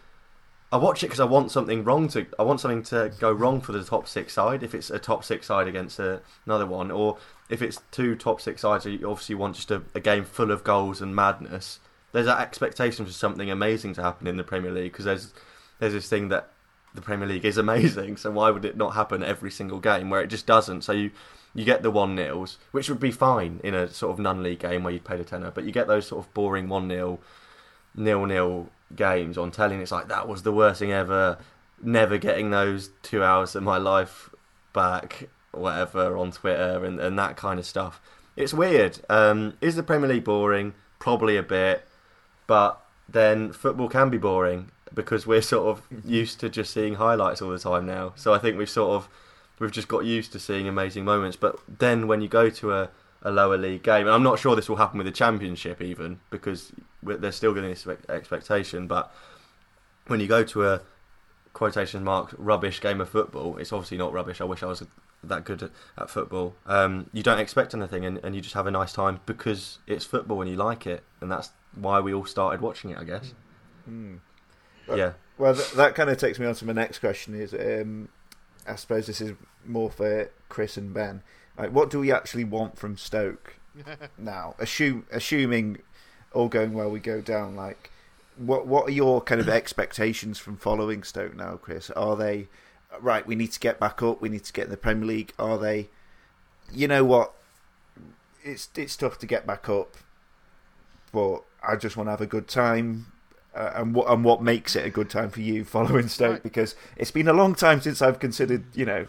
I 0.70 0.76
watch 0.76 1.02
it 1.02 1.08
because 1.08 1.22
I 1.22 1.26
want 1.26 1.50
something 1.50 1.86
wrong 1.86 2.10
to. 2.10 2.26
I 2.38 2.44
want 2.44 2.60
something 2.60 2.84
to 2.84 3.12
go 3.20 3.32
wrong 3.32 3.62
for 3.62 3.72
the 3.72 3.84
top 3.84 4.06
six 4.06 4.34
side. 4.34 4.64
If 4.64 4.76
it's 4.76 4.90
a 4.90 5.00
top 5.00 5.24
six 5.24 5.48
side 5.48 5.66
against 5.66 5.98
a, 5.98 6.22
another 6.46 6.66
one, 6.66 6.92
or 6.92 7.18
if 7.50 7.62
it's 7.62 7.80
two 7.92 8.16
top 8.16 8.42
six 8.42 8.62
sides, 8.62 8.86
you 8.86 9.10
obviously 9.10 9.36
want 9.36 9.56
just 9.56 9.72
a, 9.72 9.82
a 9.96 10.02
game 10.02 10.26
full 10.26 10.52
of 10.52 10.66
goals 10.66 11.02
and 11.02 11.16
madness. 11.16 11.80
There's 12.12 12.26
that 12.26 12.42
expectation 12.42 13.06
for 13.06 13.14
something 13.14 13.50
amazing 13.50 13.94
to 13.94 14.04
happen 14.04 14.28
in 14.28 14.36
the 14.36 14.44
Premier 14.44 14.72
League 14.72 14.92
because 14.92 15.06
there's 15.06 15.34
there's 15.80 15.94
this 15.94 16.10
thing 16.10 16.28
that 16.30 16.50
the 16.94 17.02
Premier 17.02 17.28
League 17.28 17.46
is 17.46 17.58
amazing. 17.68 18.18
So 18.18 18.32
why 18.32 18.50
would 18.50 18.66
it 18.66 18.76
not 18.76 18.94
happen 18.94 19.24
every 19.24 19.52
single 19.52 19.80
game 19.80 20.10
where 20.10 20.22
it 20.22 20.28
just 20.28 20.46
doesn't? 20.46 20.82
So 20.82 20.92
you 20.92 21.12
you 21.54 21.66
get 21.66 21.82
the 21.82 21.92
one 21.92 22.16
nils, 22.16 22.58
which 22.72 22.90
would 22.90 23.00
be 23.00 23.12
fine 23.12 23.60
in 23.64 23.74
a 23.74 23.88
sort 23.88 24.14
of 24.14 24.20
non-league 24.20 24.60
game 24.60 24.84
where 24.84 24.94
you'd 24.94 25.06
paid 25.06 25.20
a 25.20 25.24
tenner, 25.24 25.52
but 25.52 25.64
you 25.64 25.72
get 25.72 25.88
those 25.88 26.08
sort 26.08 26.26
of 26.26 26.34
boring 26.34 26.70
one 26.70 26.88
nil, 26.88 27.20
nil 27.96 28.26
nil 28.26 28.70
games 28.96 29.38
on 29.38 29.52
telling. 29.52 29.82
It's 29.82 29.92
like 29.92 30.08
that 30.08 30.28
was 30.28 30.44
the 30.44 30.52
worst 30.52 30.80
thing 30.80 30.92
ever. 30.92 31.38
Never 31.82 32.18
getting 32.18 32.50
those 32.50 32.92
two 33.04 33.24
hours 33.24 33.56
of 33.56 33.64
my 33.64 33.78
life 33.78 34.30
back, 34.74 35.30
whatever 35.52 36.18
on 36.18 36.32
Twitter 36.32 36.86
and 36.86 37.00
and 37.00 37.18
that 37.18 37.38
kind 37.38 37.60
of 37.60 37.66
stuff. 37.66 38.02
It's 38.36 38.54
weird. 38.54 39.00
Um, 39.10 39.58
is 39.62 39.76
the 39.76 39.84
Premier 39.84 40.10
League 40.10 40.24
boring? 40.24 40.76
Probably 41.00 41.38
a 41.38 41.44
bit, 41.44 41.88
but 42.46 42.82
then 43.10 43.52
football 43.52 43.90
can 43.90 44.10
be 44.10 44.18
boring 44.18 44.72
because 44.94 45.28
we're 45.28 45.42
sort 45.42 45.68
of 45.68 46.06
used 46.06 46.40
to 46.40 46.50
just 46.50 46.74
seeing 46.74 46.96
highlights 46.96 47.42
all 47.42 47.50
the 47.50 47.60
time 47.60 47.86
now. 47.86 48.14
So 48.16 48.34
I 48.34 48.40
think 48.40 48.58
we've 48.58 48.70
sort 48.70 48.92
of 48.92 49.10
we've 49.60 49.72
just 49.72 49.88
got 49.88 50.06
used 50.06 50.32
to 50.34 50.40
seeing 50.40 50.68
amazing 50.68 51.06
moments. 51.06 51.38
But 51.38 51.60
then 51.68 52.08
when 52.08 52.22
you 52.22 52.28
go 52.28 52.50
to 52.50 52.74
a, 52.74 52.90
a 53.22 53.32
lower 53.32 53.58
league 53.58 53.84
game, 53.84 54.06
and 54.06 54.16
I'm 54.16 54.24
not 54.24 54.40
sure 54.40 54.56
this 54.56 54.70
will 54.70 54.78
happen 54.78 54.98
with 54.98 55.08
the 55.08 55.14
championship 55.14 55.82
even 55.82 56.20
because 56.30 56.72
they're 57.04 57.32
still 57.32 57.54
getting 57.54 57.70
this 57.70 57.88
expectation. 58.10 58.88
But 58.88 59.12
when 60.08 60.20
you 60.20 60.28
go 60.28 60.44
to 60.44 60.68
a 60.68 60.82
quotation 61.54 62.04
mark 62.04 62.34
rubbish 62.38 62.82
game 62.82 63.02
of 63.02 63.10
football, 63.10 63.58
it's 63.58 63.74
obviously 63.74 63.98
not 63.98 64.14
rubbish. 64.14 64.42
I 64.42 64.46
wish 64.46 64.64
I 64.64 64.68
was 64.68 64.84
that 65.24 65.44
good 65.44 65.64
at, 65.64 65.72
at 65.98 66.10
football. 66.10 66.56
Um, 66.66 67.10
you 67.12 67.24
don't 67.24 67.40
expect 67.40 67.74
anything, 67.74 68.06
and, 68.06 68.20
and 68.24 68.36
you 68.36 68.42
just 68.42 68.54
have 68.54 68.68
a 68.68 68.72
nice 68.72 68.94
time 68.94 69.20
because 69.26 69.80
it's 69.88 70.06
football 70.06 70.42
and 70.42 70.50
you 70.50 70.56
like 70.56 70.86
it, 70.86 71.04
and 71.22 71.32
that's 71.32 71.52
why 71.76 72.00
we 72.00 72.14
all 72.14 72.26
started 72.26 72.62
watching 72.62 72.92
it, 72.92 72.98
I 72.98 73.04
guess. 73.04 73.34
Mm 73.90 74.20
yeah. 74.96 75.14
Well, 75.38 75.54
th- 75.54 75.72
that 75.74 75.96
kind 75.96 76.10
of 76.10 76.18
takes 76.18 76.40
me 76.40 76.46
on 76.46 76.56
to 76.56 76.66
my 76.66 76.74
next 76.74 77.00
question. 77.00 77.40
Is 77.40 77.54
um, 77.54 78.10
I 78.68 78.76
suppose 78.76 79.08
this 79.08 79.22
is 79.22 79.34
more 79.66 79.90
for 79.90 80.30
Chris 80.50 80.78
and 80.78 80.94
Ben. 80.94 81.24
Like, 81.58 81.72
what 81.72 81.90
do 81.90 82.00
we 82.00 82.12
actually 82.12 82.44
want 82.44 82.78
from 82.78 82.98
Stoke 82.98 83.56
now? 84.18 84.56
Assume, 84.60 85.06
assuming 85.12 85.80
all 86.34 86.48
going 86.48 86.74
well, 86.74 86.90
we 86.90 87.00
go 87.00 87.22
down. 87.22 87.56
Like, 87.56 87.92
what 88.36 88.68
what 88.68 88.88
are 88.88 88.92
your 88.92 89.22
kind 89.22 89.42
of 89.42 89.50
expectations 89.50 90.38
from 90.38 90.58
following 90.58 91.04
Stoke 91.04 91.36
now, 91.36 91.58
Chris? 91.58 91.90
Are 91.92 92.16
they 92.16 92.48
right? 93.02 93.26
We 93.26 93.36
need 93.36 93.52
to 93.54 93.60
get 93.60 93.80
back 93.80 94.02
up. 94.04 94.22
We 94.22 94.30
need 94.30 94.44
to 94.46 94.54
get 94.54 94.66
in 94.66 94.72
the 94.72 94.78
Premier 94.78 95.06
League. 95.06 95.34
Are 95.40 95.58
they? 95.58 95.90
You 96.72 96.88
know 96.88 97.04
what? 97.04 97.34
It's 98.44 98.70
it's 98.76 98.96
tough 98.96 99.18
to 99.20 99.26
get 99.26 99.48
back 99.48 99.68
up, 99.68 99.98
but 101.12 101.44
I 101.68 101.76
just 101.76 101.98
want 101.98 102.08
to 102.08 102.12
have 102.12 102.22
a 102.22 102.28
good 102.28 102.48
time 102.48 103.12
uh, 103.58 103.72
and 103.76 103.96
what 103.96 104.10
and 104.10 104.24
what 104.24 104.42
makes 104.42 104.76
it 104.76 104.86
a 104.86 104.90
good 104.90 105.10
time 105.10 105.30
for 105.30 105.42
you 105.42 105.66
following 105.66 106.08
Stoke? 106.08 106.34
Right. 106.34 106.44
Because 106.44 106.76
it's 106.96 107.12
been 107.12 107.28
a 107.28 107.34
long 107.34 107.56
time 107.56 107.82
since 107.82 108.02
I've 108.02 108.20
considered 108.20 108.66
you 108.76 108.86
know 108.86 109.08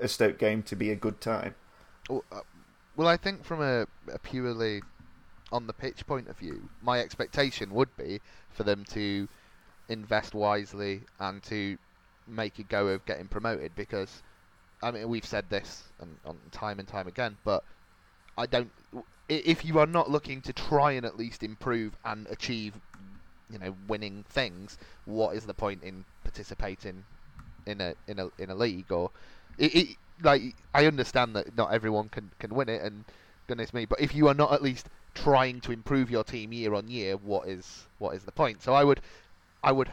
a 0.00 0.08
Stoke 0.08 0.38
game 0.38 0.62
to 0.64 0.76
be 0.76 0.90
a 0.90 0.96
good 0.96 1.20
time. 1.20 1.54
Well, 2.10 2.24
uh, 2.32 2.40
well 2.96 3.08
I 3.08 3.16
think 3.16 3.44
from 3.44 3.62
a, 3.62 3.86
a, 4.12 4.18
purely 4.18 4.82
on 5.52 5.66
the 5.66 5.72
pitch 5.72 6.06
point 6.06 6.28
of 6.28 6.36
view, 6.36 6.68
my 6.82 7.00
expectation 7.00 7.70
would 7.70 7.96
be 7.96 8.20
for 8.50 8.64
them 8.64 8.84
to 8.90 9.28
invest 9.88 10.34
wisely 10.34 11.02
and 11.20 11.42
to 11.44 11.78
make 12.26 12.58
a 12.58 12.64
go 12.64 12.88
of 12.88 13.06
getting 13.06 13.28
promoted. 13.28 13.72
Because 13.76 14.22
I 14.82 14.90
mean, 14.90 15.08
we've 15.08 15.24
said 15.24 15.48
this 15.48 15.84
and, 16.00 16.16
on 16.24 16.38
time 16.50 16.80
and 16.80 16.88
time 16.88 17.06
again, 17.06 17.36
but 17.44 17.62
I 18.36 18.46
don't. 18.46 18.72
If 19.28 19.64
you 19.64 19.78
are 19.78 19.86
not 19.86 20.10
looking 20.10 20.40
to 20.42 20.52
try 20.52 20.92
and 20.92 21.06
at 21.06 21.16
least 21.16 21.42
improve 21.42 21.96
and 22.04 22.26
achieve 22.28 22.74
you 23.50 23.58
know 23.58 23.74
winning 23.86 24.24
things, 24.28 24.78
what 25.04 25.36
is 25.36 25.46
the 25.46 25.54
point 25.54 25.82
in 25.82 26.04
participating 26.22 27.04
in 27.66 27.80
a 27.80 27.94
in 28.06 28.18
a 28.18 28.28
in 28.38 28.50
a 28.50 28.54
league 28.54 28.90
or 28.92 29.10
it, 29.58 29.74
it, 29.74 29.96
like 30.22 30.54
I 30.74 30.86
understand 30.86 31.36
that 31.36 31.56
not 31.56 31.72
everyone 31.72 32.08
can 32.08 32.30
can 32.38 32.54
win 32.54 32.68
it 32.68 32.82
and 32.82 33.04
goodness 33.48 33.72
me, 33.74 33.84
but 33.84 34.00
if 34.00 34.14
you 34.14 34.28
are 34.28 34.34
not 34.34 34.52
at 34.52 34.62
least 34.62 34.88
trying 35.14 35.60
to 35.62 35.72
improve 35.72 36.10
your 36.10 36.24
team 36.24 36.52
year 36.52 36.74
on 36.74 36.88
year, 36.88 37.16
what 37.16 37.48
is 37.48 37.86
what 37.98 38.14
is 38.14 38.24
the 38.24 38.32
point? 38.32 38.62
So 38.62 38.74
I 38.74 38.84
would 38.84 39.00
I 39.62 39.72
would 39.72 39.92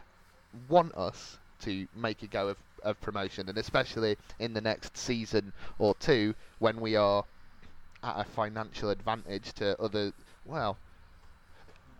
want 0.69 0.95
us 0.95 1.37
to 1.61 1.87
make 1.95 2.23
a 2.23 2.27
go 2.27 2.47
of, 2.49 2.57
of 2.83 2.99
promotion 3.01 3.49
and 3.49 3.57
especially 3.57 4.17
in 4.39 4.53
the 4.53 4.61
next 4.61 4.97
season 4.97 5.53
or 5.79 5.95
two 5.95 6.35
when 6.59 6.79
we 6.79 6.95
are 6.95 7.23
at 8.03 8.19
a 8.19 8.23
financial 8.23 8.89
advantage 8.89 9.53
to 9.53 9.79
other 9.81 10.11
well 10.45 10.77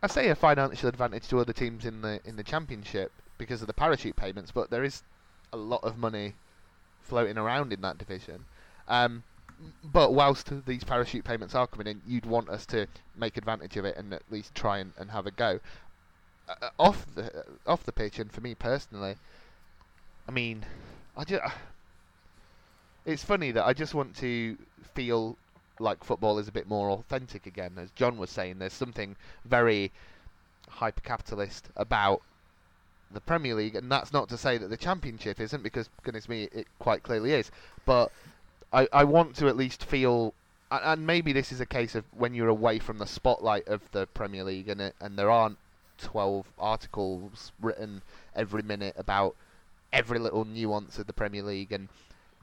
I 0.04 0.08
say 0.08 0.28
a 0.28 0.36
financial 0.36 0.90
advantage 0.90 1.30
to 1.30 1.40
other 1.40 1.54
teams 1.54 1.86
in 1.86 2.02
the 2.02 2.20
in 2.26 2.36
the 2.36 2.44
championship 2.44 3.10
because 3.38 3.62
of 3.62 3.68
the 3.68 3.74
parachute 3.74 4.18
payments, 4.18 4.52
but 4.52 4.70
there 4.70 4.84
is 4.84 5.02
a 5.54 5.58
lot 5.58 5.82
of 5.82 5.98
money 5.98 6.34
floating 7.04 7.38
around 7.38 7.72
in 7.72 7.80
that 7.82 7.98
division. 7.98 8.44
Um, 8.90 9.24
but 9.82 10.14
whilst 10.14 10.52
these 10.66 10.84
parachute 10.84 11.24
payments 11.24 11.56
are 11.56 11.68
coming 11.68 11.88
in, 11.88 12.02
you'd 12.06 12.26
want 12.26 12.50
us 12.50 12.66
to 12.66 12.88
make 13.16 13.38
advantage 13.38 13.78
of 13.78 13.86
it 13.86 13.96
and 13.96 14.14
at 14.14 14.24
least 14.30 14.54
try 14.54 14.80
and, 14.80 14.92
and 14.98 15.12
have 15.12 15.26
a 15.26 15.32
go. 15.32 15.62
Uh, 16.50 16.56
uh 16.62 16.70
off 16.78 17.06
the 17.16 17.46
off 17.66 17.86
the 17.86 17.94
pitch, 17.94 18.20
and 18.20 18.30
for 18.30 18.42
me 18.42 18.56
personally, 18.56 19.16
I 20.28 20.32
mean, 20.32 20.66
I 21.16 21.24
just 21.24 21.56
it's 23.06 23.24
funny 23.24 23.52
that 23.52 23.66
I 23.66 23.72
just 23.72 23.94
want 23.94 24.18
to 24.18 24.58
feel 24.96 25.38
like 25.80 26.04
football 26.04 26.40
is 26.40 26.48
a 26.48 26.52
bit 26.52 26.68
more 26.68 26.90
authentic 26.92 27.46
again. 27.46 27.74
As 27.78 27.92
Jon 27.92 28.18
was 28.18 28.30
saying, 28.30 28.60
there's 28.60 28.74
something 28.74 29.16
very 29.46 29.92
hyper 30.70 31.02
capitalist 31.02 31.70
about 31.76 32.22
the 33.12 33.22
Premier 33.22 33.56
League, 33.56 33.76
and 33.76 33.92
that's 33.92 34.14
not 34.14 34.30
to 34.30 34.38
say 34.38 34.58
that 34.58 34.70
the 34.70 34.78
Championship 34.78 35.40
isn't, 35.40 35.64
because 35.64 35.90
goodness 36.04 36.28
me, 36.28 36.50
it 36.52 36.68
quite 36.80 37.04
clearly 37.04 37.34
is. 37.34 37.52
But 37.86 38.12
I, 38.72 38.88
I 38.92 39.04
want 39.04 39.36
to 39.38 39.48
at 39.48 39.56
least 39.56 39.86
feel, 39.86 40.34
and 40.72 41.06
maybe 41.06 41.32
this 41.34 41.52
is 41.52 41.62
a 41.62 41.66
case 41.66 41.96
of 41.96 42.06
when 42.12 42.34
you're 42.34 42.48
away 42.48 42.80
from 42.80 42.98
the 42.98 43.06
spotlight 43.06 43.68
of 43.68 43.82
the 43.92 44.08
Premier 44.08 44.44
League, 44.44 44.70
and 44.70 44.82
it, 44.82 44.96
and 45.00 45.18
there 45.18 45.30
aren't 45.30 45.58
12 46.00 46.48
articles 46.58 47.52
written 47.62 48.02
every 48.36 48.64
minute 48.64 48.96
about 48.98 49.36
every 49.92 50.18
little 50.18 50.44
nuance 50.44 50.98
of 50.98 51.06
the 51.06 51.14
Premier 51.14 51.44
League, 51.44 51.72
and 51.72 51.90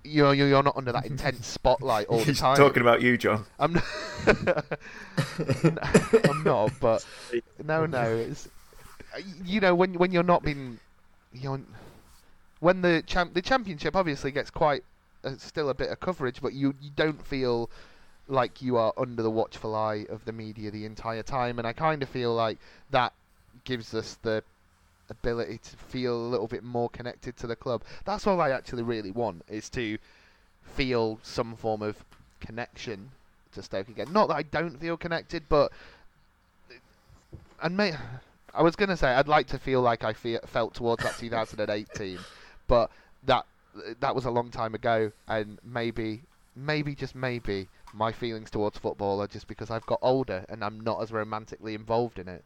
you 0.05 0.23
know, 0.23 0.31
you're 0.33 0.63
not 0.63 0.77
under 0.77 0.93
that 0.93 1.07
intense 1.11 1.47
spotlight 1.47 2.07
all 2.07 2.25
the 2.25 2.35
time. 2.35 2.57
talking 2.57 2.83
about 2.83 3.03
you, 3.03 3.17
Jon. 3.19 3.45
I'm 3.59 3.75
not, 3.75 3.85
I'm 6.29 6.43
not, 6.45 6.73
but 6.81 7.05
no, 7.65 7.87
no, 7.87 8.03
it's 8.03 8.49
you 9.45 9.61
know, 9.61 9.75
when 9.75 9.95
when 9.95 10.13
you're 10.13 10.23
not 10.23 10.43
being, 10.43 10.79
you 11.33 11.51
know, 11.51 11.61
when 12.61 12.83
the 12.83 13.03
champ 13.07 13.35
the 13.35 13.43
championship 13.43 13.97
obviously 13.97 14.31
gets 14.31 14.51
quite 14.51 14.85
uh, 15.25 15.33
still 15.39 15.69
a 15.69 15.75
bit 15.75 15.91
of 15.91 16.01
coverage, 16.01 16.41
but 16.41 16.53
you 16.53 16.75
you 16.81 16.91
don't 16.97 17.25
feel 17.27 17.71
like 18.29 18.63
you 18.63 18.77
are 18.77 18.93
under 18.97 19.23
the 19.23 19.31
watchful 19.31 19.75
eye 19.75 20.07
of 20.09 20.25
the 20.25 20.33
media 20.33 20.71
the 20.71 20.85
entire 20.85 21.23
time, 21.23 21.59
and 21.59 21.67
I 21.67 21.73
kind 21.73 22.03
of 22.03 22.09
feel 22.09 22.35
like 22.35 22.59
that 22.91 23.13
gives 23.65 23.95
us 23.95 24.19
the 24.23 24.43
ability 25.11 25.59
to 25.59 25.77
feel 25.77 26.17
a 26.17 26.29
little 26.29 26.47
bit 26.47 26.63
more 26.63 26.89
connected 26.89 27.37
to 27.37 27.47
the 27.47 27.57
club. 27.57 27.83
That's 28.05 28.27
all 28.27 28.41
I 28.41 28.51
actually 28.51 28.85
really 28.85 29.11
want 29.11 29.43
is 29.49 29.69
to 29.71 29.99
feel 30.63 31.19
some 31.23 31.57
form 31.57 31.83
of 31.83 32.03
connection 32.41 33.11
to 33.53 33.63
Stoke 33.63 33.89
again. 33.89 34.13
Not 34.13 34.29
that 34.29 34.37
I 34.37 34.43
don't 34.43 34.81
feel 34.81 34.97
connected, 34.97 35.45
but 35.49 35.73
and 37.63 37.77
may, 37.77 37.95
I 38.55 38.63
was 38.63 38.77
gonna 38.77 38.97
say 38.97 39.09
I'd 39.09 39.29
like 39.29 39.49
to 39.49 39.59
feel 39.59 39.83
like 39.83 40.05
I 40.05 40.13
feel, 40.13 40.41
felt 40.47 40.75
towards 40.75 41.03
that 41.03 41.17
2008 41.19 41.89
team, 41.95 42.19
but 42.67 42.91
that 43.25 43.45
that 44.01 44.15
was 44.15 44.25
a 44.25 44.31
long 44.31 44.51
time 44.51 44.75
ago, 44.75 45.13
and 45.29 45.59
maybe, 45.65 46.23
maybe 46.57 46.95
just 46.95 47.15
maybe 47.15 47.69
my 47.93 48.13
feelings 48.13 48.51
towards 48.51 48.79
football 48.79 49.21
are 49.21 49.27
just 49.27 49.47
because 49.47 49.71
I've 49.71 49.87
got 49.87 49.99
older 50.03 50.45
and 50.49 50.65
I'm 50.65 50.81
not 50.81 51.03
as 51.03 51.13
romantically 51.13 51.75
involved 51.75 52.19
in 52.19 52.29
it, 52.29 52.45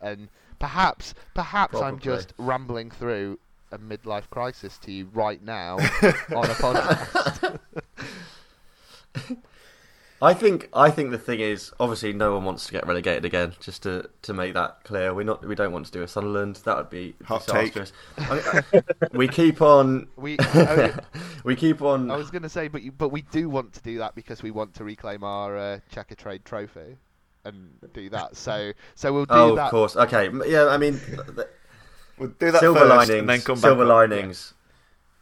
and 0.00 0.28
perhaps, 0.58 1.14
perhaps 1.34 1.72
Probably. 1.72 1.88
I'm 1.88 1.98
just 1.98 2.32
rambling 2.38 2.90
through 2.90 3.38
a 3.72 3.78
midlife 3.78 4.28
crisis 4.30 4.78
to 4.78 4.92
you 4.92 5.08
right 5.12 5.42
now 5.42 5.74
on 6.34 6.50
a 6.50 6.54
podcast. 6.54 7.58
I 10.22 10.32
think 10.32 10.70
I 10.72 10.90
think 10.90 11.10
the 11.10 11.18
thing 11.18 11.40
is 11.40 11.72
obviously 11.78 12.14
no 12.14 12.34
one 12.34 12.44
wants 12.44 12.66
to 12.66 12.72
get 12.72 12.86
relegated 12.86 13.26
again. 13.26 13.54
Just 13.60 13.82
to, 13.82 14.08
to 14.22 14.32
make 14.32 14.54
that 14.54 14.82
clear, 14.84 15.12
we 15.12 15.24
not 15.24 15.46
we 15.46 15.54
don't 15.54 15.72
want 15.72 15.86
to 15.86 15.92
do 15.92 16.02
a 16.02 16.08
Sunderland. 16.08 16.56
That 16.64 16.76
would 16.76 16.90
be 16.90 17.14
Hot 17.24 17.44
disastrous. 17.44 17.92
I 18.16 18.62
mean, 18.72 18.82
we 19.12 19.28
keep 19.28 19.60
on 19.60 20.08
we 20.16 20.36
oh, 20.40 20.94
we 21.44 21.54
keep 21.54 21.82
on. 21.82 22.10
I 22.10 22.16
was 22.16 22.30
going 22.30 22.42
to 22.42 22.48
say, 22.48 22.68
but 22.68 22.82
you, 22.82 22.92
but 22.92 23.10
we 23.10 23.22
do 23.22 23.50
want 23.50 23.74
to 23.74 23.82
do 23.82 23.98
that 23.98 24.14
because 24.14 24.42
we 24.42 24.50
want 24.50 24.74
to 24.74 24.84
reclaim 24.84 25.22
our 25.22 25.56
uh, 25.56 25.78
Checkatrade 25.92 26.44
trophy 26.44 26.96
and 27.46 27.92
do 27.92 28.08
that. 28.10 28.36
So 28.36 28.72
so 28.94 29.12
we'll 29.12 29.26
do 29.26 29.34
oh, 29.34 29.54
that. 29.56 29.66
of 29.66 29.70
course. 29.70 29.96
Okay. 29.96 30.30
Yeah. 30.46 30.66
I 30.66 30.78
mean, 30.78 31.00
we'll 32.18 32.30
do 32.30 32.50
that 32.50 32.60
silver 32.60 32.80
first 32.80 32.90
linings, 32.90 33.10
and 33.10 33.28
then 33.28 33.40
come 33.40 33.56
silver 33.56 33.84
back 33.84 33.88
linings. 33.88 34.54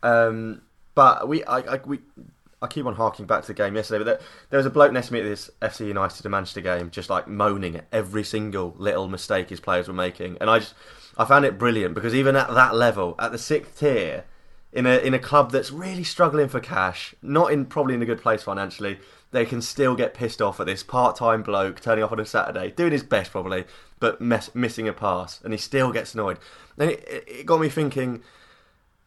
Um, 0.03 0.63
but 0.95 1.29
we 1.29 1.45
I, 1.45 1.59
I 1.59 1.81
we 1.85 2.01
I 2.65 2.67
keep 2.67 2.87
on 2.87 2.95
harking 2.95 3.27
back 3.27 3.43
to 3.43 3.49
the 3.49 3.55
game 3.55 3.75
yesterday, 3.77 4.03
but 4.03 4.05
there, 4.05 4.27
there 4.51 4.59
was 4.59 4.67
a 4.67 4.71
bloke 4.71 4.93
next 4.93 5.09
to 5.09 5.13
me 5.13 5.21
at 5.21 5.25
this 5.25 5.51
FC 5.61 5.87
United 5.87 6.25
and 6.25 6.33
Manchester 6.33 6.63
game, 6.63 6.91
just 6.91 7.11
like 7.11 7.29
moaning 7.29 7.77
at 7.77 7.87
every 7.93 8.25
single 8.25 8.75
little 8.79 9.07
mistake 9.07 9.51
his 9.51 9.61
players 9.61 9.87
were 9.87 9.95
making, 9.95 10.39
and 10.41 10.49
I 10.49 10.61
just 10.61 10.75
I 11.17 11.25
found 11.25 11.45
it 11.45 11.59
brilliant 11.59 11.95
because 11.95 12.15
even 12.15 12.37
at 12.37 12.53
that 12.55 12.75
level, 12.75 13.15
at 13.19 13.33
the 13.33 13.39
sixth 13.39 13.79
tier, 13.79 14.25
in 14.73 14.87
a 14.87 14.97
in 14.99 15.15
a 15.15 15.19
club 15.19 15.53
that's 15.53 15.71
really 15.71 16.05
struggling 16.05 16.49
for 16.49 16.61
cash, 16.61 17.15
not 17.23 17.53
in 17.53 17.67
probably 17.67 17.95
in 17.95 18.03
a 18.03 18.07
good 18.07 18.21
place 18.21 18.43
financially, 18.43 18.99
they 19.35 19.45
can 19.45 19.61
still 19.61 19.97
get 19.97 20.15
pissed 20.15 20.41
off 20.41 20.61
at 20.61 20.67
this 20.67 20.85
part-time 20.85 21.43
bloke 21.43 21.81
turning 21.81 22.05
off 22.05 22.13
on 22.13 22.21
a 22.21 22.25
Saturday, 22.25 22.71
doing 22.71 22.93
his 22.93 23.03
best 23.03 23.33
probably, 23.33 23.65
but 23.99 24.21
mess, 24.21 24.55
missing 24.55 24.87
a 24.87 24.93
pass, 24.93 25.41
and 25.43 25.53
he 25.53 25.59
still 25.59 25.91
gets 25.91 26.15
annoyed. 26.15 26.39
And 26.79 26.93
it, 26.93 27.25
it 27.27 27.47
got 27.47 27.61
me 27.61 27.69
thinking 27.69 28.23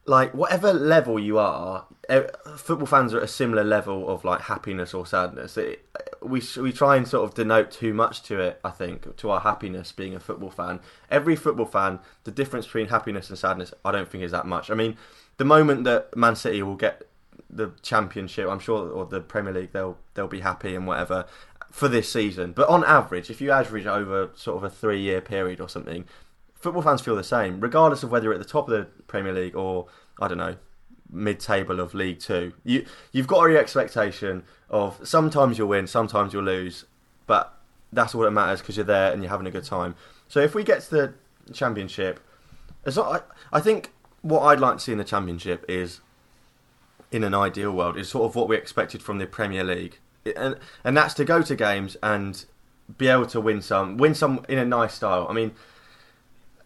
like 0.05 0.33
whatever 0.33 0.73
level 0.73 1.17
you 1.17 1.37
are, 1.37 1.85
eh, 2.09 2.23
football 2.57 2.87
fans 2.87 3.13
are 3.13 3.17
at 3.17 3.23
a 3.23 3.27
similar 3.27 3.63
level 3.63 4.09
of 4.09 4.25
like 4.25 4.41
happiness 4.41 4.93
or 4.93 5.05
sadness. 5.05 5.57
It, 5.57 5.87
we 6.21 6.41
we 6.59 6.73
try 6.73 6.97
and 6.97 7.07
sort 7.07 7.23
of 7.23 7.33
denote 7.33 7.71
too 7.71 7.93
much 7.93 8.21
to 8.23 8.39
it. 8.39 8.59
I 8.65 8.71
think 8.71 9.15
to 9.15 9.29
our 9.29 9.39
happiness 9.39 9.93
being 9.93 10.13
a 10.13 10.19
football 10.19 10.49
fan. 10.49 10.81
Every 11.09 11.37
football 11.37 11.65
fan, 11.65 11.99
the 12.25 12.31
difference 12.31 12.65
between 12.65 12.87
happiness 12.87 13.29
and 13.29 13.39
sadness, 13.39 13.73
I 13.85 13.91
don't 13.91 14.09
think 14.09 14.25
is 14.25 14.31
that 14.31 14.45
much. 14.45 14.69
I 14.69 14.73
mean, 14.73 14.97
the 15.37 15.45
moment 15.45 15.85
that 15.85 16.15
Man 16.17 16.35
City 16.35 16.61
will 16.63 16.75
get 16.75 17.06
the 17.49 17.71
championship, 17.81 18.47
I'm 18.49 18.59
sure, 18.59 18.89
or 18.89 19.05
the 19.05 19.21
Premier 19.21 19.53
League, 19.53 19.71
they'll 19.71 19.97
they'll 20.13 20.27
be 20.27 20.41
happy 20.41 20.75
and 20.75 20.87
whatever 20.87 21.25
for 21.71 21.87
this 21.87 22.11
season. 22.11 22.53
But 22.53 22.67
on 22.69 22.83
average, 22.83 23.29
if 23.29 23.41
you 23.41 23.51
average 23.51 23.85
over 23.85 24.31
sort 24.35 24.57
of 24.57 24.63
a 24.63 24.69
three 24.69 25.01
year 25.01 25.21
period 25.21 25.59
or 25.59 25.69
something, 25.69 26.05
football 26.55 26.81
fans 26.81 27.01
feel 27.01 27.15
the 27.15 27.23
same, 27.23 27.59
regardless 27.59 28.03
of 28.03 28.11
whether 28.11 28.25
you're 28.25 28.33
at 28.33 28.39
the 28.39 28.45
top 28.45 28.69
of 28.69 28.77
the 28.77 28.85
Premier 29.03 29.33
League 29.33 29.55
or 29.55 29.87
I 30.19 30.27
don't 30.27 30.37
know 30.37 30.55
mid-table 31.09 31.79
of 31.79 31.93
League 31.93 32.19
Two. 32.19 32.53
You 32.63 32.85
you've 33.11 33.27
got 33.27 33.41
your 33.49 33.57
expectation 33.57 34.43
of 34.69 34.99
sometimes 35.07 35.57
you'll 35.57 35.69
win, 35.69 35.87
sometimes 35.87 36.33
you'll 36.33 36.43
lose, 36.43 36.85
but 37.25 37.53
that's 37.93 38.13
all 38.13 38.21
that 38.21 38.31
matters 38.31 38.61
because 38.61 38.75
you're 38.75 38.85
there 38.85 39.13
and 39.13 39.21
you're 39.21 39.29
having 39.31 39.47
a 39.47 39.51
good 39.51 39.63
time. 39.63 39.95
So 40.27 40.41
if 40.41 40.53
we 40.53 40.63
get 40.63 40.81
to 40.83 40.89
the 40.89 41.13
Championship, 41.53 42.19
as 42.85 42.97
I, 42.97 43.21
I 43.53 43.61
think 43.61 43.93
what 44.21 44.41
I'd 44.41 44.59
like 44.59 44.77
to 44.77 44.83
see 44.83 44.91
in 44.91 44.97
the 44.97 45.05
Championship 45.05 45.63
is, 45.69 46.01
in 47.11 47.23
an 47.23 47.33
ideal 47.33 47.71
world, 47.71 47.97
is 47.97 48.09
sort 48.09 48.25
of 48.25 48.35
what 48.35 48.47
we 48.47 48.55
expected 48.55 49.01
from 49.01 49.17
the 49.17 49.25
Premier 49.25 49.63
League, 49.63 49.99
and 50.35 50.57
and 50.83 50.95
that's 50.95 51.13
to 51.15 51.25
go 51.25 51.41
to 51.41 51.55
games 51.55 51.97
and 52.03 52.45
be 52.97 53.07
able 53.07 53.27
to 53.27 53.41
win 53.41 53.61
some, 53.61 53.97
win 53.97 54.13
some 54.13 54.45
in 54.47 54.57
a 54.57 54.65
nice 54.65 54.93
style. 54.93 55.27
I 55.29 55.33
mean 55.33 55.51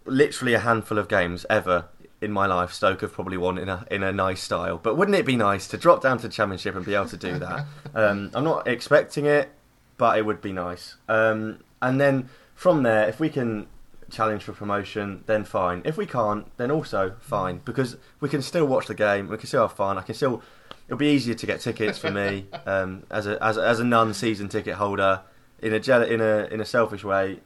literally 0.06 0.54
a 0.54 0.60
handful 0.60 0.98
of 0.98 1.08
games 1.08 1.46
ever 1.50 1.86
in 2.22 2.32
my 2.32 2.46
life 2.46 2.72
Stoke 2.72 3.02
have 3.02 3.14
probably 3.14 3.38
won 3.38 3.58
in 3.58 3.68
a 3.70 3.86
in 3.89 4.04
a 4.04 4.12
nice 4.12 4.42
style. 4.42 4.78
But 4.78 4.96
wouldn't 4.96 5.18
it 5.18 5.26
be 5.26 5.36
nice 5.36 5.68
to 5.70 5.78
drop 5.78 6.02
down 6.02 6.20
to 6.20 6.30
Championship 6.30 6.76
and 6.76 6.86
be 6.86 6.94
able 6.94 7.08
to 7.10 7.18
do 7.18 7.39
that? 7.39 7.66
Um, 7.94 8.32
I'm 8.34 8.46
not 8.46 8.70
expecting 8.70 9.26
it, 9.26 9.50
but 9.98 10.18
it 10.18 10.26
would 10.26 10.42
be 10.42 10.54
nice. 10.54 10.96
Um, 11.10 11.60
and 11.82 12.00
then 12.00 12.30
from 12.56 12.84
there, 12.84 13.10
if 13.10 13.20
we 13.20 13.28
can 13.28 13.68
challenge 14.12 14.43
for 14.43 14.53
promotion, 14.53 15.24
then 15.26 15.43
fine. 15.43 15.82
If 15.86 15.97
we 15.97 16.05
can't, 16.05 16.45
then 16.57 16.72
also 16.72 17.16
fine 17.20 17.62
because 17.66 17.97
we 18.20 18.30
can 18.30 18.41
still 18.41 18.66
watch 18.66 18.88
the 18.88 18.95
game. 18.95 19.28
We 19.28 19.38
can 19.38 19.47
still 19.47 19.68
have 19.68 19.74
fun. 19.74 19.97
I 19.97 20.01
can 20.01 20.16
still. 20.16 20.41
It'll 20.88 20.97
be 20.97 21.07
easier 21.07 21.36
to 21.36 21.45
get 21.45 21.62
tickets 21.62 21.97
for 21.97 22.12
me 22.12 22.47
um, 22.66 23.03
as 23.09 23.28
a 23.28 23.41
as 23.43 23.57
a, 23.57 23.66
as 23.66 23.80
a 23.80 23.84
non-season 23.84 24.49
ticket 24.49 24.76
holder 24.76 25.22
in 25.62 25.74
a 25.74 26.03
in 26.03 26.22
a 26.22 26.47
in 26.51 26.62
a 26.62 26.66
selfish 26.66 27.03
way 27.03 27.39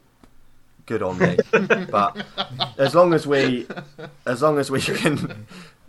good 0.86 1.01
on 1.01 1.18
me. 1.18 1.38
but 1.91 2.26
as 2.78 2.95
long 2.95 3.13
as 3.13 3.26
we, 3.28 3.68
as 4.26 4.41
long 4.41 4.57
as 4.57 4.70
we 4.70 4.82
can, 4.82 5.47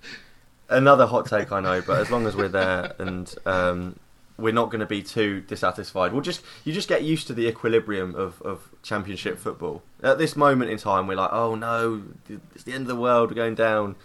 another 0.69 1.07
hot 1.07 1.27
take 1.27 1.53
I 1.53 1.61
know, 1.61 1.83
but 1.83 2.01
as 2.01 2.11
long 2.11 2.27
as 2.27 2.37
we're 2.37 2.49
there 2.49 2.95
and 2.99 3.33
um, 3.45 3.99
we're 4.39 4.53
not 4.53 4.71
going 4.71 4.81
to 4.81 4.87
be 4.87 5.03
too 5.03 5.41
dissatisfied, 5.43 6.13
we'll 6.13 6.23
just 6.23 6.43
you 6.65 6.73
just 6.73 6.89
get 6.89 7.03
used 7.03 7.27
to 7.29 7.35
the 7.35 7.47
equilibrium 7.47 8.15
of, 8.15 8.41
of 8.43 8.69
Championship 8.83 9.39
football. 9.39 9.83
At 10.03 10.19
this 10.19 10.37
moment 10.37 10.71
in 10.71 10.79
time, 10.79 11.07
we're 11.07 11.17
like, 11.17 11.33
oh 11.33 11.55
no, 11.55 12.03
it's 12.55 12.65
the 12.65 12.73
end 12.73 12.83
of 12.83 12.89
the 12.89 12.97
world, 12.97 13.31
we're 13.31 13.37
going 13.37 13.55
down. 13.55 13.97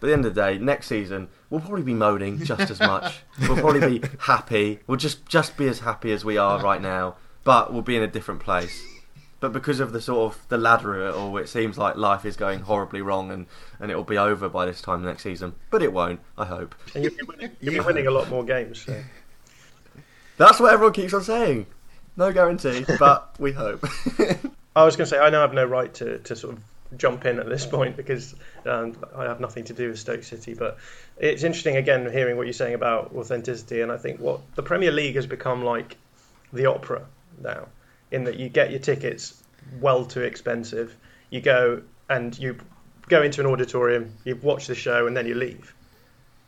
But 0.00 0.08
at 0.08 0.10
the 0.10 0.14
end 0.14 0.26
of 0.26 0.34
the 0.34 0.40
day, 0.40 0.58
next 0.58 0.88
season 0.88 1.28
we'll 1.48 1.60
probably 1.60 1.82
be 1.82 1.94
moaning 1.94 2.42
just 2.42 2.70
as 2.70 2.80
much. 2.80 3.20
we'll 3.40 3.56
probably 3.56 3.98
be 3.98 4.08
happy. 4.20 4.80
We'll 4.86 4.96
just 4.96 5.26
just 5.26 5.56
be 5.56 5.68
as 5.68 5.80
happy 5.80 6.12
as 6.12 6.24
we 6.24 6.38
are 6.38 6.60
right 6.60 6.80
now, 6.80 7.16
but 7.44 7.72
we'll 7.72 7.82
be 7.82 7.96
in 7.96 8.02
a 8.02 8.08
different 8.08 8.40
place 8.40 8.82
but 9.42 9.52
because 9.52 9.80
of 9.80 9.92
the 9.92 10.00
sort 10.00 10.32
of 10.32 10.48
the 10.48 10.56
ladder 10.56 11.02
of 11.02 11.14
it 11.14 11.18
all, 11.18 11.36
it 11.36 11.48
seems 11.48 11.76
like 11.76 11.96
life 11.96 12.24
is 12.24 12.36
going 12.36 12.60
horribly 12.60 13.02
wrong, 13.02 13.32
and, 13.32 13.46
and 13.80 13.90
it 13.90 13.96
will 13.96 14.04
be 14.04 14.16
over 14.16 14.48
by 14.48 14.64
this 14.64 14.80
time 14.80 15.02
next 15.04 15.24
season. 15.24 15.52
But 15.68 15.82
it 15.82 15.92
won't. 15.92 16.20
I 16.38 16.44
hope. 16.44 16.76
And 16.94 17.02
you'll 17.02 17.16
be 17.16 17.24
winning, 17.26 17.56
you'll 17.60 17.74
be 17.74 17.80
winning 17.80 18.06
a 18.06 18.12
lot 18.12 18.30
more 18.30 18.44
games. 18.44 18.82
So. 18.82 19.02
That's 20.36 20.60
what 20.60 20.72
everyone 20.72 20.92
keeps 20.92 21.14
on 21.14 21.22
saying. 21.22 21.66
No 22.16 22.32
guarantee, 22.32 22.84
but 22.98 23.34
we 23.38 23.52
hope. 23.52 23.84
I 24.74 24.84
was 24.84 24.96
going 24.96 25.06
to 25.06 25.10
say 25.10 25.18
I 25.18 25.30
now 25.30 25.42
have 25.42 25.54
no 25.54 25.64
right 25.64 25.92
to, 25.94 26.18
to 26.18 26.36
sort 26.36 26.54
of 26.54 26.62
jump 26.96 27.24
in 27.24 27.38
at 27.38 27.48
this 27.48 27.66
point 27.66 27.96
because 27.96 28.34
um, 28.66 28.96
I 29.16 29.24
have 29.24 29.40
nothing 29.40 29.64
to 29.64 29.72
do 29.72 29.88
with 29.88 29.98
Stoke 29.98 30.22
City. 30.22 30.54
But 30.54 30.78
it's 31.18 31.42
interesting 31.42 31.76
again 31.76 32.10
hearing 32.10 32.36
what 32.36 32.46
you're 32.46 32.52
saying 32.52 32.74
about 32.74 33.14
authenticity, 33.14 33.80
and 33.80 33.90
I 33.90 33.96
think 33.96 34.20
what 34.20 34.40
the 34.54 34.62
Premier 34.62 34.92
League 34.92 35.16
has 35.16 35.26
become 35.26 35.64
like 35.64 35.96
the 36.52 36.66
opera 36.66 37.06
now 37.42 37.68
in 38.10 38.24
that 38.24 38.38
you 38.38 38.48
get 38.48 38.70
your 38.70 38.80
tickets 38.80 39.42
well 39.80 40.04
too 40.04 40.22
expensive. 40.22 40.94
You 41.30 41.40
go 41.40 41.82
and 42.08 42.38
you 42.38 42.58
go 43.08 43.22
into 43.22 43.40
an 43.40 43.46
auditorium, 43.46 44.14
you 44.24 44.36
watch 44.36 44.66
the 44.66 44.74
show, 44.74 45.06
and 45.06 45.16
then 45.16 45.26
you 45.26 45.34
leave. 45.34 45.74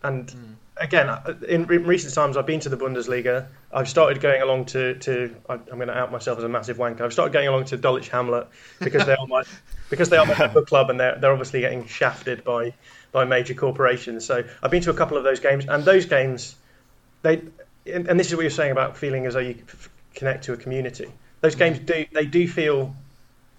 And 0.02 0.26
mm. 0.26 0.54
Again, 0.76 1.08
uh, 1.08 1.34
in, 1.48 1.70
in, 1.72 1.84
recent 1.84 2.14
times, 2.14 2.36
I've 2.36 2.46
been 2.46 2.60
to 2.60 2.68
the 2.68 2.76
Bundesliga. 2.76 3.46
I've 3.72 3.88
started 3.88 4.20
going 4.20 4.42
along 4.42 4.66
to, 4.66 4.94
to 5.00 5.34
I'm 5.48 5.64
going 5.66 5.88
to 5.88 5.96
out 5.96 6.12
myself 6.12 6.38
as 6.38 6.44
a 6.44 6.48
massive 6.48 6.78
wanker. 6.78 7.02
I've 7.02 7.12
started 7.12 7.32
going 7.32 7.48
along 7.48 7.66
to 7.66 7.76
Dulwich 7.76 8.08
Hamlet 8.08 8.48
because 8.80 9.06
they 9.06 9.14
are 9.14 9.26
my 9.26 9.42
because 9.90 10.08
they 10.08 10.16
are 10.16 10.26
my 10.26 10.34
football 10.34 10.64
club, 10.64 10.90
and 10.90 10.98
they're 10.98 11.16
they're 11.18 11.32
obviously 11.32 11.60
getting 11.60 11.86
shafted 11.86 12.44
by 12.44 12.74
by 13.12 13.24
major 13.24 13.54
corporations. 13.54 14.24
So 14.24 14.44
I've 14.62 14.70
been 14.70 14.82
to 14.82 14.90
a 14.90 14.94
couple 14.94 15.16
of 15.16 15.24
those 15.24 15.40
games, 15.40 15.66
and 15.66 15.84
those 15.84 16.06
games, 16.06 16.56
they 17.22 17.42
and 17.86 18.18
this 18.18 18.28
is 18.28 18.34
what 18.34 18.42
you're 18.42 18.50
saying 18.50 18.72
about 18.72 18.96
feeling 18.96 19.26
as 19.26 19.34
though 19.34 19.40
you 19.40 19.56
connect 20.14 20.44
to 20.44 20.52
a 20.52 20.56
community 20.56 21.12
those 21.44 21.56
games 21.56 21.78
do 21.78 22.06
they 22.12 22.24
do 22.24 22.48
feel 22.48 22.96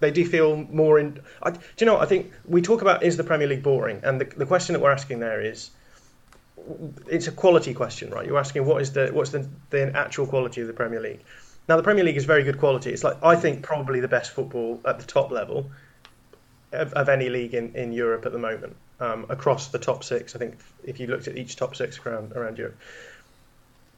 they 0.00 0.10
do 0.10 0.26
feel 0.26 0.56
more 0.56 0.98
in. 0.98 1.20
I, 1.40 1.52
do 1.52 1.60
you 1.78 1.86
know? 1.86 1.98
I 1.98 2.06
think 2.06 2.32
we 2.44 2.60
talk 2.60 2.82
about 2.82 3.04
is 3.04 3.16
the 3.16 3.24
Premier 3.24 3.46
League 3.46 3.62
boring, 3.62 4.00
and 4.02 4.20
the, 4.20 4.24
the 4.24 4.44
question 4.44 4.72
that 4.74 4.80
we're 4.80 4.90
asking 4.90 5.20
there 5.20 5.40
is, 5.40 5.70
it's 7.06 7.28
a 7.28 7.32
quality 7.32 7.74
question, 7.74 8.10
right? 8.10 8.26
You're 8.26 8.38
asking 8.38 8.64
what 8.66 8.82
is 8.82 8.92
the 8.92 9.08
what's 9.12 9.30
the, 9.30 9.48
the 9.70 9.96
actual 9.96 10.26
quality 10.26 10.60
of 10.60 10.66
the 10.66 10.72
Premier 10.72 11.00
League. 11.00 11.22
Now 11.68 11.76
the 11.76 11.82
Premier 11.82 12.04
League 12.04 12.16
is 12.16 12.24
very 12.24 12.42
good 12.42 12.58
quality. 12.58 12.90
It's 12.92 13.04
like 13.04 13.22
I 13.22 13.36
think 13.36 13.62
probably 13.62 14.00
the 14.00 14.08
best 14.08 14.32
football 14.32 14.80
at 14.84 14.98
the 14.98 15.06
top 15.06 15.30
level. 15.30 15.70
of, 16.72 16.92
of 16.94 17.08
any 17.08 17.28
league 17.28 17.54
in, 17.54 17.74
in 17.74 17.92
Europe 17.92 18.26
at 18.26 18.32
the 18.32 18.38
moment 18.38 18.76
um, 19.00 19.26
across 19.28 19.68
the 19.68 19.78
top 19.78 20.04
six. 20.04 20.34
I 20.34 20.38
think 20.38 20.58
if 20.84 21.00
you 21.00 21.06
looked 21.06 21.28
at 21.28 21.36
each 21.36 21.56
top 21.56 21.76
six 21.76 21.98
around 22.04 22.32
around 22.32 22.58
Europe, 22.58 22.76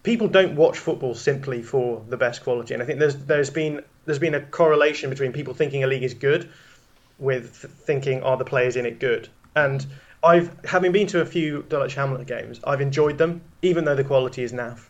people 0.02 0.28
don't 0.28 0.56
watch 0.56 0.78
football 0.78 1.14
simply 1.14 1.62
for 1.62 2.02
the 2.08 2.16
best 2.16 2.42
quality, 2.42 2.74
and 2.74 2.82
I 2.82 2.86
think 2.86 2.98
there's 2.98 3.16
there's 3.16 3.50
been 3.50 3.82
there's 4.04 4.18
been 4.18 4.34
a 4.34 4.40
correlation 4.40 5.10
between 5.10 5.32
people 5.32 5.54
thinking 5.54 5.84
a 5.84 5.86
league 5.86 6.02
is 6.02 6.14
good 6.14 6.50
with 7.18 7.50
thinking 7.84 8.22
are 8.22 8.36
the 8.36 8.44
players 8.44 8.76
in 8.76 8.86
it 8.86 8.98
good, 9.00 9.28
and 9.54 9.84
I've 10.22 10.50
having 10.64 10.92
been 10.92 11.06
to 11.08 11.20
a 11.20 11.26
few 11.26 11.64
Dulwich 11.68 11.94
Hamlet 11.94 12.26
games, 12.26 12.60
I've 12.64 12.80
enjoyed 12.80 13.18
them 13.18 13.42
even 13.62 13.84
though 13.84 13.94
the 13.94 14.04
quality 14.04 14.42
is 14.42 14.52
naff. 14.52 14.88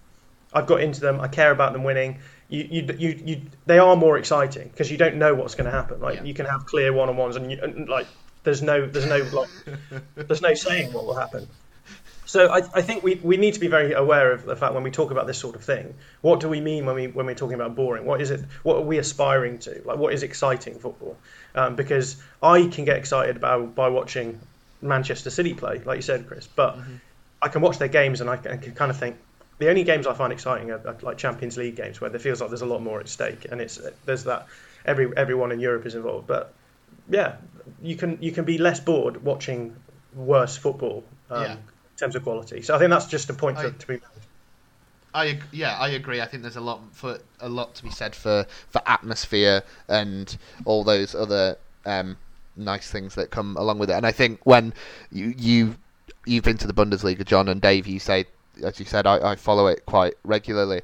I've 0.52 0.66
got 0.66 0.80
into 0.80 1.00
them. 1.00 1.20
I 1.20 1.28
care 1.28 1.50
about 1.50 1.74
them 1.74 1.84
winning. 1.84 2.20
You, 2.48 2.66
you, 2.70 2.94
you, 2.98 3.22
you 3.24 3.42
they 3.66 3.78
are 3.78 3.96
more 3.96 4.16
exciting 4.16 4.68
because 4.68 4.90
you 4.90 4.96
don't 4.96 5.16
know 5.16 5.34
what's 5.34 5.54
going 5.54 5.66
to 5.66 5.70
happen. 5.70 6.00
Like 6.00 6.16
yeah. 6.16 6.24
you 6.24 6.32
can 6.32 6.46
have 6.46 6.64
clear 6.64 6.92
one 6.92 7.10
on 7.10 7.16
ones, 7.18 7.36
and, 7.36 7.52
you, 7.52 7.58
and 7.62 7.88
like 7.88 8.06
there's 8.44 8.62
no 8.62 8.86
there's 8.86 9.06
no 9.06 9.18
like 9.32 9.48
there's 10.14 10.40
no 10.40 10.54
saying 10.54 10.92
what 10.92 11.04
will 11.04 11.14
happen. 11.14 11.46
So 12.24 12.48
I, 12.48 12.58
I 12.74 12.82
think 12.82 13.02
we, 13.02 13.14
we 13.16 13.38
need 13.38 13.54
to 13.54 13.60
be 13.60 13.68
very 13.68 13.94
aware 13.94 14.32
of 14.32 14.44
the 14.44 14.54
fact 14.54 14.74
when 14.74 14.82
we 14.82 14.90
talk 14.90 15.10
about 15.10 15.26
this 15.26 15.38
sort 15.38 15.56
of 15.56 15.64
thing. 15.64 15.94
What 16.20 16.40
do 16.40 16.48
we 16.50 16.60
mean 16.60 16.84
when 16.84 16.94
we 16.94 17.06
when 17.06 17.26
we're 17.26 17.34
talking 17.34 17.54
about 17.54 17.74
boring? 17.74 18.04
What 18.04 18.20
is 18.20 18.30
it? 18.30 18.40
What 18.62 18.76
are 18.76 18.82
we 18.82 18.98
aspiring 18.98 19.58
to? 19.60 19.82
Like 19.84 19.98
what 19.98 20.12
is 20.12 20.22
exciting 20.22 20.78
football? 20.78 21.16
Um, 21.54 21.74
because 21.74 22.22
I 22.42 22.66
can 22.66 22.84
get 22.84 22.96
excited 22.96 23.36
about 23.36 23.74
by 23.74 23.88
watching 23.88 24.40
Manchester 24.80 25.30
City 25.30 25.54
play, 25.54 25.80
like 25.84 25.96
you 25.96 26.02
said, 26.02 26.26
Chris. 26.26 26.46
But 26.46 26.76
mm-hmm. 26.76 26.96
I 27.42 27.48
can 27.48 27.62
watch 27.62 27.78
their 27.78 27.88
games 27.88 28.20
and 28.20 28.28
I 28.30 28.36
can, 28.36 28.52
I 28.52 28.56
can, 28.56 28.74
kind 28.74 28.90
of 28.90 28.98
think 28.98 29.16
the 29.58 29.68
only 29.68 29.84
games 29.84 30.06
I 30.06 30.14
find 30.14 30.32
exciting 30.32 30.70
are, 30.70 30.86
are, 30.86 30.96
like 31.02 31.18
Champions 31.18 31.56
League 31.56 31.76
games 31.76 32.00
where 32.00 32.10
there 32.10 32.20
feels 32.20 32.40
like 32.40 32.50
there's 32.50 32.62
a 32.62 32.66
lot 32.66 32.82
more 32.82 33.00
at 33.00 33.08
stake, 33.08 33.46
and 33.50 33.60
it's 33.60 33.80
there's 34.04 34.24
that 34.24 34.46
every 34.84 35.10
everyone 35.16 35.52
in 35.52 35.60
Europe 35.60 35.86
is 35.86 35.94
involved. 35.94 36.26
But 36.26 36.52
yeah, 37.08 37.36
you 37.82 37.96
can 37.96 38.18
you 38.20 38.32
can 38.32 38.44
be 38.44 38.58
less 38.58 38.80
bored 38.80 39.22
watching 39.24 39.76
worse 40.14 40.56
football. 40.56 41.04
Um, 41.30 41.42
yeah 41.42 41.56
terms 41.98 42.16
of 42.16 42.22
quality. 42.22 42.62
So 42.62 42.74
I 42.74 42.78
think 42.78 42.90
that's 42.90 43.06
just 43.06 43.28
a 43.28 43.34
point 43.34 43.58
I, 43.58 43.64
to, 43.64 43.70
to 43.72 43.86
be 43.86 43.92
made. 43.94 44.02
I 45.14 45.38
yeah, 45.52 45.76
I 45.78 45.88
agree. 45.90 46.20
I 46.20 46.26
think 46.26 46.42
there's 46.42 46.56
a 46.56 46.60
lot 46.60 46.80
for 46.92 47.18
a 47.40 47.48
lot 47.48 47.74
to 47.76 47.82
be 47.82 47.90
said 47.90 48.14
for, 48.14 48.46
for 48.70 48.80
atmosphere 48.86 49.62
and 49.88 50.36
all 50.64 50.84
those 50.84 51.14
other 51.14 51.56
um, 51.84 52.16
nice 52.58 52.90
things 52.90 53.14
that 53.14 53.30
come 53.30 53.56
along 53.56 53.78
with 53.78 53.90
it. 53.90 53.94
And 53.94 54.06
I 54.06 54.12
think 54.12 54.40
when 54.44 54.74
you 55.10 55.34
you 55.38 55.76
you've 56.26 56.44
been 56.44 56.58
to 56.58 56.66
the 56.66 56.74
Bundesliga, 56.74 57.24
Jon 57.24 57.48
and 57.48 57.60
Dave, 57.60 57.86
you 57.86 57.98
say 57.98 58.26
as 58.62 58.78
you 58.78 58.84
said, 58.84 59.06
I, 59.06 59.32
I 59.32 59.36
follow 59.36 59.66
it 59.66 59.86
quite 59.86 60.14
regularly. 60.24 60.82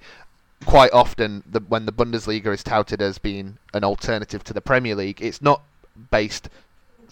Quite 0.65 0.93
often, 0.93 1.43
the, 1.51 1.61
when 1.61 1.87
the 1.87 1.93
Bundesliga 1.93 2.47
is 2.47 2.63
touted 2.63 3.03
as 3.03 3.19
being 3.19 3.59
an 3.75 3.85
alternative 3.85 4.45
to 4.45 4.53
the 4.53 4.61
Premier 4.61 4.95
League, 4.95 5.21
it's 5.21 5.43
not 5.43 5.63
based 6.11 6.49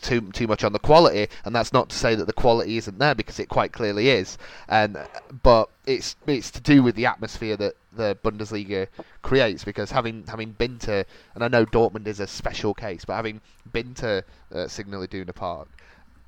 too 0.00 0.20
too 0.32 0.46
much 0.46 0.64
on 0.64 0.72
the 0.72 0.78
quality, 0.78 1.28
and 1.44 1.54
that's 1.54 1.72
not 1.72 1.88
to 1.90 1.96
say 1.96 2.14
that 2.14 2.26
the 2.26 2.32
quality 2.32 2.76
isn't 2.76 2.98
there 2.98 3.14
because 3.14 3.38
it 3.38 3.48
quite 3.48 3.72
clearly 3.72 4.08
is. 4.08 4.38
And 4.68 4.98
but 5.42 5.68
it's 5.86 6.16
it's 6.26 6.50
to 6.52 6.60
do 6.60 6.82
with 6.82 6.94
the 6.94 7.06
atmosphere 7.06 7.56
that 7.58 7.74
the 7.94 8.16
Bundesliga 8.24 8.88
creates 9.22 9.64
because 9.64 9.90
having 9.90 10.24
having 10.26 10.52
been 10.52 10.78
to 10.80 11.04
and 11.34 11.44
I 11.44 11.48
know 11.48 11.66
Dortmund 11.66 12.06
is 12.06 12.20
a 12.20 12.26
special 12.26 12.74
case, 12.74 13.04
but 13.04 13.14
having 13.14 13.40
been 13.72 13.94
to 13.94 14.24
uh, 14.54 14.68
Signal 14.68 15.02
Iduna 15.02 15.32
Park, 15.32 15.68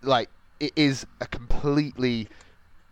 like 0.02 0.28
it 0.60 0.72
is 0.76 1.06
a 1.20 1.26
completely 1.26 2.28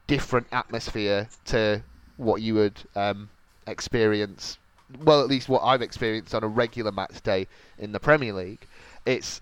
different 0.06 0.46
atmosphere 0.52 1.28
to 1.46 1.82
what 2.16 2.42
you 2.42 2.54
would 2.54 2.80
um, 2.96 3.28
experience. 3.66 4.58
Well, 5.02 5.22
at 5.22 5.28
least 5.28 5.48
what 5.48 5.62
I've 5.62 5.82
experienced 5.82 6.34
on 6.34 6.44
a 6.44 6.48
regular 6.48 6.92
match 6.92 7.22
day 7.22 7.48
in 7.78 7.92
the 7.92 8.00
Premier 8.00 8.32
League. 8.32 8.66
It's 9.06 9.40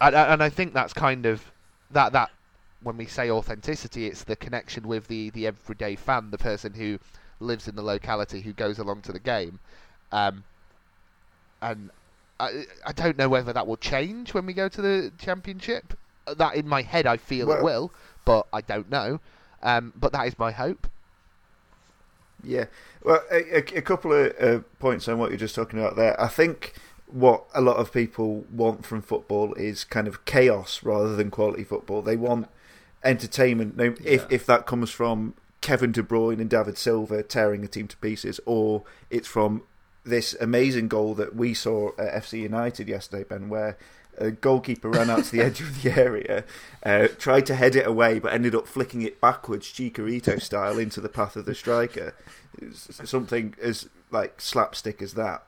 and, 0.00 0.14
and 0.14 0.42
I 0.42 0.48
think 0.48 0.74
that's 0.74 0.92
kind 0.92 1.26
of 1.26 1.50
that 1.90 2.12
that 2.12 2.30
when 2.82 2.96
we 2.96 3.06
say 3.06 3.30
authenticity, 3.30 4.06
it's 4.06 4.24
the 4.24 4.36
connection 4.36 4.86
with 4.86 5.08
the 5.08 5.30
the 5.30 5.46
everyday 5.46 5.96
fan, 5.96 6.30
the 6.30 6.38
person 6.38 6.74
who 6.74 6.98
lives 7.40 7.68
in 7.68 7.76
the 7.76 7.82
locality, 7.82 8.40
who 8.40 8.52
goes 8.52 8.78
along 8.78 9.02
to 9.02 9.12
the 9.12 9.18
game, 9.18 9.58
um, 10.12 10.44
and 11.62 11.90
I 12.40 12.64
I 12.86 12.92
don't 12.92 13.18
know 13.18 13.28
whether 13.28 13.52
that 13.52 13.66
will 13.66 13.76
change 13.76 14.34
when 14.34 14.46
we 14.46 14.52
go 14.52 14.68
to 14.68 14.82
the 14.82 15.12
championship. 15.18 15.94
That 16.36 16.56
in 16.56 16.68
my 16.68 16.82
head, 16.82 17.06
I 17.06 17.16
feel 17.16 17.46
well, 17.46 17.58
it 17.58 17.64
will, 17.64 17.92
but 18.24 18.46
I 18.52 18.60
don't 18.60 18.90
know. 18.90 19.20
Um, 19.62 19.92
but 19.96 20.12
that 20.12 20.26
is 20.26 20.38
my 20.38 20.52
hope. 20.52 20.86
Yeah, 22.44 22.66
well, 23.02 23.22
a, 23.32 23.56
a 23.76 23.82
couple 23.82 24.12
of 24.12 24.32
uh, 24.40 24.60
points 24.78 25.08
on 25.08 25.18
what 25.18 25.30
you're 25.30 25.38
just 25.38 25.54
talking 25.54 25.80
about 25.80 25.96
there. 25.96 26.20
I 26.20 26.28
think 26.28 26.74
what 27.06 27.46
a 27.54 27.60
lot 27.60 27.76
of 27.78 27.92
people 27.92 28.44
want 28.52 28.84
from 28.84 29.02
football 29.02 29.54
is 29.54 29.82
kind 29.82 30.06
of 30.06 30.24
chaos 30.24 30.82
rather 30.82 31.16
than 31.16 31.30
quality 31.30 31.64
football. 31.64 32.02
They 32.02 32.16
want 32.16 32.48
entertainment. 33.02 33.76
Now, 33.76 33.94
if 34.04 34.30
if 34.30 34.46
that 34.46 34.66
comes 34.66 34.90
from 34.90 35.34
Kevin 35.60 35.92
De 35.92 36.02
Bruyne 36.02 36.40
and 36.40 36.50
David 36.50 36.78
Silva 36.78 37.22
tearing 37.22 37.64
a 37.64 37.68
team 37.68 37.88
to 37.88 37.96
pieces, 37.98 38.40
or 38.46 38.84
it's 39.10 39.28
from 39.28 39.62
this 40.04 40.34
amazing 40.40 40.88
goal 40.88 41.14
that 41.14 41.34
we 41.34 41.54
saw 41.54 41.90
at 41.98 42.22
FC 42.22 42.40
United 42.40 42.88
yesterday, 42.88 43.24
Ben, 43.24 43.48
where 43.48 43.76
a 44.16 44.30
goalkeeper 44.30 44.90
ran 44.90 45.10
out 45.10 45.24
to 45.24 45.32
the 45.32 45.40
edge 45.40 45.60
of 45.60 45.82
the 45.82 45.92
area, 45.98 46.44
uh, 46.84 47.08
tried 47.18 47.46
to 47.46 47.54
head 47.54 47.76
it 47.76 47.86
away, 47.86 48.18
but 48.18 48.32
ended 48.32 48.54
up 48.54 48.66
flicking 48.66 49.02
it 49.02 49.20
backwards, 49.20 49.66
Chicharito 49.66 50.40
style, 50.40 50.78
into 50.78 51.00
the 51.00 51.08
path 51.08 51.36
of 51.36 51.44
the 51.44 51.54
striker. 51.54 52.14
something 52.72 53.54
as 53.62 53.88
like 54.10 54.40
slapstick 54.40 55.02
as 55.02 55.14
that. 55.14 55.42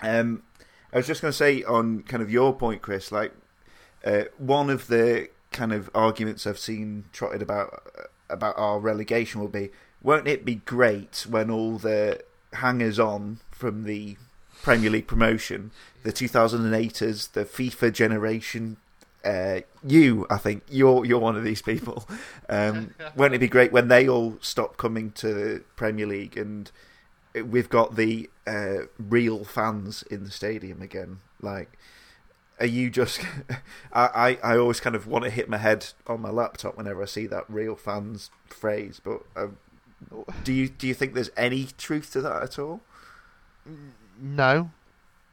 Um, 0.00 0.42
I 0.92 0.96
was 0.96 1.06
just 1.06 1.22
going 1.22 1.32
to 1.32 1.36
say 1.36 1.62
on 1.62 2.02
kind 2.02 2.22
of 2.22 2.30
your 2.30 2.54
point, 2.54 2.82
Chris. 2.82 3.12
Like 3.12 3.32
uh, 4.04 4.24
one 4.36 4.70
of 4.70 4.88
the 4.88 5.28
kind 5.50 5.72
of 5.72 5.90
arguments 5.94 6.46
I've 6.46 6.58
seen 6.58 7.06
trotted 7.12 7.42
about 7.42 7.82
uh, 7.98 8.02
about 8.30 8.58
our 8.58 8.78
relegation 8.78 9.40
will 9.40 9.48
be, 9.48 9.70
won't 10.02 10.28
it 10.28 10.44
be 10.44 10.56
great 10.56 11.26
when 11.28 11.50
all 11.50 11.78
the 11.78 12.20
hangers 12.54 12.98
on 12.98 13.38
from 13.50 13.84
the 13.84 14.16
Premier 14.62 14.90
League 14.90 15.06
promotion, 15.06 15.70
the 16.02 16.12
2008ers, 16.12 17.32
the 17.32 17.44
FIFA 17.44 17.92
generation, 17.92 18.76
uh, 19.24 19.60
you, 19.84 20.26
I 20.30 20.38
think 20.38 20.62
you're 20.68 21.04
you're 21.04 21.18
one 21.18 21.36
of 21.36 21.44
these 21.44 21.60
people. 21.60 22.08
Um, 22.48 22.94
won't 23.16 23.34
it 23.34 23.40
be 23.40 23.48
great 23.48 23.72
when 23.72 23.88
they 23.88 24.08
all 24.08 24.38
stop 24.40 24.76
coming 24.76 25.10
to 25.12 25.34
the 25.34 25.62
Premier 25.76 26.06
League 26.06 26.36
and 26.36 26.70
we've 27.34 27.68
got 27.68 27.96
the 27.96 28.30
uh, 28.46 28.86
real 28.98 29.44
fans 29.44 30.02
in 30.04 30.24
the 30.24 30.30
stadium 30.30 30.82
again. 30.82 31.18
Like, 31.40 31.78
are 32.60 32.66
you 32.66 32.90
just? 32.90 33.20
I, 33.92 34.38
I, 34.42 34.52
I 34.54 34.58
always 34.58 34.80
kind 34.80 34.96
of 34.96 35.06
want 35.06 35.24
to 35.24 35.30
hit 35.30 35.48
my 35.48 35.58
head 35.58 35.86
on 36.06 36.20
my 36.20 36.30
laptop 36.30 36.76
whenever 36.76 37.02
I 37.02 37.06
see 37.06 37.26
that 37.26 37.44
real 37.48 37.76
fans 37.76 38.30
phrase. 38.48 39.00
But 39.02 39.22
uh, 39.36 39.48
do 40.44 40.52
you 40.52 40.68
do 40.68 40.86
you 40.86 40.94
think 40.94 41.14
there's 41.14 41.30
any 41.36 41.68
truth 41.78 42.12
to 42.12 42.20
that 42.22 42.42
at 42.42 42.58
all? 42.58 42.80
No, 44.20 44.70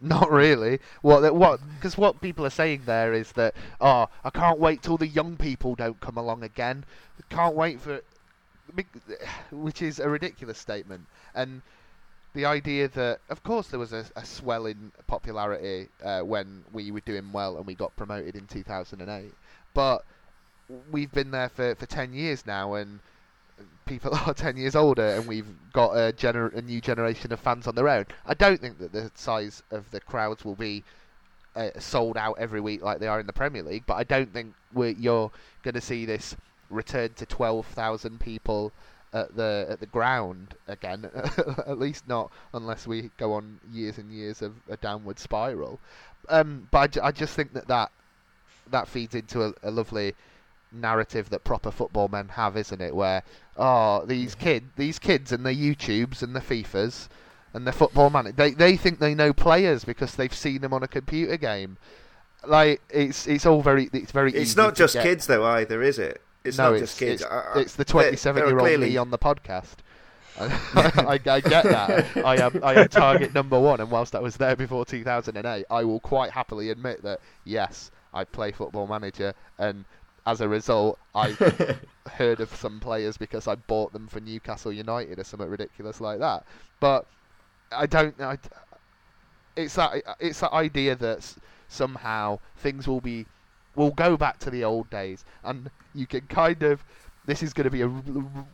not 0.02 0.32
really. 0.32 0.80
What 1.02 1.36
what? 1.36 1.60
Because 1.76 1.98
what 1.98 2.22
people 2.22 2.46
are 2.46 2.52
saying 2.52 2.84
there 2.86 3.14
is 3.14 3.32
that 3.34 3.56
oh, 3.82 4.08
I 4.24 4.30
can't 4.30 4.60
wait 4.60 4.82
till 4.82 4.98
the 4.98 5.08
young 5.08 5.38
people 5.38 5.76
don't 5.76 6.00
come 6.00 6.18
along 6.18 6.44
again. 6.44 6.86
Can't 7.30 7.56
wait 7.56 7.82
for, 7.82 8.02
which 9.52 9.82
is 9.82 10.00
a 10.00 10.10
ridiculous 10.10 10.60
statement. 10.60 11.06
And 11.34 11.62
the 12.36 12.46
idea 12.46 12.90
that, 12.90 13.20
of 13.30 13.42
course, 13.44 13.70
there 13.70 13.80
was 13.80 13.94
a, 13.94 14.06
a 14.16 14.26
swell 14.26 14.66
in 14.66 14.92
popularity 15.08 15.88
uh, 16.04 16.20
when 16.20 16.66
we 16.74 16.92
were 16.92 17.00
doing 17.00 17.32
well 17.32 17.58
and 17.58 17.66
we 17.66 17.74
got 17.74 17.96
promoted 17.96 18.36
in 18.36 18.46
2008, 18.46 19.34
but 19.74 20.06
we've 20.92 21.12
been 21.12 21.32
there 21.32 21.50
for, 21.50 21.74
for 21.76 21.86
10 21.86 22.14
years 22.14 22.46
now 22.46 22.74
and 22.74 23.00
people 23.86 24.12
are 24.28 24.34
10 24.34 24.58
years 24.58 24.76
older 24.76 25.16
and 25.16 25.26
we've 25.28 25.48
got 25.72 25.92
a, 25.94 26.12
gener- 26.12 26.54
a 26.54 26.62
new 26.62 26.82
generation 26.82 27.32
of 27.32 27.40
fans 27.40 27.68
on 27.68 27.76
their 27.76 27.88
own. 27.88 28.06
I 28.26 28.34
don't 28.34 28.60
think 28.60 28.80
that 28.80 28.92
the 28.92 29.10
size 29.16 29.64
of 29.72 29.90
the 29.92 30.02
crowds 30.02 30.44
will 30.44 30.56
be 30.56 30.84
uh, 31.56 31.70
sold 31.80 32.18
out 32.18 32.36
every 32.38 32.60
week 32.60 32.84
like 32.84 33.00
they 33.00 33.08
are 33.08 33.22
in 33.22 33.28
the 33.28 33.34
Premier 33.34 33.64
League, 33.64 33.84
but 33.88 33.96
I 33.96 34.04
don't 34.04 34.34
think 34.34 34.54
you're 34.76 35.32
going 35.64 35.74
to 35.74 35.82
see 35.82 36.06
this 36.06 36.36
return 36.70 37.14
to 37.14 37.26
12,000 37.26 38.20
people 38.20 38.74
at 39.16 39.36
the 39.36 39.66
at 39.70 39.80
the 39.80 39.86
ground 39.86 40.56
again. 40.68 41.10
at 41.66 41.80
least 41.80 42.08
not 42.08 42.32
unless 42.54 42.86
we 42.86 43.10
go 43.18 43.34
on 43.34 43.60
years 43.72 43.98
and 43.98 44.12
years 44.12 44.42
of 44.42 44.54
a 44.70 44.78
downward 44.78 45.18
spiral. 45.18 45.80
Um, 46.28 46.68
but 46.70 46.98
I, 46.98 47.08
I, 47.08 47.12
just 47.12 47.34
think 47.36 47.54
that 47.54 47.68
that, 47.68 47.92
that 48.72 48.88
feeds 48.88 49.14
into 49.16 49.44
a, 49.44 49.54
a, 49.64 49.70
lovely 49.70 50.16
narrative 50.72 51.30
that 51.30 51.44
proper 51.44 51.72
football 51.72 52.08
men 52.08 52.30
have, 52.30 52.58
isn't 52.58 52.82
it? 52.82 52.96
Where 52.96 53.24
oh 53.58 54.06
these 54.06 54.36
kid 54.36 54.66
these 54.76 55.00
kids 55.00 55.32
and 55.32 55.46
the 55.46 55.54
YouTubes 55.54 56.22
and 56.22 56.36
the 56.36 56.42
FIFAs 56.42 57.08
and 57.54 57.66
the 57.66 57.72
football 57.72 58.10
man 58.10 58.34
they 58.36 58.52
they 58.52 58.76
think 58.76 59.00
they 59.00 59.16
know 59.16 59.32
players 59.32 59.86
because 59.86 60.16
they've 60.16 60.34
seen 60.34 60.62
them 60.62 60.74
on 60.74 60.84
a 60.84 60.88
computer 60.88 61.38
game. 61.38 61.78
Like 62.46 62.82
it's 62.90 63.28
it's 63.28 63.46
all 63.46 63.62
very 63.62 63.90
it's 63.94 64.12
very. 64.12 64.34
It's 64.34 64.58
not 64.58 64.76
just 64.76 65.00
kids 65.00 65.28
though 65.28 65.46
either, 65.46 65.82
is 65.82 66.00
it? 66.00 66.22
It's 66.46 66.58
no, 66.58 66.66
not 66.66 66.74
it's, 66.74 66.82
just 66.82 67.00
kids. 67.00 67.22
It's, 67.22 67.32
I, 67.32 67.60
it's 67.60 67.76
the 67.76 67.86
27 67.86 68.44
year 68.44 68.52
old 68.52 68.60
clearly... 68.60 68.90
me 68.92 68.98
on 68.98 69.10
the 69.10 69.18
podcast. 69.18 69.76
I, 70.38 71.20
I, 71.26 71.40
get 71.40 71.64
that. 71.64 72.18
I 72.18 72.36
am 72.38 72.62
I 72.62 72.74
am 72.76 72.88
target 72.90 73.34
number 73.34 73.60
one, 73.60 73.80
and 73.80 73.90
whilst 73.90 74.16
I 74.16 74.20
was 74.20 74.36
there 74.36 74.56
before 74.56 74.86
2008, 74.86 75.66
I 75.70 75.84
will 75.86 76.02
quite 76.02 76.32
happily 76.32 76.72
admit 76.72 77.02
that 77.04 77.22
yes, 77.46 77.90
I 78.14 78.26
play 78.26 78.52
Football 78.52 78.86
Manager, 78.88 79.34
and 79.58 79.86
as 80.26 80.42
a 80.42 80.48
result, 80.50 81.00
I've 81.14 81.38
heard 82.12 82.42
of 82.42 82.54
some 82.56 82.80
players 82.80 83.18
because 83.18 83.48
I 83.48 83.56
bought 83.56 83.94
them 83.94 84.08
for 84.08 84.20
Newcastle 84.20 84.74
United 84.74 85.20
or 85.20 85.24
something 85.24 85.50
ridiculous 85.50 86.02
like 86.02 86.20
that. 86.20 86.46
But 86.80 87.06
I 87.72 87.86
don't. 87.86 88.20
I, 88.20 88.38
it's 89.56 89.76
that 89.76 90.04
it's 90.20 90.42
that 90.42 90.52
idea 90.52 90.96
that 90.96 91.34
somehow 91.70 92.40
things 92.58 92.88
will 92.88 93.02
be 93.02 93.26
will 93.76 93.92
go 93.92 94.18
back 94.18 94.40
to 94.40 94.50
the 94.50 94.64
old 94.64 94.90
days, 94.90 95.26
and 95.44 95.70
you 95.94 96.08
can 96.08 96.22
kind 96.22 96.64
of. 96.64 96.84
This 97.28 97.42
is 97.42 97.54
going 97.54 97.66
to 97.66 97.72
be 97.72 97.82
a 97.82 97.92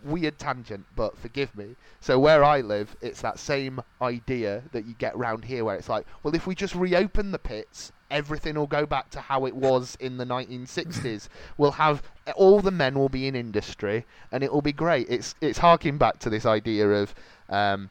weird 0.05 0.39
tangent, 0.39 0.85
but 0.95 1.17
forgive 1.17 1.57
me. 1.57 1.75
So 1.99 2.17
where 2.17 2.41
I 2.41 2.61
live, 2.61 2.95
it's 3.01 3.19
that 3.19 3.37
same 3.37 3.81
idea 4.01 4.63
that 4.71 4.85
you 4.85 4.93
get 4.93 5.17
round 5.17 5.43
here, 5.43 5.65
where 5.65 5.75
it's 5.75 5.89
like, 5.89 6.05
well, 6.23 6.33
if 6.33 6.47
we 6.47 6.55
just 6.55 6.73
reopen 6.73 7.31
the 7.31 7.37
pits 7.37 7.91
everything 8.11 8.55
will 8.55 8.67
go 8.67 8.85
back 8.85 9.09
to 9.09 9.21
how 9.21 9.45
it 9.45 9.55
was 9.55 9.97
in 9.99 10.17
the 10.17 10.25
1960s. 10.25 11.29
we'll 11.57 11.71
have 11.71 12.03
all 12.35 12.59
the 12.59 12.71
men 12.71 12.93
will 12.93 13.09
be 13.09 13.25
in 13.25 13.35
industry, 13.35 14.05
and 14.31 14.43
it 14.43 14.51
will 14.51 14.61
be 14.61 14.73
great. 14.73 15.07
It's 15.09 15.33
it's 15.41 15.57
harking 15.57 15.97
back 15.97 16.19
to 16.19 16.29
this 16.29 16.45
idea 16.45 16.87
of 16.89 17.15
um, 17.49 17.89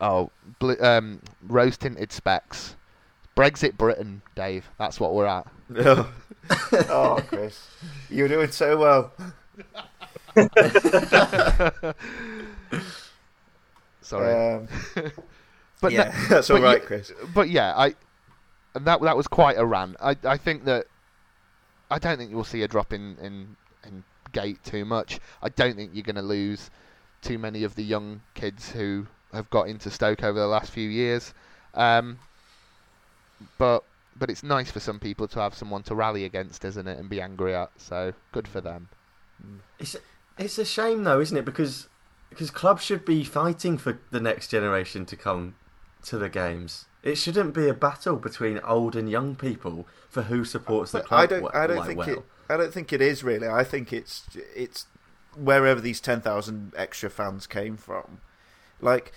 oh 0.00 0.30
bl- 0.58 0.82
um, 0.82 1.20
rose 1.46 1.76
tinted 1.76 2.12
specs. 2.12 2.76
Brexit 3.36 3.76
Britain, 3.76 4.22
Dave. 4.34 4.68
That's 4.78 4.98
what 4.98 5.14
we're 5.14 5.26
at. 5.26 5.46
oh, 6.88 7.22
Chris, 7.28 7.68
you're 8.08 8.28
doing 8.28 8.50
so 8.50 8.78
well. 8.78 9.12
Sorry. 14.00 14.54
Um, 14.54 14.68
but 15.80 15.92
yeah, 15.92 16.14
no, 16.14 16.28
that's 16.28 16.50
all 16.50 16.60
right, 16.60 16.82
Chris. 16.82 17.12
But 17.34 17.50
yeah, 17.50 17.74
I 17.76 17.94
and 18.74 18.86
that 18.86 19.00
that 19.02 19.16
was 19.16 19.26
quite 19.26 19.58
a 19.58 19.66
rant. 19.66 19.96
I 20.00 20.16
I 20.24 20.36
think 20.36 20.64
that 20.64 20.86
I 21.90 21.98
don't 21.98 22.16
think 22.16 22.30
you'll 22.30 22.44
see 22.44 22.62
a 22.62 22.68
drop 22.68 22.92
in 22.92 23.16
in, 23.20 23.56
in 23.84 24.04
gate 24.32 24.62
too 24.64 24.84
much. 24.84 25.18
I 25.42 25.48
don't 25.48 25.76
think 25.76 25.90
you're 25.92 26.04
going 26.04 26.16
to 26.16 26.22
lose 26.22 26.70
too 27.22 27.38
many 27.38 27.64
of 27.64 27.74
the 27.74 27.82
young 27.82 28.20
kids 28.34 28.70
who 28.70 29.06
have 29.32 29.50
got 29.50 29.68
into 29.68 29.90
Stoke 29.90 30.22
over 30.22 30.38
the 30.38 30.46
last 30.46 30.70
few 30.70 30.88
years. 30.88 31.34
Um, 31.74 32.18
but 33.58 33.84
but 34.18 34.30
it's 34.30 34.42
nice 34.42 34.70
for 34.70 34.80
some 34.80 34.98
people 34.98 35.28
to 35.28 35.40
have 35.40 35.54
someone 35.54 35.82
to 35.84 35.94
rally 35.94 36.24
against, 36.24 36.64
isn't 36.64 36.86
it, 36.86 36.98
and 36.98 37.08
be 37.08 37.20
angry 37.20 37.54
at. 37.54 37.70
So 37.76 38.12
good 38.32 38.48
for 38.48 38.60
them. 38.60 38.88
Mm. 39.44 39.58
It's 39.78 39.96
it's 40.38 40.58
a 40.58 40.64
shame 40.64 41.04
though, 41.04 41.20
isn't 41.20 41.36
it? 41.36 41.44
Because 41.44 41.88
because 42.30 42.50
clubs 42.50 42.82
should 42.82 43.04
be 43.04 43.24
fighting 43.24 43.78
for 43.78 43.98
the 44.10 44.20
next 44.20 44.48
generation 44.48 45.06
to 45.06 45.16
come 45.16 45.54
to 46.04 46.18
the 46.18 46.28
games. 46.28 46.86
It 47.02 47.16
shouldn't 47.16 47.54
be 47.54 47.68
a 47.68 47.74
battle 47.74 48.16
between 48.16 48.58
old 48.60 48.96
and 48.96 49.08
young 49.08 49.36
people 49.36 49.86
for 50.08 50.22
who 50.22 50.44
supports 50.44 50.92
the 50.92 51.00
club. 51.00 51.20
I 51.20 51.26
don't. 51.26 51.54
I 51.54 51.66
don't 51.66 51.76
like 51.78 51.86
think 51.86 51.98
well. 51.98 52.08
it. 52.10 52.24
I 52.48 52.56
don't 52.56 52.72
think 52.72 52.92
it 52.92 53.00
is 53.00 53.22
really. 53.22 53.48
I 53.48 53.64
think 53.64 53.92
it's 53.92 54.24
it's 54.54 54.86
wherever 55.36 55.80
these 55.80 56.00
ten 56.00 56.20
thousand 56.20 56.72
extra 56.76 57.10
fans 57.10 57.46
came 57.46 57.76
from. 57.76 58.20
Like 58.80 59.12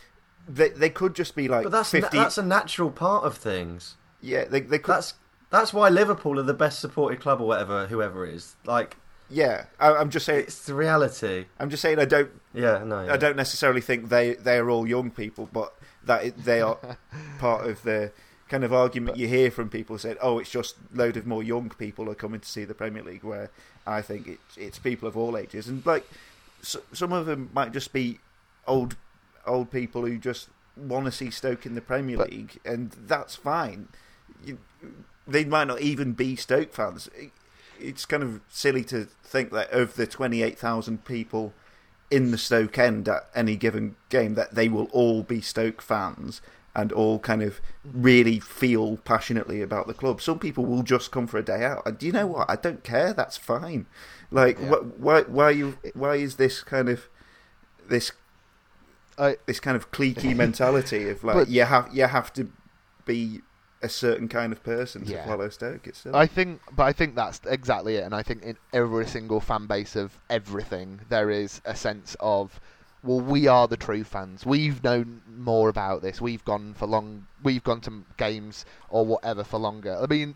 they 0.47 0.69
they 0.69 0.89
could 0.89 1.15
just 1.15 1.35
be 1.35 1.47
like. 1.47 1.63
But 1.63 1.71
that's 1.71 1.91
50... 1.91 2.15
na- 2.15 2.23
that's 2.23 2.37
a 2.37 2.43
natural 2.43 2.91
part 2.91 3.23
of 3.23 3.37
things. 3.37 3.95
Yeah, 4.21 4.45
they 4.45 4.61
they 4.61 4.79
could. 4.79 4.95
That's 4.95 5.13
that's 5.49 5.73
why 5.73 5.89
Liverpool 5.89 6.39
are 6.39 6.43
the 6.43 6.53
best 6.53 6.79
supported 6.79 7.19
club 7.19 7.41
or 7.41 7.47
whatever, 7.47 7.87
whoever 7.87 8.25
is. 8.25 8.55
Like, 8.65 8.97
yeah, 9.29 9.65
I, 9.79 9.99
am 9.99 10.09
just 10.09 10.25
saying 10.25 10.41
it's 10.41 10.65
the 10.65 10.73
reality. 10.73 11.45
I'm 11.59 11.69
just 11.69 11.81
saying 11.81 11.99
I 11.99 12.05
don't. 12.05 12.31
Yeah, 12.53 12.83
no. 12.83 13.05
Yeah. 13.05 13.13
I 13.13 13.17
don't 13.17 13.35
necessarily 13.35 13.81
think 13.81 14.09
they 14.09 14.35
they 14.35 14.57
are 14.57 14.69
all 14.69 14.87
young 14.87 15.11
people, 15.11 15.49
but 15.51 15.73
that 16.03 16.37
they 16.37 16.61
are 16.61 16.77
part 17.39 17.67
of 17.67 17.81
the 17.83 18.11
kind 18.47 18.63
of 18.63 18.73
argument 18.73 19.17
you 19.17 19.27
hear 19.27 19.51
from 19.51 19.69
people 19.69 19.97
saying, 19.97 20.17
"Oh, 20.21 20.39
it's 20.39 20.49
just 20.49 20.75
load 20.93 21.17
of 21.17 21.25
more 21.25 21.43
young 21.43 21.69
people 21.69 22.09
are 22.09 22.15
coming 22.15 22.39
to 22.39 22.47
see 22.47 22.65
the 22.65 22.73
Premier 22.73 23.03
League." 23.03 23.23
Where 23.23 23.49
I 23.87 24.01
think 24.01 24.27
it's 24.27 24.57
it's 24.57 24.79
people 24.79 25.07
of 25.07 25.15
all 25.15 25.37
ages, 25.37 25.67
and 25.67 25.85
like 25.85 26.07
so, 26.61 26.81
some 26.93 27.13
of 27.13 27.25
them 27.25 27.49
might 27.53 27.71
just 27.71 27.93
be 27.93 28.19
old 28.67 28.95
old 29.45 29.71
people 29.71 30.05
who 30.05 30.17
just 30.17 30.49
want 30.75 31.05
to 31.05 31.11
see 31.11 31.29
Stoke 31.29 31.65
in 31.65 31.75
the 31.75 31.81
Premier 31.81 32.17
but, 32.17 32.31
League, 32.31 32.59
and 32.65 32.91
that's 32.91 33.35
fine. 33.35 33.87
You, 34.43 34.59
they 35.27 35.45
might 35.45 35.67
not 35.67 35.81
even 35.81 36.13
be 36.13 36.35
Stoke 36.35 36.73
fans. 36.73 37.09
It's 37.79 38.05
kind 38.05 38.23
of 38.23 38.41
silly 38.49 38.83
to 38.85 39.05
think 39.23 39.51
that 39.51 39.71
of 39.71 39.95
the 39.95 40.07
twenty 40.07 40.41
eight 40.41 40.57
thousand 40.57 41.05
people 41.05 41.53
in 42.11 42.31
the 42.31 42.37
Stoke 42.37 42.77
end 42.77 43.07
at 43.07 43.29
any 43.35 43.55
given 43.55 43.95
game 44.09 44.33
that 44.35 44.55
they 44.55 44.67
will 44.67 44.89
all 44.91 45.23
be 45.23 45.41
Stoke 45.41 45.81
fans 45.81 46.41
and 46.75 46.91
all 46.91 47.19
kind 47.19 47.41
of 47.41 47.59
really 47.83 48.39
feel 48.39 48.97
passionately 48.97 49.61
about 49.61 49.87
the 49.87 49.93
club. 49.93 50.21
Some 50.21 50.39
people 50.39 50.65
will 50.65 50.83
just 50.83 51.11
come 51.11 51.27
for 51.27 51.37
a 51.37 51.43
day 51.43 51.63
out, 51.63 51.83
and 51.85 51.97
do 51.97 52.05
you 52.05 52.11
know 52.11 52.27
what? 52.27 52.49
I 52.49 52.55
don't 52.55 52.83
care. 52.83 53.13
That's 53.13 53.37
fine. 53.37 53.85
Like, 54.31 54.59
yeah. 54.59 54.69
wh- 54.69 54.99
why? 54.99 55.21
Why 55.23 55.49
you? 55.51 55.77
Why 55.93 56.15
is 56.15 56.35
this 56.35 56.63
kind 56.63 56.89
of 56.89 57.09
this? 57.87 58.11
I, 59.17 59.35
this 59.47 59.59
kind 59.59 59.75
of 59.75 59.91
cliquey 59.91 60.35
mentality 60.35 61.09
of 61.09 61.23
like 61.23 61.35
but, 61.35 61.49
you 61.49 61.63
have 61.63 61.89
you 61.93 62.05
have 62.05 62.31
to 62.33 62.49
be 63.05 63.41
a 63.81 63.89
certain 63.89 64.27
kind 64.27 64.51
of 64.51 64.63
person 64.63 65.05
to 65.05 65.11
yeah. 65.11 65.25
follow 65.25 65.49
Stoke. 65.49 65.87
It's 65.87 66.05
I 66.07 66.27
think, 66.27 66.61
but 66.75 66.83
I 66.83 66.93
think 66.93 67.15
that's 67.15 67.41
exactly 67.45 67.95
it. 67.95 68.03
And 68.03 68.13
I 68.13 68.23
think 68.23 68.43
in 68.43 68.57
every 68.73 69.05
single 69.05 69.39
fan 69.39 69.67
base 69.67 69.95
of 69.95 70.17
everything, 70.29 71.01
there 71.09 71.29
is 71.29 71.61
a 71.65 71.75
sense 71.75 72.15
of, 72.19 72.59
well, 73.03 73.21
we 73.21 73.47
are 73.47 73.67
the 73.67 73.77
true 73.77 74.03
fans. 74.03 74.45
We've 74.45 74.83
known 74.83 75.21
more 75.37 75.69
about 75.69 76.01
this. 76.01 76.19
We've 76.19 76.43
gone 76.43 76.73
for 76.73 76.85
long. 76.87 77.27
We've 77.41 77.63
gone 77.63 77.81
to 77.81 78.03
games 78.17 78.65
or 78.89 79.05
whatever 79.05 79.43
for 79.43 79.59
longer. 79.59 79.97
I 80.01 80.07
mean, 80.07 80.35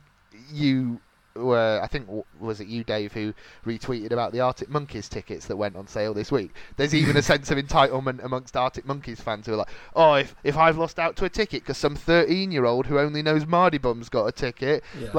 you 0.51 1.01
were, 1.35 1.79
I 1.81 1.87
think, 1.87 2.07
was 2.39 2.59
it 2.61 2.67
you, 2.67 2.83
Dave, 2.83 3.13
who 3.13 3.33
retweeted 3.65 4.11
about 4.11 4.31
the 4.31 4.39
Arctic 4.39 4.69
Monkeys 4.69 5.09
tickets 5.09 5.47
that 5.47 5.55
went 5.55 5.75
on 5.75 5.87
sale 5.87 6.13
this 6.13 6.31
week? 6.31 6.53
There's 6.77 6.93
even 6.93 7.17
a 7.17 7.21
sense 7.33 7.51
of 7.51 7.57
entitlement 7.57 8.23
amongst 8.23 8.55
Arctic 8.55 8.85
Monkeys 8.85 9.19
fans 9.21 9.45
who 9.45 9.53
are 9.53 9.57
like, 9.57 9.69
oh, 9.95 10.13
if, 10.15 10.35
if 10.43 10.57
I've 10.57 10.77
lost 10.77 10.99
out 10.99 11.15
to 11.17 11.25
a 11.25 11.29
ticket 11.29 11.63
because 11.63 11.77
some 11.77 11.95
13 11.95 12.51
year 12.51 12.65
old 12.65 12.85
who 12.85 12.99
only 12.99 13.21
knows 13.21 13.45
Mardy 13.45 13.77
Bum's 13.77 14.09
got 14.09 14.25
a 14.25 14.31
ticket, 14.31 14.83
yeah. 14.99 15.09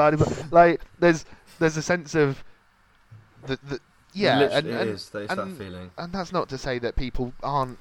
like, 0.50 0.80
there's 0.98 1.24
there's 1.58 1.76
a 1.76 1.82
sense 1.82 2.14
of 2.14 2.42
the, 3.46 3.58
the 3.68 3.80
yeah, 4.12 4.40
and, 4.40 4.68
and, 4.68 4.90
is, 4.90 5.10
and, 5.12 5.28
that 5.28 5.56
feeling. 5.56 5.90
And 5.98 6.12
that's 6.12 6.32
not 6.32 6.48
to 6.50 6.58
say 6.58 6.78
that 6.78 6.94
people 6.96 7.32
aren't 7.42 7.78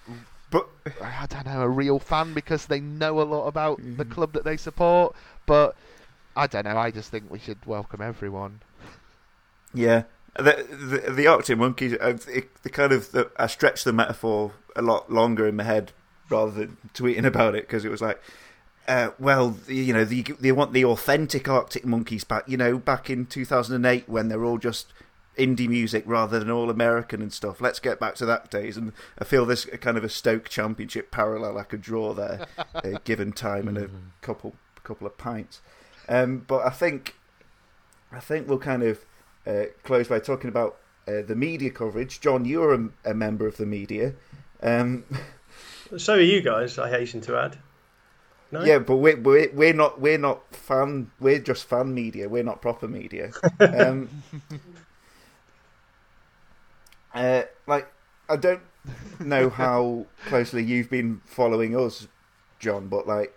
but 0.53 0.69
I 1.01 1.25
don't 1.27 1.47
know, 1.47 1.61
a 1.61 1.67
real 1.67 1.97
fan 1.97 2.36
because 2.36 2.67
they 2.67 2.79
know 2.79 3.21
a 3.21 3.23
lot 3.23 3.47
about 3.47 3.79
mm-hmm. 3.79 3.95
the 3.95 4.05
club 4.05 4.34
that 4.34 4.43
they 4.43 4.55
support. 4.55 5.15
But 5.47 5.75
I 6.36 6.47
don't 6.47 6.65
know. 6.65 6.77
I 6.77 6.91
just 6.91 7.11
think 7.11 7.29
we 7.29 7.39
should 7.39 7.65
welcome 7.65 8.01
everyone. 8.01 8.61
Yeah, 9.73 10.03
the 10.36 11.01
the, 11.05 11.11
the 11.11 11.27
Arctic 11.27 11.57
Monkeys. 11.57 11.93
Uh, 11.99 12.17
the 12.63 12.69
kind 12.69 12.91
of 12.91 13.11
the, 13.11 13.31
I 13.38 13.47
stretched 13.47 13.86
the 13.86 13.93
metaphor 13.93 14.53
a 14.75 14.81
lot 14.81 15.11
longer 15.11 15.47
in 15.47 15.55
my 15.55 15.63
head 15.63 15.91
rather 16.29 16.51
than 16.51 16.77
tweeting 16.93 17.25
about 17.25 17.55
it 17.55 17.67
because 17.67 17.86
it 17.86 17.91
was 17.91 18.01
like, 18.01 18.21
uh, 18.88 19.09
well, 19.19 19.57
you 19.67 19.93
know, 19.93 20.05
the, 20.05 20.23
they 20.39 20.51
want 20.51 20.73
the 20.73 20.86
authentic 20.86 21.47
Arctic 21.47 21.86
Monkeys 21.86 22.23
back. 22.23 22.43
You 22.47 22.57
know, 22.57 22.77
back 22.77 23.09
in 23.09 23.25
two 23.25 23.45
thousand 23.45 23.75
and 23.75 23.86
eight 23.86 24.09
when 24.09 24.27
they're 24.27 24.43
all 24.43 24.57
just 24.57 24.91
indie 25.38 25.67
music 25.67 26.03
rather 26.05 26.39
than 26.39 26.51
all 26.51 26.69
American 26.69 27.21
and 27.21 27.34
stuff. 27.34 27.59
Let's 27.59 27.79
get 27.79 27.99
back 27.99 28.15
to 28.15 28.25
that 28.25 28.51
days. 28.51 28.77
And 28.77 28.93
I 29.17 29.23
feel 29.23 29.45
there's 29.45 29.65
a 29.65 29.77
kind 29.77 29.97
of 29.97 30.03
a 30.03 30.09
Stoke 30.09 30.49
Championship 30.49 31.11
parallel 31.11 31.57
I 31.57 31.63
could 31.63 31.81
draw 31.81 32.13
there, 32.13 32.45
uh, 32.75 32.99
given 33.03 33.31
time 33.31 33.67
and 33.67 33.77
a 33.77 33.88
mm-hmm. 33.88 33.97
couple 34.21 34.55
couple 34.84 35.07
of 35.07 35.17
pints. 35.17 35.61
Um, 36.09 36.43
but 36.47 36.65
I 36.65 36.69
think 36.69 37.15
I 38.11 38.19
think 38.19 38.47
we'll 38.47 38.59
kind 38.59 38.83
of 38.83 39.05
uh, 39.47 39.65
close 39.83 40.07
by 40.07 40.19
talking 40.19 40.49
about 40.49 40.77
uh, 41.07 41.21
the 41.21 41.35
media 41.35 41.69
coverage. 41.69 42.21
Jon, 42.21 42.45
you're 42.45 42.73
a, 42.73 43.11
a 43.11 43.13
member 43.13 43.47
of 43.47 43.57
the 43.57 43.65
media. 43.65 44.13
Um, 44.61 45.05
so 45.97 46.15
are 46.15 46.21
you 46.21 46.41
guys. 46.41 46.77
I 46.77 46.89
hasten 46.89 47.21
to 47.21 47.37
add. 47.37 47.57
No? 48.51 48.63
Yeah, 48.63 48.79
but 48.79 48.97
we're, 48.97 49.17
we're 49.17 49.49
we're 49.51 49.73
not 49.73 49.99
we're 49.99 50.19
not 50.19 50.55
fan. 50.55 51.11
We're 51.19 51.39
just 51.39 51.65
fan 51.65 51.93
media. 51.93 52.29
We're 52.29 52.43
not 52.43 52.61
proper 52.61 52.87
media. 52.87 53.31
um, 53.59 54.09
uh, 57.15 57.43
like 57.65 57.91
I 58.29 58.35
don't 58.35 58.61
know 59.19 59.49
how 59.49 60.05
closely 60.27 60.63
you've 60.63 60.89
been 60.89 61.21
following 61.25 61.75
us, 61.75 62.07
Jon, 62.59 62.89
but 62.89 63.07
like 63.07 63.33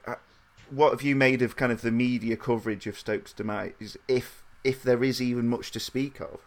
what 0.70 0.92
have 0.92 1.02
you 1.02 1.16
made 1.16 1.42
of 1.42 1.56
kind 1.56 1.72
of 1.72 1.82
the 1.82 1.90
media 1.90 2.36
coverage 2.36 2.86
of 2.86 2.98
Stokes' 2.98 3.32
demise, 3.32 3.96
if 4.08 4.42
if 4.64 4.82
there 4.82 5.02
is 5.02 5.22
even 5.22 5.48
much 5.48 5.70
to 5.72 5.80
speak 5.80 6.20
of? 6.20 6.40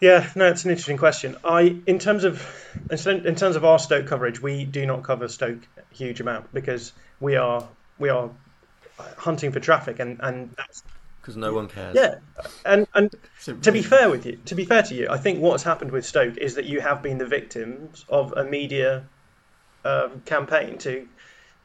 Yeah, 0.00 0.28
no, 0.34 0.46
it's 0.48 0.64
an 0.64 0.70
interesting 0.70 0.98
question. 0.98 1.36
I, 1.42 1.76
in 1.86 1.98
terms 1.98 2.24
of, 2.24 2.46
in 2.90 3.34
terms 3.34 3.56
of 3.56 3.64
our 3.64 3.78
Stoke 3.78 4.06
coverage, 4.06 4.42
we 4.42 4.64
do 4.64 4.84
not 4.84 5.02
cover 5.02 5.26
Stoke 5.28 5.66
a 5.78 5.94
huge 5.94 6.20
amount 6.20 6.52
because 6.52 6.92
we 7.18 7.36
are 7.36 7.66
we 7.98 8.10
are 8.10 8.30
hunting 9.16 9.52
for 9.52 9.60
traffic, 9.60 9.98
and 9.98 10.20
and 10.20 10.54
that's 10.56 10.82
because 11.20 11.36
no 11.36 11.54
one 11.54 11.68
cares. 11.68 11.96
Yeah, 11.96 12.16
and 12.64 12.86
and 12.94 13.14
to 13.62 13.72
be 13.72 13.82
fair 13.82 14.10
with 14.10 14.26
you, 14.26 14.38
to 14.46 14.54
be 14.54 14.66
fair 14.66 14.82
to 14.82 14.94
you, 14.94 15.08
I 15.08 15.16
think 15.16 15.40
what's 15.40 15.62
happened 15.62 15.92
with 15.92 16.04
Stoke 16.04 16.36
is 16.36 16.56
that 16.56 16.66
you 16.66 16.80
have 16.80 17.02
been 17.02 17.18
the 17.18 17.26
victims 17.26 18.04
of 18.08 18.32
a 18.36 18.44
media 18.44 19.06
um, 19.84 20.22
campaign 20.26 20.76
to 20.78 21.08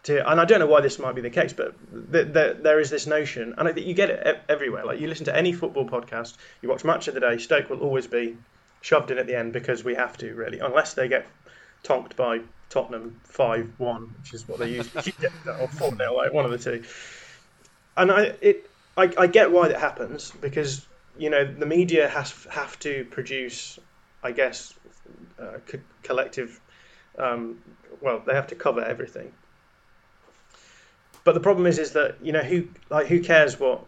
to, 0.03 0.29
and 0.29 0.39
I 0.39 0.45
don't 0.45 0.59
know 0.59 0.67
why 0.67 0.81
this 0.81 0.97
might 0.97 1.13
be 1.13 1.21
the 1.21 1.29
case, 1.29 1.53
but 1.53 1.75
the, 1.91 2.23
the, 2.23 2.57
there 2.59 2.79
is 2.79 2.89
this 2.89 3.05
notion, 3.05 3.53
and 3.57 3.77
you 3.77 3.93
get 3.93 4.09
it 4.09 4.41
everywhere. 4.49 4.85
Like 4.85 4.99
you 4.99 5.07
listen 5.07 5.25
to 5.25 5.35
any 5.35 5.53
football 5.53 5.87
podcast, 5.87 6.37
you 6.61 6.69
watch 6.69 6.83
Match 6.83 7.07
of 7.07 7.13
the 7.13 7.19
Day, 7.19 7.37
Stoke 7.37 7.69
will 7.69 7.81
always 7.81 8.07
be 8.07 8.35
shoved 8.81 9.11
in 9.11 9.19
at 9.19 9.27
the 9.27 9.37
end 9.37 9.53
because 9.53 9.83
we 9.83 9.95
have 9.95 10.17
to, 10.17 10.33
really, 10.33 10.59
unless 10.59 10.95
they 10.95 11.07
get 11.07 11.27
tonked 11.83 12.15
by 12.15 12.39
Tottenham 12.69 13.19
5 13.25 13.73
1, 13.77 14.15
which 14.19 14.33
is 14.33 14.47
what 14.47 14.59
they 14.59 14.69
usually 14.69 15.13
or 15.59 15.67
4 15.67 15.95
0, 15.95 16.15
like 16.15 16.33
one 16.33 16.45
of 16.45 16.51
the 16.51 16.57
two. 16.57 16.83
And 17.95 18.11
I, 18.11 18.33
it, 18.41 18.69
I, 18.97 19.11
I 19.17 19.27
get 19.27 19.51
why 19.51 19.67
that 19.67 19.79
happens 19.79 20.31
because, 20.31 20.85
you 21.17 21.29
know, 21.29 21.45
the 21.45 21.65
media 21.65 22.07
has 22.07 22.47
have 22.49 22.79
to 22.79 23.05
produce, 23.05 23.77
I 24.23 24.31
guess, 24.31 24.73
uh, 25.39 25.57
co- 25.67 25.79
collective, 26.01 26.59
um, 27.19 27.59
well, 27.99 28.23
they 28.25 28.33
have 28.33 28.47
to 28.47 28.55
cover 28.55 28.83
everything. 28.83 29.31
But 31.23 31.33
the 31.33 31.39
problem 31.39 31.67
is, 31.67 31.77
is 31.77 31.91
that 31.93 32.15
you 32.21 32.31
know 32.31 32.41
who 32.41 32.67
like 32.89 33.07
who 33.07 33.21
cares 33.21 33.59
what 33.59 33.85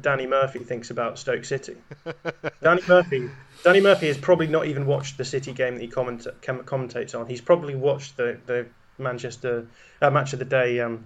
Danny 0.00 0.26
Murphy 0.26 0.60
thinks 0.60 0.90
about 0.90 1.18
Stoke 1.18 1.44
City? 1.44 1.76
Danny 2.62 2.82
Murphy, 2.88 3.30
Danny 3.62 3.80
Murphy 3.80 4.06
has 4.08 4.18
probably 4.18 4.46
not 4.46 4.66
even 4.66 4.86
watched 4.86 5.18
the 5.18 5.24
City 5.24 5.52
game 5.52 5.74
that 5.74 5.82
he 5.82 5.88
comment, 5.88 6.26
commentates 6.42 7.18
on. 7.18 7.26
He's 7.26 7.40
probably 7.40 7.74
watched 7.74 8.16
the 8.16 8.38
the 8.46 8.66
Manchester 8.98 9.66
uh, 10.00 10.10
match 10.10 10.32
of 10.32 10.38
the 10.38 10.44
day 10.44 10.80
um, 10.80 11.04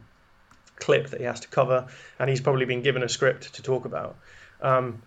clip 0.76 1.08
that 1.08 1.20
he 1.20 1.26
has 1.26 1.40
to 1.40 1.48
cover, 1.48 1.88
and 2.18 2.30
he's 2.30 2.40
probably 2.40 2.64
been 2.64 2.82
given 2.82 3.02
a 3.02 3.08
script 3.08 3.54
to 3.54 3.62
talk 3.62 3.84
about. 3.84 4.16
Um, 4.60 5.02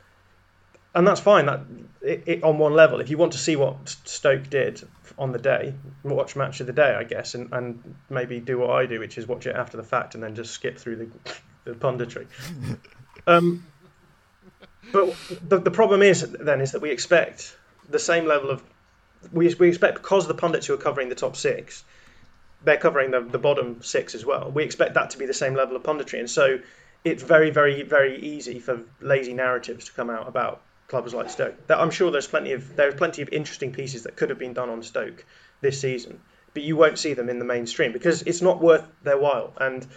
and 0.93 1.07
that's 1.07 1.21
fine. 1.21 1.45
That 1.45 1.61
it, 2.01 2.23
it, 2.25 2.43
on 2.43 2.57
one 2.57 2.73
level, 2.73 2.99
if 2.99 3.09
you 3.09 3.17
want 3.17 3.33
to 3.33 3.37
see 3.37 3.55
what 3.55 3.87
Stoke 4.05 4.49
did 4.49 4.83
on 5.21 5.31
the 5.31 5.37
day, 5.37 5.75
watch 6.01 6.35
match 6.35 6.59
of 6.61 6.67
the 6.67 6.73
day, 6.73 6.95
I 6.95 7.03
guess, 7.03 7.35
and, 7.35 7.53
and 7.53 7.95
maybe 8.09 8.39
do 8.39 8.57
what 8.57 8.71
I 8.71 8.87
do, 8.87 8.99
which 8.99 9.19
is 9.19 9.27
watch 9.27 9.45
it 9.45 9.55
after 9.55 9.77
the 9.77 9.83
fact 9.83 10.15
and 10.15 10.23
then 10.23 10.33
just 10.33 10.51
skip 10.51 10.79
through 10.79 10.95
the, 10.95 11.07
the 11.71 11.73
punditry. 11.75 12.25
um, 13.27 13.63
but 14.91 15.15
the, 15.47 15.59
the 15.59 15.69
problem 15.69 16.01
is 16.01 16.27
then 16.31 16.59
is 16.59 16.71
that 16.71 16.81
we 16.81 16.89
expect 16.89 17.55
the 17.87 17.99
same 17.99 18.25
level 18.25 18.49
of 18.49 18.63
we, 19.31 19.53
we 19.53 19.69
expect 19.69 20.01
because 20.01 20.27
the 20.27 20.33
pundits 20.33 20.65
who 20.65 20.73
are 20.73 20.77
covering 20.77 21.09
the 21.09 21.15
top 21.15 21.35
six, 21.35 21.83
they're 22.63 22.77
covering 22.77 23.11
the, 23.11 23.21
the 23.21 23.37
bottom 23.37 23.83
six 23.83 24.15
as 24.15 24.25
well. 24.25 24.49
We 24.49 24.63
expect 24.63 24.95
that 24.95 25.11
to 25.11 25.19
be 25.19 25.27
the 25.27 25.35
same 25.35 25.53
level 25.53 25.75
of 25.75 25.83
punditry, 25.83 26.17
and 26.17 26.27
so 26.27 26.59
it's 27.03 27.21
very, 27.21 27.51
very, 27.51 27.83
very 27.83 28.19
easy 28.19 28.57
for 28.59 28.81
lazy 28.99 29.35
narratives 29.35 29.85
to 29.85 29.93
come 29.93 30.09
out 30.09 30.27
about 30.27 30.63
clubs 30.91 31.13
like 31.13 31.29
Stoke. 31.29 31.55
I'm 31.69 31.89
sure 31.89 32.11
there's 32.11 32.27
plenty 32.27 32.51
of 32.51 32.75
there 32.75 32.89
are 32.89 32.91
plenty 32.91 33.21
of 33.23 33.29
interesting 33.29 33.71
pieces 33.71 34.03
that 34.03 34.15
could 34.17 34.29
have 34.29 34.37
been 34.37 34.53
done 34.53 34.69
on 34.69 34.83
Stoke 34.83 35.25
this 35.61 35.79
season, 35.79 36.19
but 36.53 36.63
you 36.63 36.75
won't 36.75 36.99
see 36.99 37.13
them 37.13 37.29
in 37.29 37.39
the 37.39 37.45
mainstream 37.45 37.93
because 37.93 38.21
it's 38.23 38.41
not 38.41 38.61
worth 38.61 38.85
their 39.01 39.17
while. 39.17 39.53
And 39.57 39.87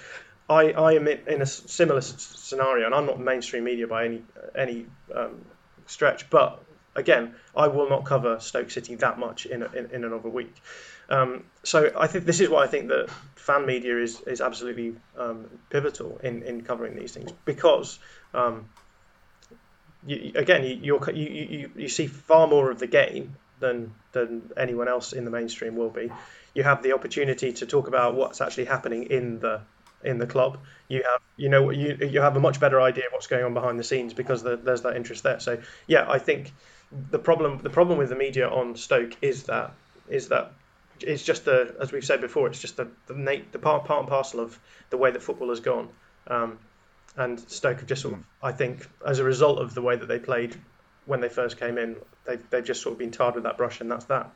I, 0.48 0.70
I 0.70 0.92
am 0.92 1.08
in 1.08 1.42
a 1.42 1.46
similar 1.46 2.00
scenario, 2.00 2.86
and 2.86 2.94
I'm 2.94 3.06
not 3.06 3.18
mainstream 3.20 3.64
media 3.64 3.86
by 3.88 4.04
any 4.04 4.22
any 4.54 4.86
um, 5.14 5.44
stretch, 5.86 6.30
but 6.30 6.62
again, 6.94 7.34
I 7.56 7.66
will 7.66 7.90
not 7.90 8.04
cover 8.04 8.38
Stoke 8.38 8.70
City 8.70 8.94
that 8.96 9.18
much 9.18 9.46
in, 9.46 9.62
a, 9.62 9.72
in, 9.72 9.90
in 9.90 10.04
another 10.04 10.28
week. 10.28 10.54
Um, 11.08 11.44
so 11.64 11.90
I 11.98 12.06
think 12.06 12.24
this 12.24 12.40
is 12.40 12.48
why 12.48 12.62
I 12.62 12.68
think 12.68 12.88
that 12.88 13.10
fan 13.34 13.66
media 13.66 13.98
is 13.98 14.20
is 14.22 14.40
absolutely 14.40 14.94
um, 15.18 15.46
pivotal 15.70 16.18
in, 16.22 16.42
in 16.44 16.62
covering 16.62 16.96
these 16.96 17.12
things 17.12 17.32
because 17.44 17.98
um, 18.32 18.68
you, 20.06 20.32
again, 20.34 20.64
you, 20.64 20.76
you 20.76 21.00
you 21.14 21.70
you 21.76 21.88
see 21.88 22.06
far 22.06 22.46
more 22.46 22.70
of 22.70 22.78
the 22.78 22.86
game 22.86 23.36
than 23.60 23.94
than 24.12 24.50
anyone 24.56 24.88
else 24.88 25.12
in 25.12 25.24
the 25.24 25.30
mainstream 25.30 25.76
will 25.76 25.90
be. 25.90 26.10
You 26.54 26.62
have 26.62 26.82
the 26.82 26.92
opportunity 26.92 27.52
to 27.54 27.66
talk 27.66 27.88
about 27.88 28.14
what's 28.14 28.40
actually 28.40 28.66
happening 28.66 29.04
in 29.04 29.40
the 29.40 29.60
in 30.02 30.18
the 30.18 30.26
club. 30.26 30.58
You 30.88 31.02
have 31.10 31.20
you 31.36 31.48
know 31.48 31.70
you 31.70 31.96
you 32.00 32.20
have 32.20 32.36
a 32.36 32.40
much 32.40 32.60
better 32.60 32.80
idea 32.80 33.06
of 33.06 33.12
what's 33.12 33.26
going 33.26 33.44
on 33.44 33.54
behind 33.54 33.78
the 33.78 33.84
scenes 33.84 34.12
because 34.12 34.42
the, 34.42 34.56
there's 34.56 34.82
that 34.82 34.96
interest 34.96 35.22
there. 35.22 35.40
So 35.40 35.60
yeah, 35.86 36.10
I 36.10 36.18
think 36.18 36.52
the 37.10 37.18
problem 37.18 37.58
the 37.62 37.70
problem 37.70 37.98
with 37.98 38.10
the 38.10 38.16
media 38.16 38.48
on 38.48 38.76
Stoke 38.76 39.16
is 39.22 39.44
that 39.44 39.72
is 40.08 40.28
that 40.28 40.52
it's 41.00 41.24
just 41.24 41.44
the 41.44 41.74
as 41.80 41.92
we've 41.92 42.04
said 42.04 42.20
before, 42.20 42.46
it's 42.48 42.60
just 42.60 42.76
the 42.76 42.88
the, 43.06 43.42
the 43.52 43.58
part 43.58 43.84
part 43.84 44.00
and 44.00 44.08
parcel 44.08 44.40
of 44.40 44.58
the 44.90 44.96
way 44.96 45.10
that 45.10 45.22
football 45.22 45.48
has 45.48 45.60
gone. 45.60 45.88
Um, 46.26 46.58
and 47.16 47.38
Stoke 47.40 47.78
have 47.78 47.86
just 47.86 48.02
sort 48.02 48.14
of, 48.14 48.24
I 48.42 48.52
think, 48.52 48.88
as 49.06 49.18
a 49.18 49.24
result 49.24 49.58
of 49.58 49.74
the 49.74 49.82
way 49.82 49.96
that 49.96 50.06
they 50.06 50.18
played 50.18 50.56
when 51.06 51.20
they 51.20 51.28
first 51.28 51.58
came 51.58 51.78
in, 51.78 51.96
they've, 52.24 52.42
they've 52.50 52.64
just 52.64 52.82
sort 52.82 52.94
of 52.94 52.98
been 52.98 53.10
tarred 53.10 53.34
with 53.34 53.44
that 53.44 53.56
brush, 53.56 53.80
and 53.80 53.90
that's 53.90 54.06
that. 54.06 54.30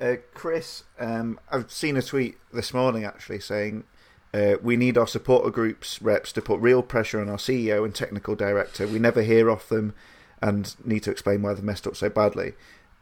Uh, 0.00 0.16
Chris, 0.34 0.84
um, 0.98 1.38
I've 1.50 1.70
seen 1.70 1.96
a 1.96 2.02
tweet 2.02 2.38
this 2.52 2.74
morning 2.74 3.04
actually 3.04 3.40
saying 3.40 3.84
uh, 4.32 4.56
we 4.62 4.76
need 4.76 4.98
our 4.98 5.06
supporter 5.06 5.50
groups 5.50 6.02
reps 6.02 6.32
to 6.32 6.42
put 6.42 6.58
real 6.60 6.82
pressure 6.82 7.20
on 7.20 7.28
our 7.28 7.36
CEO 7.36 7.84
and 7.84 7.94
technical 7.94 8.34
director. 8.34 8.86
We 8.86 8.98
never 8.98 9.22
hear 9.22 9.50
off 9.50 9.68
them 9.68 9.94
and 10.42 10.74
need 10.84 11.04
to 11.04 11.10
explain 11.10 11.42
why 11.42 11.54
they've 11.54 11.62
messed 11.62 11.86
up 11.86 11.96
so 11.96 12.08
badly. 12.08 12.54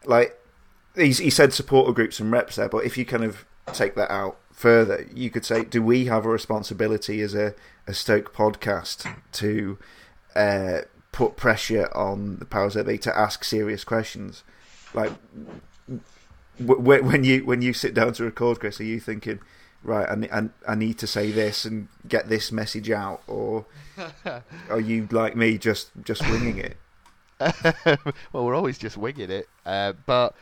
Like 0.04 0.38
he 0.94 1.12
said, 1.12 1.54
supporter 1.54 1.92
groups 1.92 2.20
and 2.20 2.30
reps 2.30 2.56
there, 2.56 2.68
but 2.68 2.84
if 2.84 2.98
you 2.98 3.06
kind 3.06 3.24
of 3.24 3.46
take 3.72 3.94
that 3.94 4.10
out, 4.10 4.38
further, 4.52 5.06
you 5.14 5.30
could 5.30 5.44
say, 5.44 5.64
do 5.64 5.82
we 5.82 6.06
have 6.06 6.24
a 6.24 6.28
responsibility 6.28 7.20
as 7.20 7.34
a, 7.34 7.54
a 7.86 7.94
Stoke 7.94 8.34
podcast 8.34 9.12
to 9.32 9.78
uh, 10.36 10.82
put 11.10 11.36
pressure 11.36 11.94
on 11.96 12.36
the 12.38 12.44
powers 12.44 12.74
that 12.74 12.86
be 12.86 12.98
to 12.98 13.16
ask 13.16 13.44
serious 13.44 13.84
questions? 13.84 14.44
Like, 14.94 15.12
w- 16.64 17.02
when 17.02 17.24
you 17.24 17.44
when 17.44 17.62
you 17.62 17.72
sit 17.72 17.94
down 17.94 18.12
to 18.14 18.24
record, 18.24 18.60
Chris, 18.60 18.80
are 18.80 18.84
you 18.84 19.00
thinking, 19.00 19.40
right, 19.82 20.08
I, 20.08 20.38
I, 20.38 20.72
I 20.72 20.74
need 20.74 20.98
to 20.98 21.06
say 21.06 21.30
this 21.30 21.64
and 21.64 21.88
get 22.06 22.28
this 22.28 22.52
message 22.52 22.90
out, 22.90 23.22
or 23.26 23.66
are 24.70 24.80
you 24.80 25.08
like 25.10 25.36
me, 25.36 25.58
just 25.58 25.90
just 26.04 26.22
winging 26.22 26.58
it? 26.58 26.76
well, 28.32 28.44
we're 28.44 28.54
always 28.54 28.78
just 28.78 28.96
winging 28.96 29.30
it, 29.30 29.48
uh, 29.66 29.94
but 30.06 30.34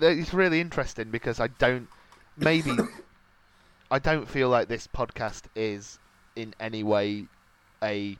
it's 0.00 0.34
really 0.34 0.60
interesting 0.60 1.10
because 1.10 1.40
I 1.40 1.48
don't 1.48 1.88
maybe 2.36 2.76
I 3.90 3.98
don't 3.98 4.28
feel 4.28 4.48
like 4.48 4.68
this 4.68 4.86
podcast 4.86 5.42
is 5.54 5.98
in 6.36 6.54
any 6.58 6.82
way 6.82 7.26
a. 7.82 8.18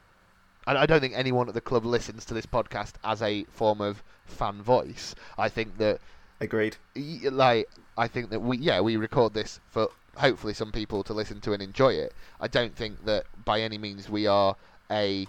I 0.67 0.87
don't 0.87 1.01
think 1.01 1.13
anyone 1.15 1.49
at 1.49 1.55
the 1.55 1.61
club 1.61 1.85
listens 1.85 2.25
to 2.25 2.33
this 2.33 2.47
podcast 2.47 2.93
as 3.05 3.21
a 3.21 3.45
form 3.45 3.83
of 3.83 4.03
fan 4.25 4.63
voice. 4.63 5.15
I 5.37 5.49
think 5.49 5.77
that. 5.79 6.01
Agreed. 6.41 6.77
Like 6.95 7.69
I 7.97 8.09
think 8.09 8.31
that 8.31 8.41
we 8.41 8.59
yeah 8.59 8.81
we 8.81 8.97
record 8.97 9.35
this 9.35 9.61
for 9.69 9.89
hopefully 10.17 10.55
some 10.55 10.73
people 10.73 11.03
to 11.05 11.13
listen 11.13 11.41
to 11.43 11.53
and 11.53 11.63
enjoy 11.63 11.95
it. 11.95 12.15
I 12.41 12.49
don't 12.49 12.75
think 12.75 13.05
that 13.05 13.27
by 13.45 13.61
any 13.61 13.79
means 13.79 14.09
we 14.09 14.27
are 14.27 14.57
a 14.91 15.27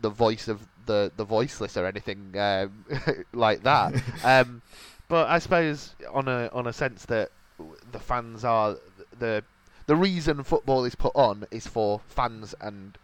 the 0.00 0.10
voice 0.10 0.48
of 0.48 0.66
the 0.86 1.12
the 1.16 1.24
voiceless 1.24 1.76
or 1.76 1.86
anything 1.86 2.34
um, 2.38 2.84
like 3.32 3.62
that. 3.64 3.94
um, 4.24 4.62
but 5.08 5.28
I 5.28 5.38
suppose 5.38 5.94
on 6.12 6.28
a 6.28 6.48
on 6.52 6.66
a 6.66 6.72
sense 6.72 7.04
that 7.06 7.30
the 7.92 7.98
fans 7.98 8.44
are 8.44 8.76
the 9.18 9.44
the 9.86 9.96
reason 9.96 10.42
football 10.44 10.84
is 10.84 10.94
put 10.94 11.12
on 11.14 11.46
is 11.50 11.66
for 11.66 12.00
fans 12.06 12.54
and 12.60 12.96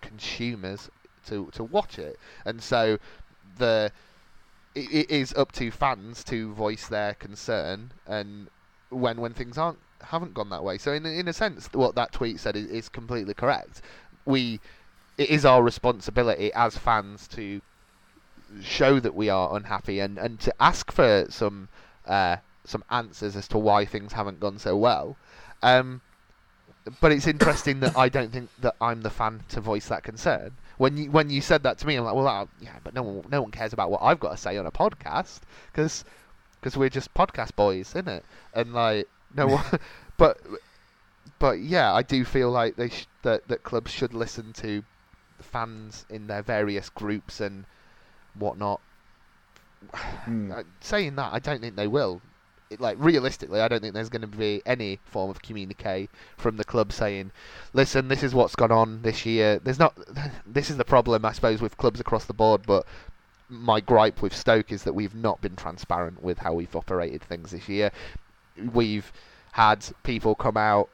consumers 0.00 0.90
to 1.26 1.50
to 1.52 1.64
watch 1.64 1.98
it, 1.98 2.18
and 2.44 2.62
so 2.62 2.98
the 3.58 3.92
it, 4.74 4.92
it 4.92 5.10
is 5.10 5.34
up 5.34 5.52
to 5.52 5.70
fans 5.70 6.22
to 6.24 6.52
voice 6.54 6.86
their 6.86 7.14
concern 7.14 7.92
and 8.06 8.48
when 8.90 9.20
when 9.20 9.34
things 9.34 9.58
aren't 9.58 9.78
haven't 10.02 10.34
gone 10.34 10.50
that 10.50 10.62
way. 10.62 10.78
So 10.78 10.92
in 10.92 11.04
in 11.06 11.28
a 11.28 11.32
sense, 11.32 11.68
what 11.72 11.94
that 11.94 12.12
tweet 12.12 12.40
said 12.40 12.56
is, 12.56 12.66
is 12.66 12.88
completely 12.88 13.34
correct. 13.34 13.82
We 14.24 14.60
it 15.18 15.30
is 15.30 15.44
our 15.44 15.62
responsibility 15.62 16.52
as 16.52 16.76
fans 16.76 17.26
to 17.28 17.60
show 18.62 19.00
that 19.00 19.14
we 19.14 19.28
are 19.28 19.56
unhappy 19.56 20.00
and, 20.00 20.18
and 20.18 20.38
to 20.40 20.54
ask 20.60 20.92
for 20.92 21.26
some 21.28 21.68
uh, 22.06 22.36
some 22.68 22.84
answers 22.90 23.36
as 23.36 23.48
to 23.48 23.58
why 23.58 23.84
things 23.84 24.12
haven't 24.12 24.40
gone 24.40 24.58
so 24.58 24.76
well. 24.76 25.16
Um, 25.62 26.00
but 27.00 27.12
it's 27.12 27.26
interesting 27.26 27.80
that 27.80 27.96
I 27.96 28.08
don't 28.08 28.32
think 28.32 28.50
that 28.60 28.76
I'm 28.80 29.02
the 29.02 29.10
fan 29.10 29.42
to 29.48 29.60
voice 29.60 29.88
that 29.88 30.02
concern. 30.04 30.52
When 30.76 30.96
you 30.96 31.10
when 31.10 31.30
you 31.30 31.40
said 31.40 31.62
that 31.64 31.78
to 31.78 31.86
me, 31.86 31.96
I'm 31.96 32.04
like, 32.04 32.14
well, 32.14 32.28
uh, 32.28 32.46
yeah, 32.60 32.76
but 32.84 32.94
no 32.94 33.02
one 33.02 33.24
no 33.30 33.42
one 33.42 33.50
cares 33.50 33.72
about 33.72 33.90
what 33.90 34.02
I've 34.02 34.20
got 34.20 34.30
to 34.30 34.36
say 34.36 34.56
on 34.56 34.66
a 34.66 34.70
podcast 34.70 35.40
because 35.72 36.04
because 36.60 36.76
we're 36.76 36.88
just 36.88 37.12
podcast 37.14 37.56
boys, 37.56 37.90
isn't 37.90 38.08
it? 38.08 38.24
And 38.54 38.72
like 38.72 39.08
no 39.34 39.48
one, 39.48 39.64
but 40.16 40.38
but 41.38 41.58
yeah, 41.60 41.92
I 41.92 42.02
do 42.02 42.24
feel 42.24 42.50
like 42.50 42.76
they 42.76 42.90
sh- 42.90 43.08
that 43.22 43.48
that 43.48 43.64
clubs 43.64 43.90
should 43.90 44.14
listen 44.14 44.52
to 44.54 44.84
fans 45.40 46.06
in 46.08 46.28
their 46.28 46.42
various 46.42 46.88
groups 46.88 47.40
and 47.40 47.64
whatnot. 48.34 48.80
Mm. 50.26 50.64
Saying 50.80 51.16
that, 51.16 51.32
I 51.32 51.38
don't 51.40 51.60
think 51.60 51.74
they 51.74 51.88
will 51.88 52.22
like 52.78 52.96
realistically, 52.98 53.60
I 53.60 53.68
don't 53.68 53.80
think 53.80 53.94
there's 53.94 54.08
going 54.08 54.22
to 54.22 54.26
be 54.26 54.62
any 54.66 54.98
form 55.04 55.30
of 55.30 55.42
communique 55.42 56.08
from 56.36 56.56
the 56.56 56.64
club 56.64 56.92
saying, 56.92 57.30
"Listen, 57.72 58.08
this 58.08 58.22
is 58.22 58.34
what's 58.34 58.56
gone 58.56 58.72
on 58.72 59.02
this 59.02 59.24
year." 59.24 59.58
There's 59.58 59.78
not. 59.78 59.96
This 60.46 60.70
is 60.70 60.76
the 60.76 60.84
problem, 60.84 61.24
I 61.24 61.32
suppose, 61.32 61.60
with 61.60 61.76
clubs 61.76 62.00
across 62.00 62.24
the 62.24 62.34
board. 62.34 62.62
But 62.66 62.86
my 63.48 63.80
gripe 63.80 64.22
with 64.22 64.34
Stoke 64.34 64.72
is 64.72 64.82
that 64.84 64.94
we've 64.94 65.14
not 65.14 65.40
been 65.40 65.56
transparent 65.56 66.22
with 66.22 66.38
how 66.38 66.54
we've 66.54 66.74
operated 66.74 67.22
things 67.22 67.50
this 67.50 67.68
year. 67.68 67.90
we've 68.72 69.12
had 69.52 69.86
people 70.02 70.34
come 70.34 70.56
out 70.56 70.88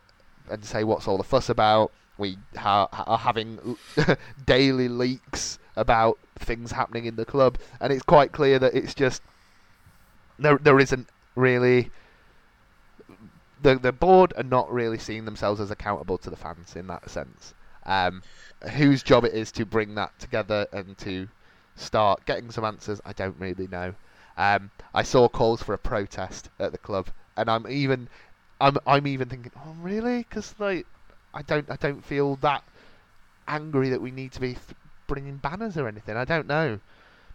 and 0.51 0.65
say, 0.65 0.85
"What's 0.85 1.09
all 1.09 1.19
the 1.19 1.25
fuss 1.25 1.49
about?" 1.49 1.93
We 2.19 2.39
ha- 2.57 2.89
are 2.93 3.19
having 3.19 3.79
daily 4.47 4.89
leaks 4.89 5.59
about 5.77 6.19
things 6.39 6.73
happening 6.73 7.07
in 7.07 7.17
the 7.17 7.25
club, 7.25 7.59
and 7.81 7.93
it's 7.93 8.03
quite 8.03 8.33
clear 8.33 8.59
that 8.59 8.75
it's 8.75 8.95
just 8.95 9.23
there. 10.39 10.59
There 10.59 10.79
isn't 10.79 11.09
really 11.35 11.91
the 13.63 13.77
the 13.77 13.93
board 13.93 14.33
are 14.37 14.43
not 14.43 14.71
really 14.73 14.99
seeing 14.99 15.25
themselves 15.25 15.61
as 15.61 15.71
accountable 15.71 16.19
to 16.19 16.31
the 16.31 16.37
fans 16.37 16.77
in 16.77 16.87
that 16.89 17.09
sense. 17.09 17.55
Um, 17.85 18.23
whose 18.75 19.03
job 19.03 19.25
it 19.25 19.35
is 19.35 19.51
to 19.53 19.65
bring 19.65 19.95
that 19.97 20.17
together 20.19 20.67
and 20.73 20.97
to 20.99 21.29
start 21.75 22.25
getting 22.27 22.51
some 22.51 22.65
answers, 22.65 23.01
I 23.05 23.13
don't 23.13 23.37
really 23.39 23.67
know. 23.67 23.95
Um, 24.37 24.71
I 24.95 25.03
saw 25.03 25.29
calls 25.29 25.63
for 25.63 25.75
a 25.75 25.79
protest 25.79 26.49
at 26.59 26.73
the 26.73 26.79
club, 26.79 27.09
and 27.37 27.51
I'm 27.51 27.67
even, 27.69 28.09
I'm, 28.61 28.77
I'm 28.87 29.07
even 29.07 29.29
thinking, 29.29 29.53
oh 29.57 29.75
really? 29.81 30.19
Because 30.19 30.55
like, 30.59 30.87
I 31.35 31.43
don't, 31.43 31.71
I 31.71 31.77
don't 31.77 32.05
feel 32.05 32.37
that 32.37 32.63
angry 33.49 33.91
that 33.91 34.01
we 34.01 34.11
need 34.11 34.33
to 34.33 34.41
be 34.41 34.55
th- 34.55 34.77
bringing 35.07 35.37
banners 35.37 35.77
or 35.77 35.89
anything. 35.89 36.17
I 36.17 36.25
don't 36.25 36.47
know. 36.47 36.79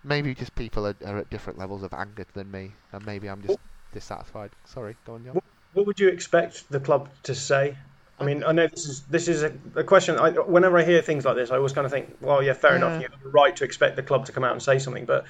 Maybe 0.04 0.34
just 0.34 0.56
people 0.56 0.88
are, 0.88 0.96
are, 1.06 1.18
at 1.18 1.30
different 1.30 1.60
levels 1.60 1.84
of 1.84 1.94
anger 1.94 2.26
than 2.34 2.50
me, 2.50 2.74
and 2.94 3.06
maybe 3.06 3.28
I'm 3.28 3.42
just 3.42 3.60
dissatisfied. 3.94 4.52
Sorry, 4.66 4.96
go 5.06 5.16
on, 5.16 5.26
Jon. 5.26 5.42
What 5.74 5.86
would 5.86 6.00
you 6.00 6.10
expect 6.10 6.70
the 6.70 6.80
club 6.80 7.10
to 7.24 7.36
say? 7.36 7.76
I 8.20 8.26
mean, 8.26 8.44
I 8.44 8.52
know 8.52 8.66
this 8.68 8.88
is 8.88 9.02
this 9.04 9.28
is 9.28 9.44
a, 9.44 9.54
a 9.76 9.84
question. 9.84 10.18
I, 10.18 10.32
whenever 10.32 10.80
I 10.80 10.84
hear 10.84 11.02
things 11.02 11.24
like 11.24 11.36
this, 11.36 11.52
I 11.52 11.58
always 11.58 11.74
kind 11.74 11.86
of 11.86 11.92
think, 11.92 12.18
well, 12.20 12.42
yeah, 12.42 12.54
fair 12.54 12.72
yeah. 12.72 12.78
enough. 12.78 13.02
You 13.02 13.08
have 13.12 13.22
the 13.22 13.30
right 13.30 13.56
to 13.58 13.64
expect 13.64 13.96
the 13.96 14.04
club 14.04 14.26
to 14.26 14.32
come 14.32 14.44
out 14.44 14.54
and 14.54 14.62
say 14.62 14.80
something, 14.80 15.06
but 15.06 15.26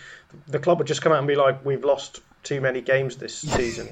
the 0.47 0.59
club 0.59 0.77
would 0.77 0.87
just 0.87 1.01
come 1.01 1.11
out 1.11 1.19
and 1.19 1.27
be 1.27 1.35
like, 1.35 1.65
we've 1.65 1.83
lost 1.83 2.21
too 2.43 2.61
many 2.61 2.79
games 2.79 3.17
this 3.17 3.35
season. 3.41 3.91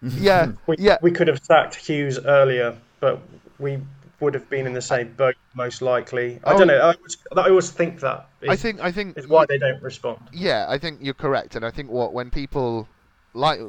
yeah, 0.00 0.52
we, 0.66 0.76
yeah. 0.78 0.98
We 1.02 1.10
could 1.10 1.26
have 1.26 1.40
sacked 1.42 1.74
Hughes 1.74 2.20
earlier, 2.24 2.76
but 3.00 3.20
we 3.58 3.78
would 4.20 4.34
have 4.34 4.48
been 4.48 4.66
in 4.66 4.74
the 4.74 4.82
same 4.82 5.12
boat 5.12 5.34
most 5.54 5.82
likely. 5.82 6.40
I 6.44 6.52
oh, 6.52 6.58
don't 6.58 6.68
know. 6.68 6.78
I 6.78 6.94
always, 6.94 7.16
I 7.36 7.48
always 7.48 7.70
think 7.70 8.00
that. 8.00 8.28
Is, 8.42 8.48
I 8.48 8.56
think 8.56 8.80
I 8.80 8.92
think 8.92 9.18
is 9.18 9.26
why 9.26 9.46
they 9.46 9.58
don't 9.58 9.82
respond. 9.82 10.20
Yeah, 10.32 10.66
I 10.68 10.78
think 10.78 11.00
you're 11.02 11.14
correct, 11.14 11.56
and 11.56 11.64
I 11.64 11.70
think 11.70 11.90
what 11.90 12.12
when 12.12 12.30
people 12.30 12.88
like 13.34 13.60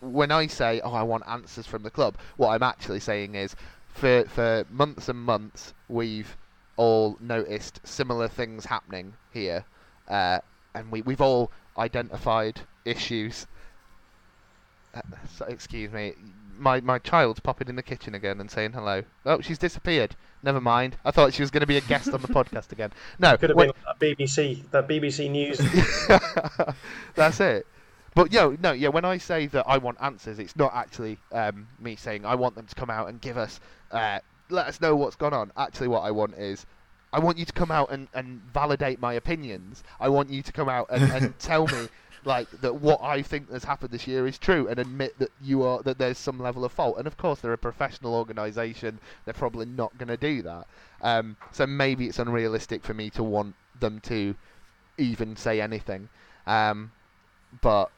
when 0.00 0.30
I 0.30 0.46
say, 0.46 0.80
"Oh, 0.82 0.92
I 0.92 1.02
want 1.02 1.24
answers 1.26 1.66
from 1.66 1.82
the 1.82 1.90
club," 1.90 2.16
what 2.36 2.50
I'm 2.50 2.62
actually 2.62 3.00
saying 3.00 3.34
is, 3.34 3.56
for 3.88 4.24
for 4.24 4.64
months 4.70 5.08
and 5.08 5.18
months, 5.18 5.74
we've 5.88 6.36
all 6.76 7.16
noticed 7.20 7.80
similar 7.84 8.28
things 8.28 8.66
happening 8.66 9.14
here, 9.32 9.64
uh, 10.08 10.38
and 10.74 10.92
we 10.92 11.02
we've 11.02 11.20
all 11.20 11.50
identified 11.78 12.60
issues. 12.84 13.46
Uh, 14.94 15.00
so, 15.36 15.44
excuse 15.46 15.90
me, 15.92 16.14
my 16.58 16.80
my 16.80 16.98
child's 16.98 17.40
popping 17.40 17.68
in 17.68 17.76
the 17.76 17.82
kitchen 17.82 18.14
again 18.14 18.40
and 18.40 18.50
saying 18.50 18.72
hello. 18.72 19.02
Oh, 19.24 19.40
she's 19.40 19.58
disappeared. 19.58 20.16
Never 20.42 20.60
mind. 20.60 20.96
I 21.04 21.10
thought 21.10 21.34
she 21.34 21.42
was 21.42 21.50
going 21.50 21.62
to 21.62 21.66
be 21.66 21.76
a 21.76 21.82
guest 21.82 22.08
on 22.08 22.20
the 22.20 22.28
podcast 22.28 22.72
again. 22.72 22.92
No, 23.18 23.36
could 23.36 23.50
have 23.50 23.56
when... 23.56 23.72
been 23.98 24.16
that 24.16 24.18
BBC 24.18 24.70
that 24.70 24.88
BBC 24.88 25.30
News. 25.30 25.60
That's 27.14 27.40
it. 27.40 27.66
But 28.16 28.32
yo, 28.32 28.56
no, 28.62 28.72
yeah. 28.72 28.88
When 28.88 29.04
I 29.04 29.18
say 29.18 29.46
that 29.48 29.68
I 29.68 29.76
want 29.76 29.98
answers, 30.00 30.38
it's 30.38 30.56
not 30.56 30.74
actually 30.74 31.18
um, 31.32 31.68
me 31.78 31.96
saying 31.96 32.24
I 32.24 32.34
want 32.34 32.54
them 32.54 32.64
to 32.64 32.74
come 32.74 32.88
out 32.88 33.10
and 33.10 33.20
give 33.20 33.36
us, 33.36 33.60
uh, 33.92 34.20
let 34.48 34.66
us 34.68 34.80
know 34.80 34.96
what's 34.96 35.16
gone 35.16 35.34
on. 35.34 35.52
Actually, 35.54 35.88
what 35.88 36.00
I 36.00 36.10
want 36.12 36.34
is, 36.34 36.64
I 37.12 37.18
want 37.18 37.36
you 37.36 37.44
to 37.44 37.52
come 37.52 37.70
out 37.70 37.90
and, 37.90 38.08
and 38.14 38.40
validate 38.54 39.00
my 39.00 39.12
opinions. 39.12 39.84
I 40.00 40.08
want 40.08 40.30
you 40.30 40.40
to 40.42 40.50
come 40.50 40.66
out 40.66 40.86
and, 40.88 41.12
and 41.12 41.38
tell 41.38 41.66
me 41.66 41.88
like 42.24 42.50
that 42.62 42.76
what 42.76 43.02
I 43.02 43.20
think 43.20 43.50
has 43.52 43.64
happened 43.64 43.90
this 43.90 44.06
year 44.06 44.26
is 44.26 44.38
true 44.38 44.66
and 44.66 44.78
admit 44.78 45.18
that 45.18 45.30
you 45.42 45.62
are 45.62 45.82
that 45.82 45.98
there's 45.98 46.16
some 46.16 46.40
level 46.40 46.64
of 46.64 46.72
fault. 46.72 46.96
And 46.96 47.06
of 47.06 47.18
course, 47.18 47.40
they're 47.40 47.52
a 47.52 47.58
professional 47.58 48.14
organisation; 48.14 48.98
they're 49.26 49.34
probably 49.34 49.66
not 49.66 49.96
going 49.98 50.08
to 50.08 50.16
do 50.16 50.40
that. 50.40 50.66
Um, 51.02 51.36
so 51.52 51.66
maybe 51.66 52.06
it's 52.06 52.18
unrealistic 52.18 52.82
for 52.82 52.94
me 52.94 53.10
to 53.10 53.22
want 53.22 53.56
them 53.78 54.00
to 54.04 54.34
even 54.96 55.36
say 55.36 55.60
anything. 55.60 56.08
Um, 56.46 56.92
but 57.60 57.90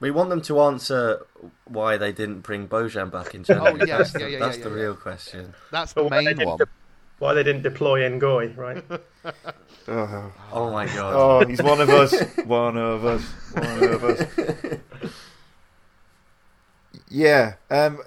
we 0.00 0.10
want 0.10 0.30
them 0.30 0.40
to 0.40 0.60
answer 0.62 1.26
why 1.66 1.98
they 1.98 2.10
didn't 2.10 2.40
bring 2.40 2.66
Bojan 2.66 3.12
back 3.12 3.34
in 3.34 3.44
January. 3.44 3.80
Oh, 3.82 3.84
yes, 3.84 4.14
yeah, 4.18 4.26
yeah, 4.26 4.38
That's 4.38 4.58
yeah, 4.58 4.64
the 4.64 4.70
yeah, 4.70 4.76
real 4.76 4.96
question. 4.96 5.54
That's 5.70 5.92
the 5.92 6.08
main 6.08 6.38
one. 6.38 6.58
De- 6.58 6.66
why 7.18 7.34
they 7.34 7.42
didn't 7.42 7.62
deploy 7.62 8.00
Ngoy, 8.08 8.56
right? 8.56 8.82
oh. 9.88 10.32
oh 10.52 10.72
my 10.72 10.86
god. 10.86 11.14
Oh, 11.14 11.46
he's 11.46 11.62
one 11.62 11.82
of 11.82 11.90
us. 11.90 12.18
one 12.46 12.78
of 12.78 13.04
us. 13.04 13.22
One 13.52 13.84
of 13.84 14.04
us. 14.04 14.78
yeah. 17.10 17.54
Um, 17.68 18.00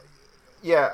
yeah. 0.63 0.93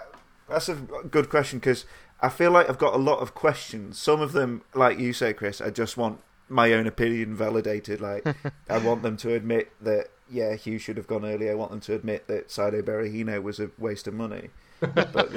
That's 0.50 0.68
a 0.68 0.76
good 0.76 1.30
question 1.30 1.60
because 1.60 1.86
I 2.20 2.28
feel 2.28 2.52
like 2.52 2.70
I've 2.70 2.78
got 2.78 2.94
a 2.94 2.98
lot 2.98 3.20
of 3.20 3.34
questions. 3.34 3.98
Some 3.98 4.20
of 4.20 4.34
them, 4.34 4.64
like 4.74 5.00
you 5.00 5.14
say, 5.14 5.32
Chris, 5.32 5.62
I 5.62 5.70
just 5.70 5.96
want 5.96 6.20
my 6.50 6.74
own 6.74 6.88
opinion 6.88 7.36
validated. 7.36 8.02
Like, 8.02 8.28
I 8.70 8.80
want 8.80 9.02
them 9.02 9.16
to 9.18 9.34
admit 9.34 9.72
that 9.80 10.10
yeah, 10.30 10.56
Hughes 10.56 10.82
should 10.82 10.98
have 10.98 11.08
gone 11.08 11.26
earlier. 11.26 11.52
I 11.52 11.56
want 11.56 11.72
them 11.72 11.80
to 11.82 11.96
admit 11.96 12.28
that 12.28 12.50
Saido 12.50 12.82
Berahino 12.82 13.42
was 13.42 13.60
a 13.60 13.72
waste 13.78 14.08
of 14.08 14.14
money. 14.14 14.50
but 14.80 15.32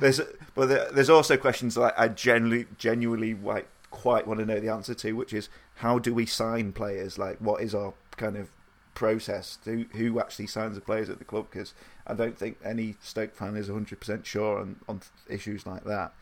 there's 0.00 0.20
but 0.54 0.94
there's 0.94 1.10
also 1.10 1.36
questions 1.36 1.76
like 1.76 1.92
I 1.98 2.08
genuinely 2.08 2.66
genuinely 2.78 3.34
like 3.34 3.68
quite 3.90 4.26
want 4.26 4.40
to 4.40 4.46
know 4.46 4.60
the 4.60 4.68
answer 4.68 4.94
to, 4.94 5.12
which 5.12 5.32
is 5.32 5.48
how 5.76 5.98
do 5.98 6.14
we 6.14 6.26
sign 6.26 6.72
players? 6.72 7.18
Like, 7.18 7.38
what 7.38 7.62
is 7.62 7.74
our 7.74 7.94
kind 8.16 8.36
of 8.36 8.50
process? 8.94 9.58
Who 9.64 9.84
who 9.92 10.18
actually 10.20 10.46
signs 10.46 10.76
the 10.76 10.80
players 10.80 11.10
at 11.10 11.18
the 11.18 11.24
club? 11.24 11.48
Because 11.50 11.74
I 12.06 12.14
don't 12.14 12.38
think 12.38 12.58
any 12.64 12.96
Stoke 13.00 13.34
fan 13.34 13.56
is 13.56 13.68
100 13.68 14.00
percent 14.00 14.26
sure 14.26 14.60
on 14.60 14.76
on 14.88 15.02
issues 15.28 15.66
like 15.66 15.84
that. 15.84 16.12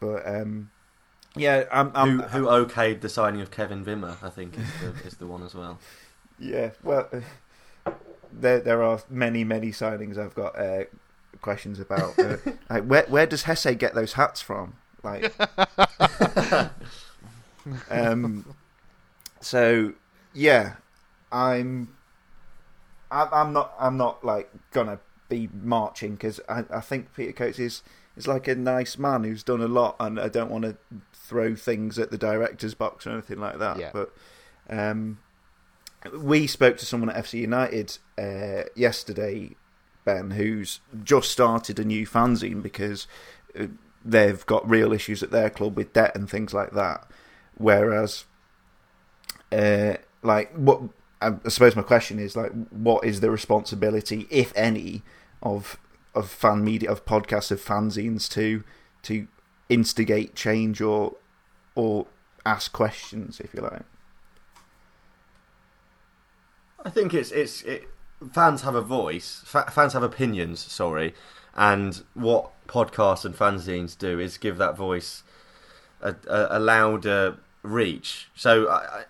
But 0.00 0.26
um, 0.26 0.70
yeah, 1.36 1.64
I'm, 1.70 1.92
I'm, 1.94 2.20
who, 2.20 2.46
who 2.46 2.66
okayed 2.66 3.00
the 3.00 3.08
signing 3.08 3.40
of 3.40 3.50
Kevin 3.50 3.84
Wimmer? 3.84 4.16
I 4.22 4.30
think 4.30 4.56
is 4.58 4.68
the, 4.80 5.06
is 5.06 5.14
the 5.16 5.26
one 5.26 5.42
as 5.42 5.54
well. 5.54 5.78
Yeah, 6.38 6.70
well, 6.82 7.08
there 8.32 8.60
there 8.60 8.82
are 8.82 9.00
many 9.08 9.44
many 9.44 9.70
signings 9.70 10.18
I've 10.18 10.34
got 10.34 10.58
uh, 10.58 10.84
questions 11.40 11.80
about. 11.80 12.18
Uh, 12.18 12.36
like 12.70 12.84
where 12.84 13.04
where 13.08 13.26
does 13.26 13.44
Jesé 13.44 13.76
get 13.76 13.94
those 13.94 14.14
hats 14.14 14.40
from? 14.40 14.74
Like, 15.02 15.32
um, 17.90 18.54
so 19.40 19.92
yeah, 20.34 20.74
I'm 21.30 21.94
I, 23.10 23.28
I'm 23.32 23.52
not 23.52 23.74
I'm 23.78 23.96
not 23.96 24.24
like 24.24 24.50
gonna 24.72 25.00
be 25.28 25.48
marching 25.52 26.12
because 26.12 26.40
I, 26.48 26.64
I 26.70 26.80
think 26.80 27.14
Peter 27.14 27.32
Coates 27.32 27.58
is 27.58 27.82
is 28.16 28.26
like 28.26 28.48
a 28.48 28.54
nice 28.54 28.98
man 28.98 29.24
who's 29.24 29.42
done 29.42 29.60
a 29.62 29.68
lot, 29.68 29.96
and 30.00 30.18
I 30.18 30.28
don't 30.28 30.50
want 30.50 30.64
to 30.64 30.76
throw 31.12 31.54
things 31.54 31.98
at 31.98 32.10
the 32.10 32.18
director's 32.18 32.74
box 32.74 33.06
or 33.06 33.10
anything 33.10 33.38
like 33.38 33.58
that. 33.58 33.78
Yeah. 33.78 33.90
But 33.92 34.12
um, 34.68 35.18
we 36.16 36.46
spoke 36.46 36.76
to 36.78 36.86
someone 36.86 37.10
at 37.10 37.24
FC 37.24 37.40
United 37.40 37.98
uh, 38.16 38.68
yesterday, 38.74 39.56
Ben, 40.04 40.32
who's 40.32 40.80
just 41.02 41.30
started 41.30 41.78
a 41.78 41.84
new 41.84 42.06
fanzine 42.06 42.62
because 42.62 43.06
uh, 43.58 43.66
they've 44.04 44.44
got 44.46 44.68
real 44.68 44.92
issues 44.92 45.22
at 45.22 45.30
their 45.30 45.50
club 45.50 45.76
with 45.76 45.92
debt 45.92 46.14
and 46.14 46.30
things 46.30 46.54
like 46.54 46.72
that. 46.72 47.06
Whereas, 47.56 48.24
uh, 49.50 49.94
like, 50.22 50.52
what 50.54 50.82
I 51.20 51.34
suppose 51.48 51.74
my 51.74 51.82
question 51.82 52.18
is 52.18 52.36
like, 52.36 52.52
what 52.70 53.04
is 53.04 53.20
the 53.20 53.30
responsibility, 53.30 54.26
if 54.30 54.52
any, 54.56 55.02
of 55.42 55.78
of 56.14 56.30
fan 56.30 56.64
media, 56.64 56.90
of 56.90 57.04
podcasts, 57.04 57.50
of 57.50 57.64
fanzines 57.64 58.28
to 58.30 58.64
to 59.02 59.26
instigate 59.68 60.34
change 60.34 60.80
or 60.80 61.14
or 61.74 62.06
ask 62.46 62.72
questions, 62.72 63.40
if 63.40 63.52
you 63.54 63.60
like. 63.60 63.82
I 66.84 66.90
think 66.90 67.14
it's 67.14 67.30
it's 67.30 67.62
it, 67.62 67.88
fans 68.32 68.62
have 68.62 68.74
a 68.74 68.82
voice. 68.82 69.42
Fa- 69.44 69.70
fans 69.70 69.92
have 69.92 70.02
opinions. 70.02 70.60
Sorry, 70.60 71.14
and 71.54 72.02
what 72.14 72.50
podcasts 72.66 73.24
and 73.24 73.34
fanzines 73.34 73.96
do 73.96 74.18
is 74.18 74.38
give 74.38 74.58
that 74.58 74.76
voice 74.76 75.22
a, 76.00 76.14
a, 76.28 76.58
a 76.58 76.60
louder 76.60 77.38
reach. 77.62 78.28
So 78.34 78.68
I, 78.68 78.74
I, 78.74 79.04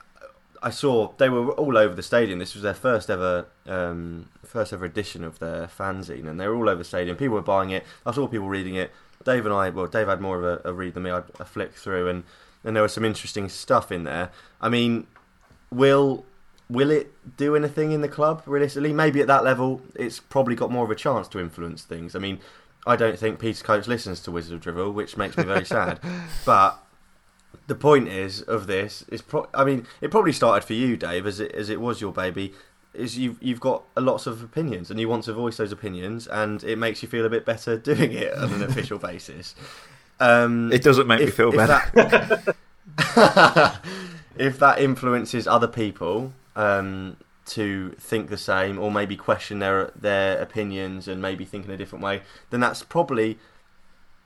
I, 0.63 0.71
saw 0.71 1.13
they 1.19 1.29
were 1.29 1.51
all 1.53 1.77
over 1.77 1.95
the 1.95 2.03
stadium. 2.03 2.39
This 2.39 2.55
was 2.55 2.63
their 2.63 2.75
first 2.75 3.11
ever 3.11 3.47
um, 3.67 4.29
first 4.45 4.73
ever 4.73 4.85
edition 4.85 5.25
of 5.25 5.39
their 5.39 5.67
fanzine, 5.67 6.27
and 6.27 6.41
they 6.41 6.47
were 6.49 6.57
all 6.57 6.69
over 6.69 6.79
the 6.79 6.85
stadium. 6.85 7.17
People 7.17 7.35
were 7.35 7.43
buying 7.43 7.71
it. 7.71 7.85
I 8.07 8.13
saw 8.13 8.27
people 8.27 8.49
reading 8.49 8.75
it. 8.75 8.93
Dave 9.25 9.45
and 9.45 9.55
I, 9.55 9.69
well, 9.71 9.89
Dave 9.89 10.07
had 10.07 10.21
more 10.21 10.39
of 10.39 10.45
a, 10.45 10.69
a 10.69 10.73
read 10.73 10.95
than 10.95 11.03
me. 11.03 11.11
I, 11.11 11.23
I 11.41 11.45
flicked 11.45 11.77
through, 11.77 12.09
and 12.09 12.25
and 12.65 12.75
there 12.75 12.83
was 12.83 12.93
some 12.93 13.05
interesting 13.05 13.49
stuff 13.49 13.93
in 13.93 14.05
there. 14.05 14.31
I 14.61 14.69
mean, 14.69 15.07
will 15.71 16.25
will 16.71 16.91
it 16.91 17.13
do 17.37 17.57
anything 17.57 17.93
in 17.93 18.01
the 18.01 18.09
club 18.09 18.43
realistically? 18.47 18.93
Maybe 18.93 19.21
at 19.21 19.27
that 19.27 19.45
level, 19.45 19.81
it's 19.95 20.21
probably 20.21 20.55
got 20.55 20.71
more 20.71 20.85
of 20.85 20.91
a 20.91 20.95
chance 20.95 21.29
to 21.29 21.41
influence 21.41 21.83
things. 21.83 22.15
I 22.15 22.19
mean, 22.19 22.41
I 22.87 22.97
don't 22.97 23.19
think 23.19 23.39
Peter 23.39 23.65
Coates 23.65 23.89
listens 23.89 24.21
to 24.21 24.31
Wizard 24.31 24.55
of 24.55 24.61
Drivel, 24.61 24.93
which 24.93 25.17
makes 25.17 25.37
me 25.37 25.45
very 25.45 25.65
sad. 25.65 26.01
But 26.45 26.83
the 27.67 27.75
point 27.75 28.09
is 28.09 28.43
of 28.43 28.67
this 28.67 29.05
is, 29.09 29.23
pro- 29.23 29.49
I 29.55 29.65
mean, 29.65 29.87
it 30.01 30.11
probably 30.11 30.33
started 30.33 30.67
for 30.67 30.75
you, 30.75 30.97
Dave, 30.97 31.27
as 31.27 31.41
it 31.41 31.53
as 31.53 31.69
it 31.69 31.81
was 31.81 32.01
your 32.01 32.13
baby. 32.13 32.55
is 32.95 33.19
you've 33.19 33.37
you've 33.43 33.61
got 33.61 33.85
lots 33.97 34.27
of 34.27 34.43
opinions 34.43 34.91
and 34.91 34.99
you 34.99 35.09
want 35.09 35.25
to 35.25 35.33
voice 35.33 35.59
those 35.59 35.73
opinions 35.73 36.27
and 36.27 36.65
it 36.65 36.77
makes 36.77 37.03
you 37.03 37.09
feel 37.09 37.27
a 37.27 37.31
bit 37.31 37.45
better 37.45 37.77
doing 37.79 38.13
it 38.13 38.33
on 38.35 38.53
an 38.53 38.63
official 38.71 38.99
basis. 38.99 39.55
Um, 40.21 40.73
it 40.73 40.83
doesn't 40.83 41.07
make 41.07 41.21
if, 41.21 41.27
me 41.27 41.33
feel 41.33 41.53
better. 41.53 41.81
That, 41.95 42.57
if 44.37 44.59
that 44.59 44.81
influences 44.81 45.47
other 45.47 45.69
people 45.69 46.33
um, 46.59 47.17
to 47.47 47.95
think 47.99 48.29
the 48.29 48.37
same 48.37 48.79
or 48.79 48.91
maybe 48.91 49.17
question 49.17 49.61
their 49.61 49.93
their 49.97 50.39
opinions 50.43 51.09
and 51.09 51.23
maybe 51.23 51.45
think 51.47 51.65
in 51.65 51.71
a 51.71 51.77
different 51.77 52.05
way, 52.05 52.23
then 52.51 52.61
that's 52.61 52.83
probably 52.83 53.39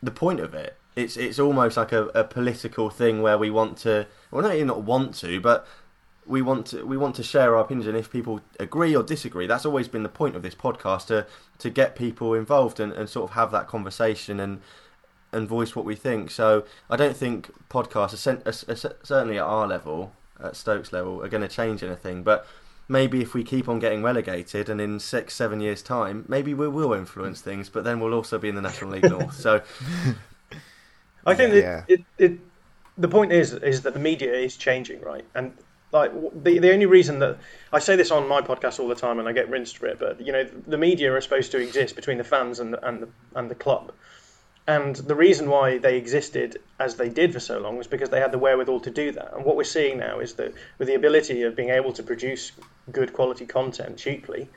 the 0.03 0.11
point 0.11 0.41
of 0.41 0.55
it. 0.55 0.77
It's 0.97 1.17
it's 1.17 1.39
almost 1.39 1.77
like 1.77 1.93
a, 1.93 2.07
a 2.09 2.25
political 2.25 2.91
thing 2.91 3.23
where 3.23 3.39
we 3.39 3.51
want 3.51 3.77
to 3.79 4.07
well 4.31 4.43
not 4.43 4.59
not 4.67 4.83
want 4.83 5.15
to, 5.17 5.41
but 5.41 5.67
we 6.27 6.41
want 6.41 6.67
to 6.67 6.87
we 6.87 6.97
want 6.97 7.15
to 7.17 7.23
share 7.23 7.55
our 7.55 7.63
opinions 7.63 7.87
and 7.87 7.97
if 7.97 8.11
people 8.11 8.41
agree 8.61 8.95
or 8.95 9.03
disagree 9.03 9.47
that's 9.47 9.67
always 9.67 9.89
been 9.89 10.05
the 10.05 10.09
point 10.09 10.37
of 10.37 10.43
this 10.43 10.55
podcast 10.55 11.07
to 11.07 11.27
to 11.59 11.69
get 11.69 11.97
people 11.97 12.33
involved 12.35 12.79
and, 12.79 12.93
and 12.93 13.09
sort 13.09 13.29
of 13.29 13.35
have 13.35 13.51
that 13.51 13.67
conversation 13.67 14.39
and 14.39 14.61
and 15.33 15.49
voice 15.49 15.75
what 15.75 15.85
we 15.85 15.97
think 15.97 16.31
so 16.31 16.65
i 16.89 16.95
don't 16.95 17.17
think 17.17 17.51
podcasts 17.69 18.17
certainly 19.05 19.37
at 19.37 19.43
our 19.43 19.67
level 19.67 20.13
at 20.43 20.57
Stoke's 20.57 20.93
level 20.93 21.23
are 21.23 21.29
going 21.29 21.43
to 21.43 21.49
change 21.49 21.83
anything 21.83 22.23
but 22.23 22.47
maybe 22.89 23.23
if 23.23 23.35
we 23.35 23.45
keep 23.45 23.69
on 23.69 23.79
getting 23.79 24.03
relegated 24.03 24.69
and 24.69 24.81
in 24.81 24.99
six 24.99 25.35
seven 25.35 25.61
years 25.61 25.83
time 25.83 26.25
maybe 26.29 26.53
we 26.55 26.69
will 26.69 26.93
influence 26.93 27.41
things 27.41 27.69
but 27.69 27.85
then 27.85 28.01
we'll 28.01 28.15
also 28.15 28.39
be 28.39 28.49
in 28.49 28.55
the 28.55 28.63
national 28.63 28.91
league 28.91 29.09
north 29.09 29.35
so. 29.35 29.63
I 31.25 31.35
think 31.35 31.55
yeah. 31.55 31.85
it, 31.87 32.01
it, 32.19 32.33
it 32.33 32.41
the 32.99 33.09
point 33.09 33.33
is 33.33 33.53
is 33.53 33.83
that 33.83 33.95
the 33.95 34.01
media 34.01 34.33
is 34.33 34.57
changing 34.57 35.01
right? 35.01 35.25
And 35.35 35.53
like 35.93 36.13
the 36.43 36.59
the 36.59 36.73
only 36.73 36.87
reason 36.87 37.19
that 37.21 37.39
I 37.73 37.79
say 37.79 37.97
this 37.97 38.11
on 38.11 38.29
my 38.29 38.41
podcast 38.41 38.81
all 38.81 38.89
the 38.89 38.95
time 38.95 39.19
and 39.19 39.29
I 39.29 39.33
get 39.33 39.49
rinsed 39.49 39.79
for 39.79 39.87
it, 39.87 39.99
but 39.99 40.21
you 40.25 40.33
know 40.33 40.45
the 40.45 40.79
media 40.79 41.13
are 41.13 41.21
supposed 41.21 41.53
to 41.53 41.59
exist 41.59 41.97
between 41.97 42.19
the 42.19 42.25
fans 42.25 42.61
and 42.61 42.75
the, 42.75 42.87
and 42.87 43.03
the, 43.03 43.09
and 43.35 43.51
the 43.51 43.55
club, 43.55 43.93
and 44.67 44.95
the 44.95 45.15
reason 45.15 45.49
why 45.49 45.79
they 45.79 45.97
existed 45.97 46.59
as 46.79 46.95
they 46.97 47.09
did 47.09 47.33
for 47.33 47.41
so 47.41 47.59
long 47.59 47.77
was 47.77 47.89
because 47.89 48.11
they 48.11 48.21
had 48.21 48.33
the 48.33 48.39
wherewithal 48.39 48.81
to 48.81 48.91
do 48.91 49.11
that. 49.13 49.35
And 49.35 49.45
what 49.45 49.57
we're 49.57 49.65
seeing 49.65 49.99
now 49.99 50.21
is 50.21 50.35
that 50.35 50.55
with 50.79 50.87
the 50.87 50.95
ability 50.95 51.43
of 51.43 51.57
being 51.57 51.71
able 51.71 51.93
to 51.95 52.03
produce 52.03 52.53
good 52.91 53.13
quality 53.13 53.45
content 53.45 53.99
cheaply, 53.99 54.49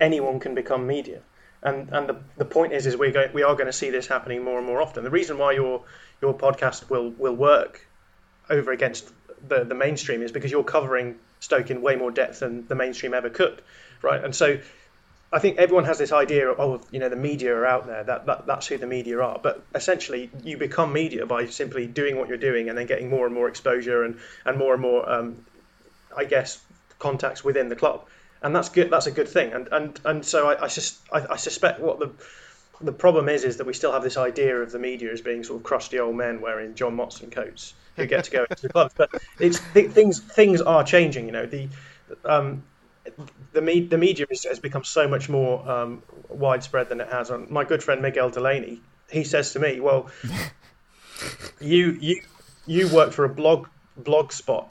anyone 0.00 0.38
can 0.38 0.54
become 0.54 0.86
media. 0.86 1.20
And 1.62 1.90
and 1.92 2.08
the, 2.08 2.16
the 2.36 2.44
point 2.44 2.72
is 2.72 2.86
is 2.86 2.96
we 2.96 3.10
go, 3.10 3.28
we 3.32 3.42
are 3.42 3.54
going 3.54 3.66
to 3.66 3.72
see 3.72 3.90
this 3.90 4.06
happening 4.06 4.44
more 4.44 4.58
and 4.58 4.66
more 4.66 4.80
often. 4.80 5.04
The 5.04 5.10
reason 5.10 5.36
why 5.36 5.52
your 5.52 5.82
your 6.22 6.34
podcast 6.34 6.88
will 6.88 7.10
will 7.10 7.34
work 7.34 7.86
over 8.48 8.72
against 8.72 9.10
the, 9.46 9.64
the 9.64 9.74
mainstream 9.74 10.22
is 10.22 10.32
because 10.32 10.50
you're 10.50 10.64
covering 10.64 11.16
Stoke 11.40 11.70
in 11.70 11.80
way 11.80 11.96
more 11.96 12.10
depth 12.10 12.40
than 12.40 12.66
the 12.66 12.74
mainstream 12.74 13.14
ever 13.14 13.30
could, 13.30 13.62
right? 14.02 14.22
And 14.22 14.34
so 14.34 14.58
I 15.32 15.38
think 15.38 15.58
everyone 15.58 15.84
has 15.84 15.98
this 15.98 16.10
idea 16.12 16.50
of, 16.50 16.58
oh, 16.58 16.80
you 16.90 16.98
know, 16.98 17.08
the 17.08 17.16
media 17.16 17.54
are 17.54 17.64
out 17.66 17.86
there. 17.86 18.02
That, 18.02 18.26
that 18.26 18.46
that's 18.46 18.66
who 18.66 18.78
the 18.78 18.86
media 18.86 19.20
are. 19.20 19.38
But 19.40 19.62
essentially, 19.74 20.30
you 20.42 20.56
become 20.56 20.92
media 20.92 21.24
by 21.24 21.46
simply 21.46 21.86
doing 21.86 22.16
what 22.16 22.28
you're 22.28 22.36
doing 22.36 22.68
and 22.68 22.76
then 22.76 22.86
getting 22.86 23.08
more 23.08 23.26
and 23.26 23.34
more 23.34 23.48
exposure 23.48 24.02
and 24.02 24.18
and 24.44 24.58
more 24.58 24.72
and 24.72 24.82
more, 24.82 25.08
um, 25.08 25.44
I 26.16 26.24
guess, 26.24 26.60
contacts 26.98 27.44
within 27.44 27.68
the 27.68 27.76
club. 27.76 28.06
And 28.42 28.56
that's 28.56 28.70
good. 28.70 28.90
That's 28.90 29.06
a 29.06 29.12
good 29.12 29.28
thing. 29.28 29.52
And 29.52 29.68
and 29.70 30.00
and 30.04 30.24
so 30.24 30.48
I, 30.48 30.64
I 30.64 30.68
just 30.68 30.98
I, 31.12 31.24
I 31.30 31.36
suspect 31.36 31.78
what 31.78 32.00
the 32.00 32.10
the 32.80 32.92
problem 32.92 33.28
is 33.28 33.44
is 33.44 33.58
that 33.58 33.66
we 33.66 33.74
still 33.74 33.92
have 33.92 34.02
this 34.02 34.16
idea 34.16 34.56
of 34.56 34.72
the 34.72 34.78
media 34.78 35.12
as 35.12 35.20
being 35.20 35.44
sort 35.44 35.60
of 35.60 35.64
crusty 35.64 36.00
old 36.00 36.16
men 36.16 36.40
wearing 36.40 36.74
John 36.74 36.96
Motson 36.96 37.30
coats 37.30 37.74
who 37.94 38.06
get 38.06 38.24
to 38.24 38.30
go 38.30 38.46
into 38.48 38.62
the 38.62 38.68
clubs. 38.70 38.94
But 38.96 39.10
it's 39.38 39.60
th- 39.74 39.90
things 39.90 40.18
things 40.18 40.60
are 40.60 40.82
changing. 40.82 41.26
You 41.26 41.32
know, 41.32 41.46
the 41.46 41.68
um, 42.24 42.64
the, 43.52 43.62
me- 43.62 43.86
the 43.86 43.98
media 43.98 44.26
has 44.30 44.58
become 44.58 44.84
so 44.84 45.08
much 45.08 45.28
more 45.28 45.68
um, 45.68 46.02
widespread 46.28 46.88
than 46.88 47.00
it 47.00 47.08
has. 47.08 47.30
On 47.30 47.46
my 47.50 47.64
good 47.64 47.82
friend 47.82 48.02
Miguel 48.02 48.30
Delaney, 48.30 48.80
he 49.10 49.24
says 49.24 49.52
to 49.52 49.58
me, 49.58 49.80
"Well, 49.80 50.10
you 51.60 51.98
you 52.00 52.22
you 52.66 52.88
work 52.88 53.12
for 53.12 53.24
a 53.24 53.28
blog 53.28 53.68
blog 53.96 54.32
spot 54.32 54.68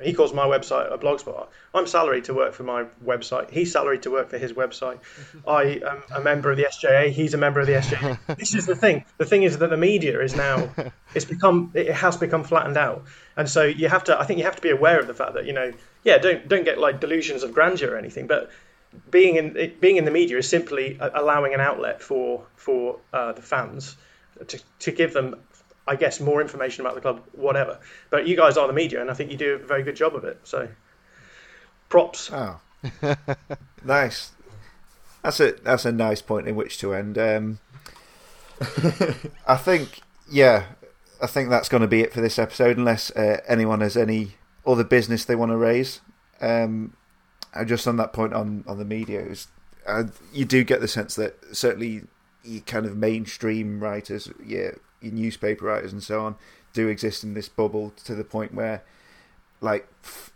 he 0.00 0.12
calls 0.12 0.32
my 0.32 0.46
website 0.46 0.92
a 0.92 0.98
blogspot. 0.98 1.48
I'm 1.74 1.86
salaried 1.86 2.24
to 2.24 2.34
work 2.34 2.54
for 2.54 2.62
my 2.62 2.84
website. 3.04 3.50
He's 3.50 3.72
salaried 3.72 4.02
to 4.02 4.10
work 4.10 4.30
for 4.30 4.38
his 4.38 4.52
website. 4.52 4.98
I 5.46 5.80
am 5.86 6.02
a 6.14 6.20
member 6.20 6.50
of 6.50 6.56
the 6.56 6.64
SJA. 6.64 7.10
He's 7.10 7.34
a 7.34 7.38
member 7.38 7.60
of 7.60 7.66
the 7.66 7.74
SJA. 7.74 8.18
this 8.38 8.54
is 8.54 8.66
the 8.66 8.74
thing. 8.74 9.04
The 9.18 9.26
thing 9.26 9.42
is 9.42 9.58
that 9.58 9.70
the 9.70 9.76
media 9.76 10.20
is 10.20 10.34
now 10.34 10.70
it's 11.14 11.24
become 11.24 11.72
it 11.74 11.92
has 11.92 12.16
become 12.16 12.44
flattened 12.44 12.76
out, 12.76 13.04
and 13.36 13.48
so 13.48 13.64
you 13.64 13.88
have 13.88 14.04
to. 14.04 14.18
I 14.18 14.24
think 14.24 14.38
you 14.38 14.44
have 14.44 14.56
to 14.56 14.62
be 14.62 14.70
aware 14.70 14.98
of 14.98 15.06
the 15.06 15.14
fact 15.14 15.34
that 15.34 15.46
you 15.46 15.52
know, 15.52 15.72
yeah, 16.04 16.18
don't 16.18 16.48
don't 16.48 16.64
get 16.64 16.78
like 16.78 17.00
delusions 17.00 17.42
of 17.42 17.52
grandeur 17.52 17.94
or 17.94 17.98
anything, 17.98 18.26
but 18.26 18.50
being 19.10 19.36
in 19.36 19.74
being 19.80 19.96
in 19.96 20.04
the 20.04 20.10
media 20.10 20.38
is 20.38 20.48
simply 20.48 20.98
allowing 21.00 21.54
an 21.54 21.60
outlet 21.60 22.02
for 22.02 22.44
for 22.56 22.98
uh, 23.12 23.32
the 23.32 23.42
fans 23.42 23.96
to, 24.48 24.60
to 24.80 24.90
give 24.90 25.12
them 25.12 25.36
I 25.86 25.96
guess, 25.96 26.20
more 26.20 26.40
information 26.40 26.82
about 26.82 26.94
the 26.94 27.00
club, 27.00 27.22
whatever. 27.32 27.80
But 28.10 28.26
you 28.26 28.36
guys 28.36 28.56
are 28.56 28.66
the 28.66 28.72
media, 28.72 29.00
and 29.00 29.10
I 29.10 29.14
think 29.14 29.30
you 29.30 29.36
do 29.36 29.54
a 29.54 29.58
very 29.58 29.82
good 29.82 29.96
job 29.96 30.14
of 30.14 30.24
it. 30.24 30.40
So, 30.44 30.68
props. 31.88 32.30
Oh, 32.32 32.60
nice. 33.84 34.32
That's 35.22 35.40
a 35.40 35.52
that's 35.52 35.84
a 35.84 35.92
nice 35.92 36.22
point 36.22 36.48
in 36.48 36.56
which 36.56 36.78
to 36.78 36.94
end. 36.94 37.18
Um, 37.18 37.58
I 39.46 39.56
think, 39.56 40.00
yeah, 40.30 40.66
I 41.20 41.26
think 41.26 41.50
that's 41.50 41.68
going 41.68 41.80
to 41.80 41.88
be 41.88 42.00
it 42.00 42.12
for 42.12 42.20
this 42.20 42.38
episode, 42.38 42.76
unless 42.76 43.10
uh, 43.12 43.40
anyone 43.46 43.80
has 43.80 43.96
any 43.96 44.36
other 44.66 44.84
business 44.84 45.24
they 45.24 45.36
want 45.36 45.50
to 45.50 45.56
raise. 45.56 46.00
Um, 46.40 46.96
just 47.66 47.86
on 47.86 47.96
that 47.96 48.12
point 48.12 48.32
on 48.34 48.64
on 48.66 48.78
the 48.78 48.84
media, 48.84 49.22
was, 49.22 49.48
uh, 49.86 50.04
you 50.32 50.44
do 50.44 50.64
get 50.64 50.80
the 50.80 50.88
sense 50.88 51.14
that 51.16 51.36
certainly 51.52 52.02
you 52.44 52.60
kind 52.60 52.86
of 52.86 52.96
mainstream 52.96 53.80
writers, 53.80 54.30
yeah, 54.44 54.72
newspaper 55.10 55.66
writers 55.66 55.92
and 55.92 56.02
so 56.02 56.24
on 56.24 56.36
do 56.72 56.88
exist 56.88 57.24
in 57.24 57.34
this 57.34 57.48
bubble 57.48 57.92
to 58.04 58.14
the 58.14 58.24
point 58.24 58.54
where, 58.54 58.82
like, 59.60 59.88
f- 60.02 60.32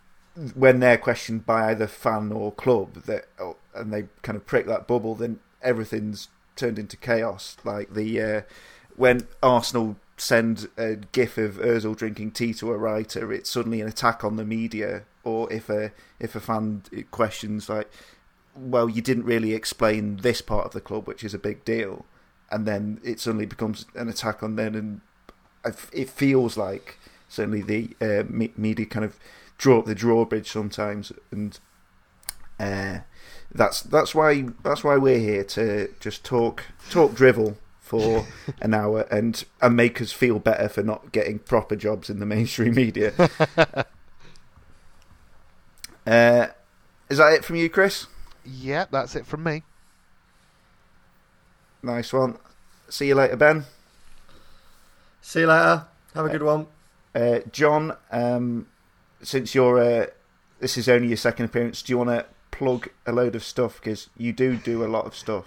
when 0.55 0.81
they're 0.81 0.99
questioned 0.99 1.47
by 1.47 1.71
either 1.71 1.87
fan 1.87 2.31
or 2.31 2.53
club, 2.53 2.95
that 3.05 3.27
oh, 3.39 3.57
and 3.75 3.93
they 3.93 4.07
kind 4.23 4.37
of 4.37 4.47
prick 4.47 4.67
that 4.67 4.87
bubble, 4.87 5.15
then 5.15 5.39
everything's 5.63 6.29
turned 6.57 6.79
into 6.79 6.97
chaos. 6.97 7.57
Like 7.65 7.95
the 7.95 8.21
uh, 8.21 8.41
when 8.97 9.27
Arsenal 9.43 9.97
send 10.19 10.69
a 10.77 10.97
gif 10.97 11.39
of 11.39 11.57
Özil 11.57 11.97
drinking 11.97 12.33
tea 12.33 12.53
to 12.55 12.71
a 12.71 12.77
writer, 12.77 13.33
it's 13.33 13.51
suddenly 13.51 13.81
an 13.81 13.89
attack 13.89 14.25
on 14.25 14.37
the 14.37 14.45
media. 14.45 15.05
Or 15.25 15.51
if 15.53 15.71
a 15.71 15.93
if 16.21 16.37
a 16.37 16.41
fan 16.41 16.83
questions 17.11 17.69
like, 17.69 17.91
well, 18.55 18.91
you 18.91 19.01
didn't 19.01 19.25
really 19.25 19.55
explain 19.55 20.19
this 20.19 20.43
part 20.43 20.67
of 20.67 20.73
the 20.73 20.81
club, 20.81 21.07
which 21.07 21.25
is 21.25 21.33
a 21.33 21.39
big 21.39 21.65
deal 21.65 22.05
and 22.51 22.67
then 22.67 23.01
it 23.05 23.21
suddenly 23.21 23.47
becomes 23.47 23.87
an 23.95 24.09
attack 24.09 24.43
on 24.43 24.57
them, 24.57 24.75
and 24.75 25.01
it 25.93 26.09
feels 26.09 26.57
like 26.57 26.99
certainly 27.29 27.63
the 27.63 27.97
uh, 28.01 28.25
media 28.57 28.87
kind 28.87 29.05
of 29.05 29.19
draw 29.59 29.79
up 29.81 29.87
the 29.87 29.95
drawbridge 29.95 30.51
sometimes, 30.51 31.13
and 31.31 31.59
uh, 32.59 32.99
that's 33.53 33.83
that's 33.83 34.15
why 34.15 34.45
that's 34.63 34.85
why 34.85 34.97
we're 34.97 35.19
here 35.19 35.45
to 35.45 35.93
just 36.01 36.25
talk 36.25 36.65
talk 36.91 37.15
drivel 37.15 37.57
for 37.81 38.27
an 38.61 38.75
hour 38.75 39.03
and 39.11 39.45
and 39.61 39.77
make 39.77 40.01
us 40.01 40.13
feel 40.13 40.39
better 40.39 40.69
for 40.69 40.83
not 40.83 41.13
getting 41.13 41.39
proper 41.39 41.77
jobs 41.77 42.11
in 42.11 42.19
the 42.21 42.27
mainstream 42.27 42.75
media. 42.75 43.13
uh, 46.07 46.47
is 47.09 47.19
that 47.19 47.33
it 47.33 47.45
from 47.45 47.57
you, 47.57 47.69
Chris? 47.69 48.07
Yeah, 48.45 48.87
that's 48.91 49.17
it 49.17 49.27
from 49.27 49.43
me. 49.43 49.63
Nice 51.87 52.13
one. 52.13 52.37
See 52.89 53.07
you 53.07 53.15
later, 53.15 53.37
Ben. 53.37 53.65
See 55.23 55.41
you 55.41 55.47
later. 55.47 55.85
Have 56.15 56.27
a 56.27 56.31
good 56.31 56.43
one. 56.43 56.67
Uh, 57.15 57.39
Jon, 57.53 57.97
um, 58.11 58.67
since 59.23 59.55
you're 59.55 59.79
uh, 59.79 60.07
this 60.59 60.77
is 60.77 60.89
only 60.89 61.07
your 61.07 61.17
second 61.17 61.45
appearance, 61.45 61.83
do 61.83 61.93
you 61.93 61.99
want 61.99 62.11
to 62.11 62.27
plug 62.51 62.89
a 63.07 63.13
load 63.13 63.37
of 63.37 63.45
stuff 63.45 63.77
because 63.77 64.11
you 64.17 64.33
do 64.33 64.57
do 64.57 64.85
a 64.85 64.89
lot 64.89 65.07
of 65.07 65.15
stuff? 65.15 65.45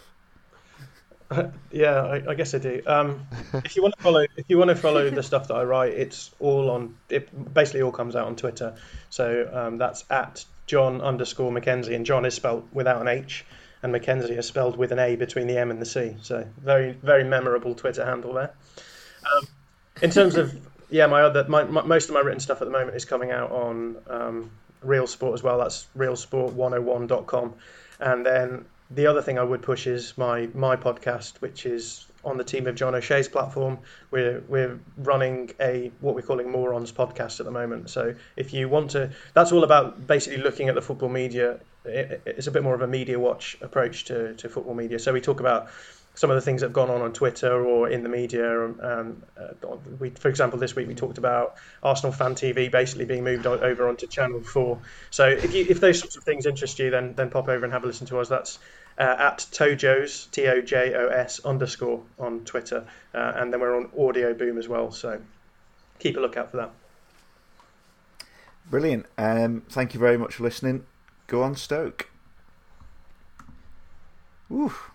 yeah, 1.72 2.04
I, 2.04 2.32
I, 2.32 2.36
guess 2.36 2.56
I 2.56 2.60
do. 2.60 2.84
Um, 2.88 3.28
if 3.66 3.76
you 3.76 3.82
want 3.82 3.98
to 3.98 4.02
follow, 4.02 4.26
if 4.38 4.46
you 4.48 4.58
want 4.58 4.70
to 4.70 4.78
follow 4.78 5.10
the 5.10 5.22
stuff 5.22 5.50
that 5.50 5.56
I 5.56 5.66
write, 5.66 5.92
it's 5.92 6.32
all 6.40 6.72
on. 6.72 6.96
It 7.10 7.54
basically 7.54 7.82
all 7.82 7.92
comes 7.92 8.16
out 8.16 8.28
on 8.28 8.38
Twitter. 8.38 8.76
So 9.10 9.50
um, 9.52 9.78
that's 9.78 10.06
at 10.10 10.46
Jon 10.68 11.02
underscore 11.02 11.52
Mackenzie, 11.52 11.96
and 11.96 12.06
Jon 12.06 12.24
is 12.24 12.34
spelled 12.34 12.70
without 12.72 13.02
an 13.02 13.10
H 13.10 13.44
and 13.82 13.92
Mackenzie 13.92 14.38
are 14.38 14.42
spelled 14.42 14.78
with 14.78 14.92
an 14.92 15.00
A 15.00 15.16
between 15.16 15.48
the 15.48 15.58
M 15.58 15.72
and 15.72 15.82
the 15.82 15.86
C. 15.86 16.16
So 16.22 16.46
very 16.58 16.92
very 16.92 17.24
memorable 17.24 17.76
Twitter 17.76 18.06
handle 18.06 18.34
there. 18.34 18.54
Um, 19.24 19.48
in 20.02 20.10
terms 20.10 20.36
of 20.36 20.58
yeah, 20.90 21.08
my 21.08 21.22
other 21.22 21.46
my, 21.48 21.64
my, 21.64 21.84
most 21.84 22.10
of 22.10 22.16
my 22.16 22.22
written 22.22 22.40
stuff 22.40 22.62
at 22.62 22.66
the 22.66 22.72
moment 22.72 22.96
is 22.96 23.06
coming 23.06 23.32
out 23.32 23.52
on 23.52 23.98
um, 24.08 24.52
Real 24.82 25.08
Sport 25.08 25.34
as 25.34 25.44
well. 25.44 25.60
That's 25.60 25.88
realsport101.com, 25.98 27.54
and 28.00 28.26
then 28.26 28.66
the 28.92 29.06
other 29.08 29.22
thing 29.22 29.38
I 29.38 29.44
would 29.44 29.62
push 29.62 29.88
is 29.88 30.18
my 30.18 30.50
my 30.54 30.76
podcast, 30.76 31.42
which 31.42 31.66
is 31.66 32.06
on 32.26 32.38
the 32.38 32.44
team 32.44 32.68
of 32.68 32.76
John 32.76 32.96
O'Shea's 32.96 33.28
platform. 33.28 33.80
We're 34.12 34.42
we're 34.48 34.80
running 34.98 35.52
a 35.60 35.92
what 36.02 36.16
we're 36.16 36.22
calling 36.22 36.52
Morons 36.52 36.92
podcast 36.92 37.40
at 37.40 37.46
the 37.46 37.52
moment. 37.52 37.90
So 37.90 38.16
if 38.36 38.54
you 38.54 38.68
want 38.68 38.92
to, 38.92 39.12
that's 39.34 39.52
all 39.52 39.64
about 39.64 40.08
basically 40.08 40.42
looking 40.42 40.70
at 40.70 40.76
the 40.76 40.82
football 40.82 41.10
media 41.10 41.60
it, 41.86 42.22
it's 42.26 42.48
a 42.48 42.52
bit 42.52 42.64
more 42.64 42.76
of 42.76 42.82
a 42.82 42.88
media 42.88 43.20
watch 43.20 43.58
approach 43.62 44.06
to, 44.06 44.34
to 44.36 44.50
football 44.50 44.74
media. 44.74 45.00
So 45.00 45.14
we 45.14 45.22
talk 45.22 45.40
about 45.40 45.70
some 46.16 46.30
of 46.30 46.36
the 46.36 46.42
things 46.42 46.60
that 46.60 46.68
have 46.68 46.74
gone 46.74 46.90
on 46.90 47.02
on 47.02 47.14
Twitter 47.14 47.66
or 47.66 47.88
in 47.88 48.04
the 48.04 48.10
media. 48.10 48.66
Um, 48.66 49.24
uh, 49.40 49.78
we, 50.00 50.10
for 50.10 50.28
example, 50.28 50.60
this 50.60 50.76
week 50.76 50.88
we 50.88 50.96
talked 50.96 51.18
about 51.18 51.56
Arsenal 51.82 52.12
Fan 52.12 52.36
TV 52.36 52.70
basically 52.70 53.06
being 53.06 53.24
moved 53.24 53.46
over 53.48 53.88
onto 53.88 54.06
Channel 54.06 54.42
Four. 54.42 54.80
So 55.12 55.30
if 55.30 55.54
you, 55.54 55.66
if 55.70 55.80
those 55.80 56.00
sorts 56.00 56.18
of 56.18 56.24
things 56.24 56.46
interest 56.46 56.78
you, 56.80 56.90
then 56.90 57.14
then 57.14 57.30
pop 57.30 57.48
over 57.48 57.64
and 57.64 57.72
have 57.72 57.86
a 57.86 57.88
listen 57.88 58.08
to 58.08 58.20
us. 58.20 58.28
That's 58.28 58.60
uh, 58.98 59.16
at 59.18 59.38
Tojos 59.52 60.30
T 60.32 60.48
O 60.48 60.62
J 60.62 60.94
O 60.94 61.08
S 61.08 61.40
underscore 61.46 62.04
on 62.20 62.42
Twitter, 62.42 62.86
uh, 63.14 63.34
and 63.36 63.54
then 63.54 63.62
we're 63.62 63.78
on 63.78 63.90
Audio 63.98 64.34
Boom 64.34 64.58
as 64.58 64.68
well. 64.68 64.92
So 64.92 65.22
keep 66.00 66.18
a 66.18 66.20
lookout 66.20 66.52
for 66.52 66.58
that. 66.58 66.72
Brilliant. 68.70 69.06
Um, 69.18 69.64
thank 69.70 69.94
you 69.94 70.02
very 70.02 70.18
much 70.18 70.36
for 70.36 70.44
listening. 70.44 70.86
Go 71.30 71.44
on, 71.44 71.56
Stoke. 71.56 72.10
Oof. 74.52 74.90